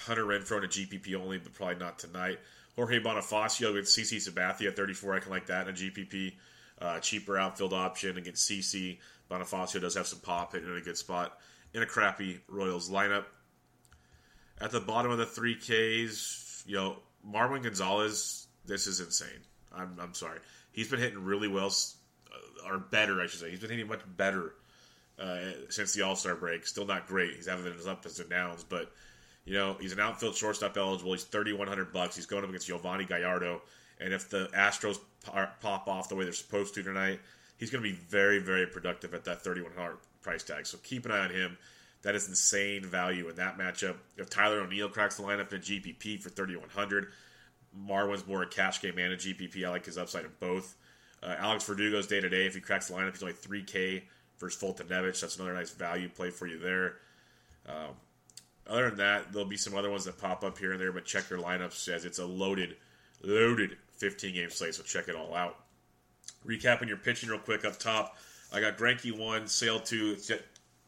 Hunter 0.00 0.24
Renfroe 0.24 0.58
in 0.58 0.64
a 0.64 0.68
GPP 0.68 1.14
only, 1.14 1.38
but 1.38 1.54
probably 1.54 1.76
not 1.76 1.98
tonight. 1.98 2.38
Jorge 2.76 3.00
Bonifacio 3.00 3.70
against 3.70 3.98
CC 3.98 4.18
Sabathia 4.18 4.68
at 4.68 4.76
34. 4.76 5.14
I 5.14 5.18
can 5.20 5.30
like 5.30 5.46
that 5.46 5.66
in 5.66 5.74
a 5.74 5.76
GPP. 5.76 6.34
Uh, 6.80 7.00
cheaper 7.00 7.38
outfield 7.38 7.72
option 7.72 8.18
against 8.18 8.48
CC. 8.48 8.98
Bonifacio 9.30 9.80
does 9.80 9.94
have 9.94 10.06
some 10.06 10.20
pop 10.20 10.52
hitting 10.52 10.68
in 10.68 10.76
a 10.76 10.82
good 10.82 10.98
spot 10.98 11.38
in 11.72 11.82
a 11.82 11.86
crappy 11.86 12.40
Royals 12.46 12.90
lineup. 12.90 13.24
At 14.60 14.70
the 14.70 14.80
bottom 14.80 15.10
of 15.10 15.16
the 15.16 15.24
3Ks, 15.24 16.66
you 16.66 16.76
know, 16.76 16.98
Marwin 17.26 17.62
Gonzalez, 17.62 18.48
this 18.66 18.86
is 18.86 19.00
insane. 19.00 19.40
I'm, 19.74 19.96
I'm 19.98 20.12
sorry. 20.14 20.40
He's 20.74 20.90
been 20.90 21.00
hitting 21.00 21.24
really 21.24 21.48
well, 21.48 21.72
uh, 22.30 22.68
or 22.68 22.78
better, 22.78 23.20
I 23.20 23.26
should 23.26 23.40
say. 23.40 23.50
He's 23.50 23.60
been 23.60 23.70
hitting 23.70 23.88
much 23.88 24.02
better 24.16 24.54
uh, 25.18 25.38
since 25.70 25.94
the 25.94 26.02
All 26.02 26.16
Star 26.16 26.34
break. 26.34 26.66
Still 26.66 26.84
not 26.84 27.06
great. 27.06 27.36
He's 27.36 27.46
having 27.46 27.72
his 27.72 27.86
ups 27.86 28.18
and 28.18 28.28
downs, 28.28 28.64
but 28.64 28.92
you 29.44 29.54
know 29.54 29.76
he's 29.80 29.92
an 29.92 30.00
outfield 30.00 30.34
shortstop 30.34 30.76
eligible. 30.76 31.12
He's 31.12 31.24
thirty 31.24 31.52
one 31.52 31.68
hundred 31.68 31.92
bucks. 31.92 32.16
He's 32.16 32.26
going 32.26 32.42
up 32.42 32.50
against 32.50 32.68
Yovani 32.68 33.06
Gallardo, 33.06 33.62
and 34.00 34.12
if 34.12 34.28
the 34.28 34.50
Astros 34.54 34.98
pop 35.22 35.88
off 35.88 36.08
the 36.08 36.16
way 36.16 36.24
they're 36.24 36.32
supposed 36.32 36.74
to 36.74 36.82
tonight, 36.82 37.20
he's 37.56 37.70
going 37.70 37.82
to 37.82 37.88
be 37.88 37.96
very 37.96 38.40
very 38.40 38.66
productive 38.66 39.14
at 39.14 39.24
that 39.24 39.42
thirty 39.42 39.62
one 39.62 39.72
hundred 39.76 39.98
price 40.22 40.42
tag. 40.42 40.66
So 40.66 40.78
keep 40.82 41.06
an 41.06 41.12
eye 41.12 41.20
on 41.20 41.30
him. 41.30 41.56
That 42.02 42.14
is 42.14 42.28
insane 42.28 42.84
value 42.84 43.30
in 43.30 43.36
that 43.36 43.56
matchup. 43.56 43.96
If 44.18 44.28
Tyler 44.28 44.60
O'Neill 44.60 44.90
cracks 44.90 45.16
the 45.16 45.22
lineup 45.22 45.52
in 45.54 45.62
GPP 45.62 46.20
for 46.20 46.28
3,100, 46.28 47.06
Marwin's 47.88 48.26
more 48.26 48.42
a 48.42 48.46
cash 48.46 48.80
game 48.80 48.98
and 48.98 49.12
a 49.12 49.16
GPP. 49.16 49.64
I 49.64 49.70
like 49.70 49.86
his 49.86 49.98
upside 49.98 50.24
in 50.24 50.30
both. 50.40 50.76
Uh, 51.22 51.34
Alex 51.38 51.64
Verdugo's 51.64 52.06
day 52.06 52.20
to 52.20 52.28
day. 52.28 52.46
If 52.46 52.54
he 52.54 52.60
cracks 52.60 52.88
the 52.88 52.94
lineup, 52.94 53.12
he's 53.12 53.22
only 53.22 53.34
3K 53.34 54.02
versus 54.38 54.60
Foltynewicz. 54.60 55.20
That's 55.20 55.36
another 55.36 55.54
nice 55.54 55.70
value 55.70 56.08
play 56.08 56.30
for 56.30 56.46
you 56.46 56.58
there. 56.58 56.96
Um, 57.66 57.94
other 58.66 58.88
than 58.88 58.98
that, 58.98 59.32
there'll 59.32 59.48
be 59.48 59.56
some 59.56 59.74
other 59.74 59.90
ones 59.90 60.04
that 60.04 60.18
pop 60.18 60.44
up 60.44 60.58
here 60.58 60.72
and 60.72 60.80
there, 60.80 60.92
but 60.92 61.04
check 61.04 61.28
your 61.30 61.38
lineups 61.38 61.88
as 61.88 62.04
it's 62.04 62.18
a 62.18 62.26
loaded, 62.26 62.76
loaded 63.22 63.76
15 63.96 64.34
game 64.34 64.50
slate, 64.50 64.74
so 64.74 64.82
check 64.82 65.08
it 65.08 65.16
all 65.16 65.34
out. 65.34 65.56
Recapping 66.46 66.88
your 66.88 66.96
pitching 66.96 67.28
real 67.28 67.38
quick 67.38 67.64
up 67.64 67.78
top. 67.78 68.18
I 68.52 68.60
got 68.60 68.76
Greinke 68.76 69.16
1, 69.16 69.48
Sale 69.48 69.80
2. 69.80 70.14
It's 70.16 70.30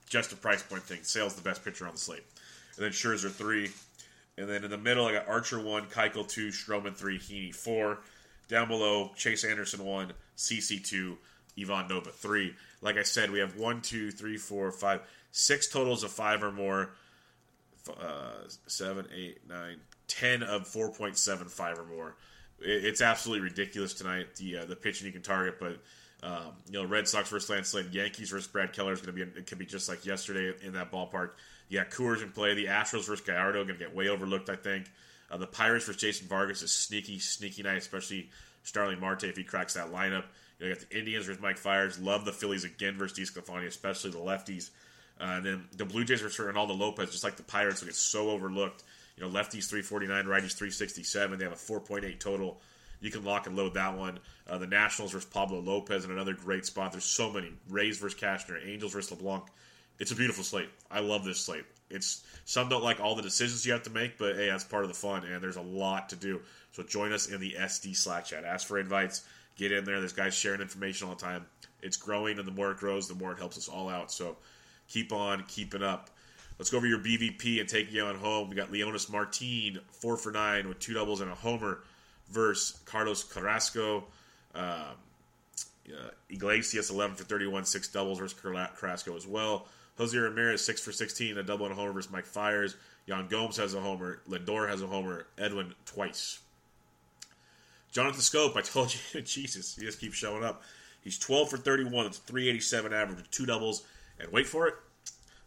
just 0.09 0.33
a 0.33 0.37
price 0.37 0.63
point 0.63 0.83
thing. 0.83 1.01
Sale's 1.03 1.35
the 1.35 1.43
best 1.43 1.65
pitcher 1.65 1.87
on 1.87 1.93
the 1.93 1.99
slate. 1.99 2.25
And 2.77 2.85
then 2.85 2.93
Scherzer 2.93 3.31
3. 3.31 3.71
And 4.39 4.49
then 4.49 4.65
in 4.65 4.71
the 4.71 4.79
middle, 4.79 5.07
I 5.07 5.13
got 5.13 5.29
Archer 5.29 5.61
1, 5.61 5.87
Keuchel 5.87 6.29
2, 6.29 6.49
Stroman 6.49 6.95
3, 6.95 7.19
Heaney 7.19 7.55
4. 7.55 7.99
Down 8.49 8.69
below, 8.69 9.11
Chase 9.17 9.45
Anderson 9.45 9.85
1, 9.85 10.13
CC 10.37 10.85
2, 10.85 11.17
Ivan 11.59 11.89
Nova 11.89 12.11
3. 12.11 12.55
Like 12.83 12.97
I 12.97 13.03
said, 13.03 13.31
we 13.31 13.41
have 13.41 13.57
one, 13.57 13.81
two, 13.81 14.11
three, 14.11 14.37
four, 14.37 14.71
five, 14.71 15.01
six 15.33 15.69
totals 15.69 16.05
of 16.05 16.13
five 16.13 16.43
or 16.43 16.53
more. 16.53 16.91
Uh, 18.01 18.49
seven, 18.67 19.07
eight, 19.15 19.39
nine, 19.49 19.77
ten 20.09 20.43
of 20.43 20.63
4.75 20.65 21.79
or 21.79 21.85
more. 21.85 22.17
it's 22.61 23.01
absolutely 23.01 23.45
ridiculous 23.45 23.95
tonight, 23.95 24.35
the 24.37 24.59
uh, 24.59 24.65
the 24.65 24.75
pitching 24.75 25.07
you 25.07 25.13
can 25.13 25.23
target, 25.23 25.61
but 25.61 25.79
um, 26.23 26.55
you 26.67 26.73
know, 26.73 26.85
Red 26.85 27.07
Sox 27.07 27.29
versus 27.29 27.49
Lance 27.49 27.75
Lynn, 27.75 27.89
Yankees 27.93 28.31
versus 28.31 28.49
Brad 28.49 28.73
Keller 28.73 28.93
is 28.93 29.01
going 29.01 29.17
to 29.17 29.25
be 29.25 29.39
it 29.39 29.47
could 29.47 29.59
be 29.59 29.67
just 29.67 29.89
like 29.89 30.05
yesterday 30.05 30.53
in 30.63 30.73
that 30.73 30.91
ballpark. 30.91 31.31
You 31.69 31.79
got 31.79 31.91
Coors 31.91 32.23
in 32.23 32.31
play. 32.31 32.55
The 32.55 32.67
Astros 32.67 33.07
versus 33.07 33.21
Gallardo 33.21 33.65
going 33.65 33.79
to 33.79 33.85
get 33.85 33.95
way 33.95 34.09
overlooked, 34.09 34.49
I 34.49 34.57
think. 34.57 34.91
Uh, 35.31 35.37
the 35.37 35.47
Pirates 35.47 35.87
versus 35.87 36.01
Jason 36.01 36.29
Vargas 36.29 36.63
is 36.63 36.73
sneaky, 36.73 37.19
sneaky 37.19 37.63
night, 37.63 37.79
especially 37.79 38.31
Starling 38.63 39.01
Marte 39.01 39.25
if 39.25 39.37
he 39.37 39.45
cracks 39.45 39.75
that 39.75 39.93
lineup. 39.93 40.25
You, 40.59 40.67
know, 40.67 40.69
you 40.69 40.75
got 40.75 40.89
the 40.89 40.99
Indians 40.99 41.27
versus 41.27 41.43
Mike 41.43 41.59
Fiers. 41.59 41.99
Love 41.99 42.25
the 42.25 42.33
Phillies 42.33 42.65
again 42.65 42.97
versus 42.97 43.19
DeSclafani, 43.19 43.67
especially 43.67 44.11
the 44.11 44.19
lefties. 44.19 44.71
Uh, 45.21 45.25
and 45.25 45.47
then 45.47 45.69
the 45.77 45.85
Blue 45.85 46.05
Jays 46.05 46.21
versus 46.21 46.45
Reynaldo 46.45 46.79
Lopez, 46.79 47.11
just 47.11 47.25
like 47.25 47.37
the 47.37 47.43
Pirates, 47.43 47.81
will 47.81 47.87
get 47.87 47.97
so 47.97 48.31
overlooked. 48.31 48.85
You 49.17 49.25
know, 49.25 49.31
lefties 49.31 49.69
349, 49.69 50.27
righties 50.27 50.53
367. 50.53 51.39
They 51.39 51.45
have 51.45 51.53
a 51.53 51.57
4.8 51.57 52.19
total. 52.19 52.61
You 53.01 53.11
can 53.11 53.25
lock 53.25 53.47
and 53.47 53.57
load 53.57 53.75
that 53.75 53.97
one. 53.97 54.19
Uh, 54.49 54.59
the 54.59 54.67
Nationals 54.67 55.13
versus 55.13 55.29
Pablo 55.29 55.61
Lopez 55.61 56.05
in 56.05 56.11
another 56.11 56.35
great 56.35 56.67
spot. 56.67 56.93
There's 56.93 57.05
so 57.05 57.33
many. 57.33 57.53
Rays 57.69 57.99
versus 57.99 58.19
Cashner, 58.19 58.59
Angels 58.67 58.93
versus 58.93 59.11
LeBlanc. 59.11 59.45
It's 59.99 60.11
a 60.11 60.17
beautiful 60.17 60.45
slate. 60.45 60.69
I 60.91 61.01
love 61.01 61.25
this 61.25 61.41
slate. 61.41 61.65
It's 61.89 62.25
some 62.45 62.69
don't 62.69 62.83
like 62.83 63.01
all 63.01 63.15
the 63.15 63.23
decisions 63.23 63.65
you 63.65 63.73
have 63.73 63.85
to 63.85 63.91
make, 63.91 64.19
but 64.19 64.37
hey, 64.37 64.49
that's 64.49 64.65
part 64.65 64.83
of 64.83 64.89
the 64.89 64.95
fun, 64.95 65.25
and 65.25 65.43
there's 65.43 65.57
a 65.57 65.63
lot 65.63 66.09
to 66.11 66.17
do. 66.17 66.41
So 66.73 66.83
join 66.83 67.13
us 67.13 67.29
in 67.29 67.41
the 67.41 67.57
SD 67.59 67.97
Slack 67.97 68.27
chat. 68.27 68.45
Ask 68.45 68.67
for 68.67 68.79
invites. 68.79 69.25
Get 69.57 69.73
in 69.73 69.85
there. 69.85 70.01
There's 70.01 70.13
guys 70.13 70.35
sharing 70.35 70.61
information 70.61 71.09
all 71.09 71.15
the 71.15 71.21
time. 71.21 71.47
It's 71.83 71.97
growing, 71.97 72.39
and 72.39 72.47
the 72.47 72.53
more 72.53 72.73
it 72.73 72.79
grows, 72.79 73.09
the 73.09 73.15
more 73.15 73.33
it 73.33 73.39
helps 73.39 73.57
us 73.57 73.69
all 73.69 73.89
out. 73.89 74.11
So 74.11 74.37
keep 74.89 75.13
on 75.13 75.45
keeping 75.49 75.83
up. 75.83 76.11
Let's 76.59 76.71
go 76.71 76.79
over 76.79 76.87
your 76.87 76.99
BVP 76.99 77.61
and 77.61 77.69
take 77.69 77.93
you 77.93 78.03
on 78.03 78.17
home. 78.17 78.49
We 78.49 78.57
got 78.57 78.73
Leonys 78.73 79.11
Martin, 79.11 79.79
four 79.91 80.17
for 80.17 80.33
nine 80.33 80.69
with 80.69 80.79
two 80.79 80.95
doubles 80.95 81.21
and 81.21 81.31
a 81.31 81.35
homer, 81.35 81.81
versus 82.31 82.79
Carlos 82.85 83.23
Carrasco. 83.23 84.05
Um, 84.55 84.97
uh, 85.89 86.11
Iglesias, 86.31 86.91
11 86.91 87.17
for 87.17 87.25
31, 87.25 87.65
six 87.65 87.89
doubles 87.89 88.19
versus 88.19 88.39
Carrasco 88.41 89.17
as 89.17 89.27
well. 89.27 89.69
Jose 89.99 90.17
Ramirez, 90.17 90.65
6 90.65 90.81
for 90.83 90.93
16, 90.93 91.39
a 91.39 91.43
double 91.43 91.67
and 91.67 91.73
a 91.73 91.77
homer 91.77 91.93
versus 91.93 92.13
Mike 92.13 92.27
Fiers. 92.27 92.77
Yan 93.07 93.29
Gomes 93.29 93.57
has 93.57 93.75
a 93.75 93.81
homer. 93.81 94.21
Lindor 94.29 94.69
has 94.69 94.83
a 94.83 94.87
homer. 94.87 95.27
Edwin 95.39 95.75
twice. 95.85 96.41
Jonathan 97.93 98.21
Schoop, 98.21 98.57
I 98.57 98.61
told 98.61 98.95
you, 98.95 99.21
Jesus, 99.23 99.75
he 99.75 99.83
just 99.83 100.01
keeps 100.01 100.17
showing 100.17 100.45
up. 100.45 100.63
He's 101.01 101.19
12 101.19 101.49
for 101.49 101.57
31. 101.57 102.07
It's 102.07 102.19
387 102.19 102.93
average 102.93 103.17
with 103.17 103.31
two 103.31 103.47
doubles. 103.47 103.85
And 104.21 104.31
wait 104.33 104.47
for 104.47 104.67
it, 104.67 104.75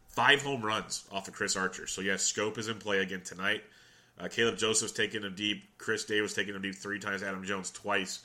five 0.07 0.41
home 0.41 0.61
runs 0.61 1.03
off 1.11 1.27
of 1.27 1.33
Chris 1.33 1.55
Archer. 1.55 1.85
So, 1.85 2.01
yes, 2.01 2.31
Schoop 2.31 2.57
is 2.57 2.67
in 2.67 2.77
play 2.77 2.99
again 2.99 3.21
tonight. 3.21 3.63
Uh, 4.19 4.27
Caleb 4.27 4.57
Joseph's 4.57 4.93
taking 4.93 5.21
him 5.21 5.35
deep. 5.35 5.63
Chris 5.77 6.05
Davis 6.05 6.33
taking 6.33 6.55
him 6.55 6.61
deep 6.61 6.75
three 6.75 6.99
times. 6.99 7.23
Adam 7.23 7.43
Jones 7.43 7.71
twice. 7.71 8.19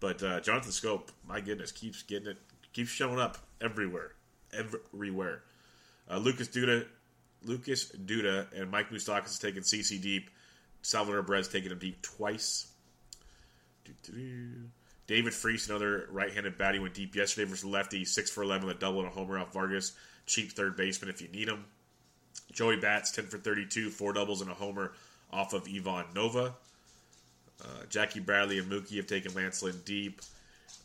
But 0.00 0.22
uh, 0.22 0.40
Jonathan 0.40 0.70
Schoop, 0.70 1.08
my 1.26 1.40
goodness, 1.40 1.72
keeps 1.72 2.02
getting 2.02 2.28
it, 2.28 2.38
keeps 2.72 2.90
showing 2.90 3.18
up 3.18 3.38
everywhere, 3.60 4.12
everywhere. 4.52 5.42
Uh, 6.10 6.18
Lucas 6.18 6.48
Duda, 6.48 6.86
Lucas 7.42 7.90
Duda, 7.92 8.46
and 8.54 8.70
Mike 8.70 8.90
Moustakas 8.90 9.26
is 9.26 9.38
taken 9.38 9.62
CC 9.62 10.00
deep. 10.00 10.30
Salvador 10.82 11.22
Perez 11.22 11.48
taking 11.48 11.70
him 11.70 11.78
deep 11.78 12.02
twice. 12.02 12.66
David 15.06 15.34
Freese, 15.34 15.68
another 15.68 16.08
right-handed 16.10 16.56
batter, 16.56 16.80
went 16.80 16.94
deep 16.94 17.14
yesterday 17.14 17.48
versus 17.48 17.64
lefty, 17.64 18.04
six 18.04 18.30
for 18.30 18.42
eleven 18.42 18.68
a 18.68 18.74
double 18.74 19.00
and 19.00 19.08
a 19.08 19.10
homer 19.10 19.38
off 19.38 19.52
Vargas. 19.52 19.92
Cheap 20.26 20.52
third 20.52 20.76
baseman 20.76 21.10
if 21.10 21.20
you 21.20 21.28
need 21.28 21.48
him. 21.48 21.64
Joey 22.52 22.76
Bats, 22.76 23.10
ten 23.10 23.26
for 23.26 23.38
thirty-two, 23.38 23.90
four 23.90 24.12
doubles 24.12 24.40
and 24.40 24.50
a 24.50 24.54
homer 24.54 24.92
off 25.32 25.52
of 25.52 25.66
Ivan 25.68 26.06
Nova. 26.14 26.54
Uh, 27.62 27.84
Jackie 27.88 28.20
Bradley 28.20 28.58
and 28.58 28.70
Mookie 28.70 28.96
have 28.96 29.06
taken 29.06 29.34
Lance 29.34 29.62
Lynn 29.62 29.80
deep. 29.84 30.20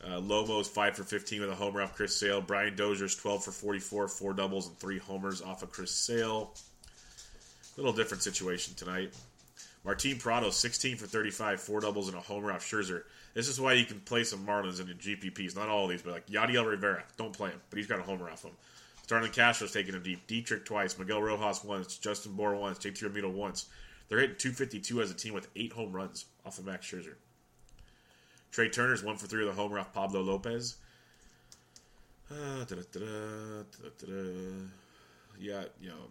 Uh, 0.02 0.18
Lomo's 0.18 0.68
5 0.68 0.96
for 0.96 1.04
15 1.04 1.42
with 1.42 1.50
a 1.50 1.54
homer 1.54 1.82
off 1.82 1.94
Chris 1.94 2.16
Sale. 2.16 2.40
Brian 2.40 2.74
Dozier's 2.74 3.14
12 3.16 3.44
for 3.44 3.50
44, 3.50 4.08
four 4.08 4.32
doubles 4.32 4.68
and 4.68 4.78
three 4.78 4.98
homers 4.98 5.42
off 5.42 5.62
of 5.62 5.70
Chris 5.70 5.90
Sale. 5.90 6.54
Little 7.76 7.92
different 7.92 8.22
situation 8.22 8.74
tonight. 8.74 9.12
Martin 9.84 10.18
Prado, 10.18 10.50
16 10.50 10.96
for 10.96 11.06
35, 11.06 11.60
four 11.60 11.80
doubles 11.80 12.08
and 12.08 12.16
a 12.16 12.20
homer 12.20 12.52
off 12.52 12.62
Scherzer. 12.62 13.02
This 13.34 13.48
is 13.48 13.60
why 13.60 13.74
you 13.74 13.84
can 13.84 14.00
play 14.00 14.24
some 14.24 14.46
Marlins 14.46 14.80
in 14.80 14.86
your 14.86 14.96
GPPs. 14.96 15.56
Not 15.56 15.68
all 15.68 15.84
of 15.84 15.90
these, 15.90 16.02
but 16.02 16.12
like 16.12 16.26
Yadiel 16.26 16.66
Rivera, 16.66 17.04
don't 17.16 17.32
play 17.32 17.50
him, 17.50 17.60
but 17.70 17.78
he's 17.78 17.86
got 17.86 17.98
a 17.98 18.02
homer 18.02 18.28
off 18.30 18.44
him. 18.44 18.52
Starlin 19.10 19.32
Castro's 19.32 19.72
taking 19.72 19.94
him 19.94 20.04
deep. 20.04 20.24
Dietrich 20.28 20.64
twice. 20.64 20.96
Miguel 20.96 21.20
Rojas 21.20 21.64
once. 21.64 21.98
Justin 21.98 22.32
Bour 22.34 22.54
once. 22.54 22.78
JT 22.78 23.02
Realmuto 23.02 23.32
once. 23.32 23.66
They're 24.08 24.20
hitting 24.20 24.36
252 24.36 25.02
as 25.02 25.10
a 25.10 25.14
team 25.14 25.34
with 25.34 25.48
eight 25.56 25.72
home 25.72 25.92
runs 25.92 26.26
off 26.46 26.60
of 26.60 26.66
Max 26.66 26.86
Scherzer. 26.86 27.14
Trea 28.50 28.68
Turner's 28.68 29.02
one 29.02 29.16
for 29.16 29.26
three 29.26 29.44
with 29.44 29.54
a 29.54 29.56
homer 29.56 29.78
off 29.78 29.92
Pablo 29.92 30.20
Lopez. 30.22 30.76
Uh. 32.30 32.64
Yeah, 35.38 35.64
you 35.80 35.88
know, 35.88 36.10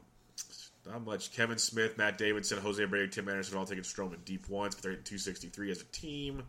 not 0.89 1.05
much. 1.05 1.31
Kevan 1.31 1.57
Smith, 1.57 1.97
Matt 1.97 2.17
Davidson, 2.17 2.59
Jose 2.59 2.83
Abreu, 2.83 3.11
Tim 3.11 3.29
Anderson 3.29 3.57
all 3.57 3.65
taking 3.65 3.83
Stroman 3.83 4.23
deep 4.25 4.49
once, 4.49 4.75
but 4.75 4.83
they're 4.83 4.91
hitting 4.91 5.05
263 5.05 5.71
as 5.71 5.81
a 5.81 5.85
team. 5.85 6.43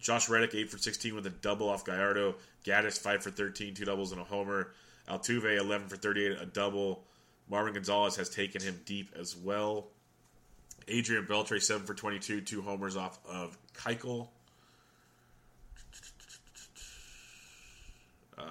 Josh 0.00 0.28
Reddick, 0.28 0.54
8 0.54 0.70
for 0.70 0.76
16 0.76 1.14
with 1.14 1.26
a 1.26 1.30
double 1.30 1.68
off 1.68 1.84
Gallardo. 1.84 2.34
Gattis, 2.64 2.98
5 2.98 3.22
for 3.22 3.30
13, 3.30 3.74
two 3.74 3.84
doubles 3.86 4.12
and 4.12 4.20
a 4.20 4.24
homer. 4.24 4.72
Altuve, 5.08 5.58
11 5.58 5.88
for 5.88 5.96
38, 5.96 6.32
a 6.40 6.46
double. 6.46 7.04
Marwin 7.50 7.74
Gonzalez 7.74 8.16
has 8.16 8.28
taken 8.28 8.60
him 8.60 8.80
deep 8.84 9.14
as 9.18 9.36
well. 9.36 9.86
Adrian 10.88 11.26
Beltre, 11.26 11.60
7 11.60 11.86
for 11.86 11.94
22, 11.94 12.40
two 12.42 12.62
homers 12.62 12.96
off 12.96 13.18
of 13.26 13.56
Keuchel. 13.74 14.28
Um, 18.36 18.48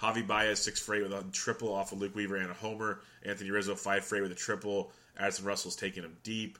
Javi 0.00 0.26
Baez, 0.26 0.60
6 0.60 0.80
for 0.80 0.94
8 0.94 1.02
with 1.02 1.12
a 1.12 1.24
triple 1.32 1.72
off 1.72 1.92
of 1.92 2.00
Luke 2.00 2.14
Weaver 2.14 2.36
and 2.36 2.50
a 2.50 2.54
homer. 2.54 3.00
Anthony 3.24 3.50
Rizzo, 3.50 3.74
5 3.74 4.04
for 4.04 4.16
8 4.16 4.22
with 4.22 4.32
a 4.32 4.36
triple. 4.36 4.90
Addison 5.18 5.44
Russell's 5.44 5.76
taking 5.76 6.02
him 6.02 6.16
deep. 6.22 6.58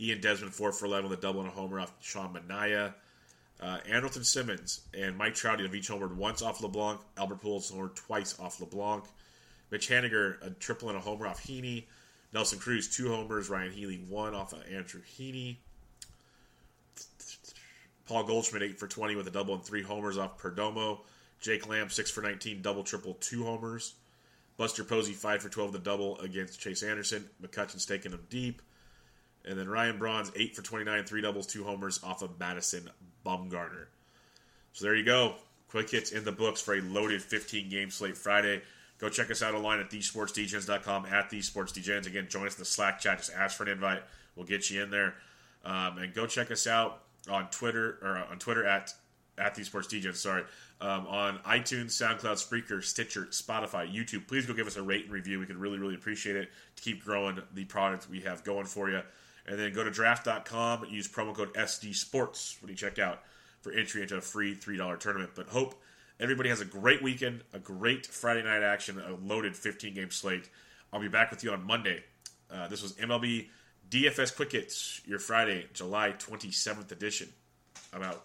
Ian 0.00 0.20
Desmond, 0.20 0.52
4 0.52 0.72
for 0.72 0.86
11 0.86 1.10
with 1.10 1.18
a 1.18 1.22
double 1.22 1.40
and 1.40 1.48
a 1.48 1.52
homer 1.52 1.80
off 1.80 1.92
Sean 2.00 2.34
Manaea. 2.34 2.94
Uh, 3.60 3.78
Andrelton 3.88 4.24
Simmons 4.24 4.80
and 4.98 5.16
Mike 5.16 5.34
Trout 5.34 5.60
have 5.60 5.74
each 5.74 5.88
homered 5.88 6.16
once 6.16 6.42
off 6.42 6.60
LeBlanc. 6.60 7.00
Albert 7.16 7.40
Pujols 7.40 7.72
homered 7.72 7.94
twice 7.94 8.38
off 8.40 8.60
LeBlanc. 8.60 9.04
Mitch 9.70 9.88
Haniger, 9.88 10.44
a 10.44 10.50
triple 10.50 10.88
and 10.88 10.98
a 10.98 11.00
homer 11.00 11.26
off 11.26 11.42
Heaney. 11.42 11.84
Nelson 12.34 12.58
Cruz, 12.58 12.88
two 12.88 13.08
homers. 13.08 13.48
Ryon 13.48 13.72
Healy, 13.72 14.04
one 14.08 14.34
off 14.34 14.52
of 14.52 14.62
Andrew 14.70 15.00
Heaney. 15.16 15.56
Paul 18.06 18.24
Goldschmidt, 18.24 18.62
8 18.62 18.78
for 18.78 18.88
20 18.88 19.16
with 19.16 19.28
a 19.28 19.30
double 19.30 19.54
and 19.54 19.64
three 19.64 19.82
homers 19.82 20.18
off 20.18 20.36
Perdomo. 20.36 20.98
Jake 21.40 21.68
Lamb, 21.68 21.88
6 21.88 22.10
for 22.10 22.20
19, 22.20 22.60
double, 22.60 22.82
triple, 22.82 23.14
two 23.14 23.44
homers. 23.44 23.94
Buster 24.56 24.84
Posey, 24.84 25.12
5 25.12 25.42
for 25.42 25.48
12 25.48 25.72
with 25.72 25.80
a 25.80 25.84
double 25.84 26.18
against 26.18 26.60
Chase 26.60 26.82
Anderson. 26.82 27.24
McCutchen's 27.42 27.86
taking 27.86 28.12
him 28.12 28.26
deep. 28.28 28.60
And 29.46 29.58
then 29.58 29.68
Ryan 29.68 29.98
Braun's 29.98 30.32
8 30.34 30.56
for 30.56 30.62
29, 30.62 31.04
three 31.04 31.22
doubles, 31.22 31.46
two 31.46 31.64
homers 31.64 32.00
off 32.02 32.22
of 32.22 32.38
Madison 32.38 32.90
Bumgarner. 33.24 33.86
So 34.72 34.84
there 34.84 34.94
you 34.94 35.04
go. 35.04 35.36
Quick 35.68 35.90
hits 35.90 36.12
in 36.12 36.24
the 36.24 36.32
books 36.32 36.60
for 36.60 36.74
a 36.74 36.80
loaded 36.80 37.22
15 37.22 37.68
game 37.70 37.90
slate 37.90 38.16
Friday. 38.16 38.62
Go 38.98 39.08
check 39.08 39.30
us 39.30 39.42
out 39.42 39.54
online 39.54 39.80
at 39.80 39.90
thesportsdgens.com, 39.90 41.06
at 41.06 41.30
thesportsdgens. 41.30 42.06
Again, 42.06 42.26
join 42.28 42.46
us 42.46 42.54
in 42.54 42.60
the 42.60 42.64
Slack 42.64 43.00
chat. 43.00 43.18
Just 43.18 43.32
ask 43.32 43.56
for 43.56 43.64
an 43.64 43.70
invite. 43.70 44.02
We'll 44.36 44.46
get 44.46 44.70
you 44.70 44.82
in 44.82 44.90
there. 44.90 45.14
Um, 45.64 45.98
and 45.98 46.14
go 46.14 46.26
check 46.26 46.50
us 46.50 46.66
out 46.66 47.02
on 47.28 47.48
Twitter, 47.50 47.98
or 48.02 48.18
on 48.30 48.38
Twitter 48.38 48.64
at 48.64 48.92
at 49.36 49.56
thesportsdgens, 49.56 50.16
sorry. 50.16 50.44
Um, 50.80 51.06
on 51.06 51.38
iTunes, 51.38 51.86
SoundCloud, 51.86 52.36
Spreaker, 52.36 52.82
Stitcher, 52.82 53.26
Spotify, 53.30 53.92
YouTube. 53.92 54.26
Please 54.28 54.46
go 54.46 54.52
give 54.52 54.66
us 54.66 54.76
a 54.76 54.82
rate 54.82 55.04
and 55.04 55.12
review. 55.12 55.40
We 55.40 55.46
could 55.46 55.56
really, 55.56 55.78
really 55.78 55.94
appreciate 55.94 56.36
it 56.36 56.50
to 56.76 56.82
keep 56.82 57.04
growing 57.04 57.40
the 57.52 57.64
product 57.64 58.08
we 58.08 58.20
have 58.20 58.44
going 58.44 58.66
for 58.66 58.90
you. 58.90 59.00
And 59.46 59.58
then 59.58 59.72
go 59.72 59.84
to 59.84 59.90
draft.com, 59.90 60.86
use 60.90 61.08
promo 61.08 61.34
code 61.34 61.52
SD 61.54 61.94
Sports 61.94 62.56
when 62.60 62.70
you 62.70 62.76
check 62.76 62.98
out 62.98 63.22
for 63.60 63.72
entry 63.72 64.02
into 64.02 64.16
a 64.16 64.20
free 64.20 64.54
$3 64.54 64.98
tournament. 65.00 65.30
But 65.34 65.48
hope 65.48 65.74
everybody 66.20 66.48
has 66.48 66.60
a 66.60 66.64
great 66.64 67.02
weekend, 67.02 67.42
a 67.52 67.58
great 67.58 68.06
Friday 68.06 68.42
night 68.42 68.62
action, 68.62 69.00
a 69.00 69.14
loaded 69.14 69.56
15 69.56 69.94
game 69.94 70.10
slate. 70.10 70.48
I'll 70.92 71.00
be 71.00 71.08
back 71.08 71.30
with 71.30 71.42
you 71.42 71.52
on 71.52 71.64
Monday. 71.64 72.02
Uh, 72.50 72.68
this 72.68 72.82
was 72.82 72.92
MLB 72.94 73.48
DFS 73.90 74.34
Quick 74.34 74.52
Hits, 74.52 75.00
your 75.06 75.18
Friday, 75.18 75.66
July 75.72 76.12
27th 76.12 76.92
edition. 76.92 77.28
I'm 77.92 78.02
out. 78.02 78.24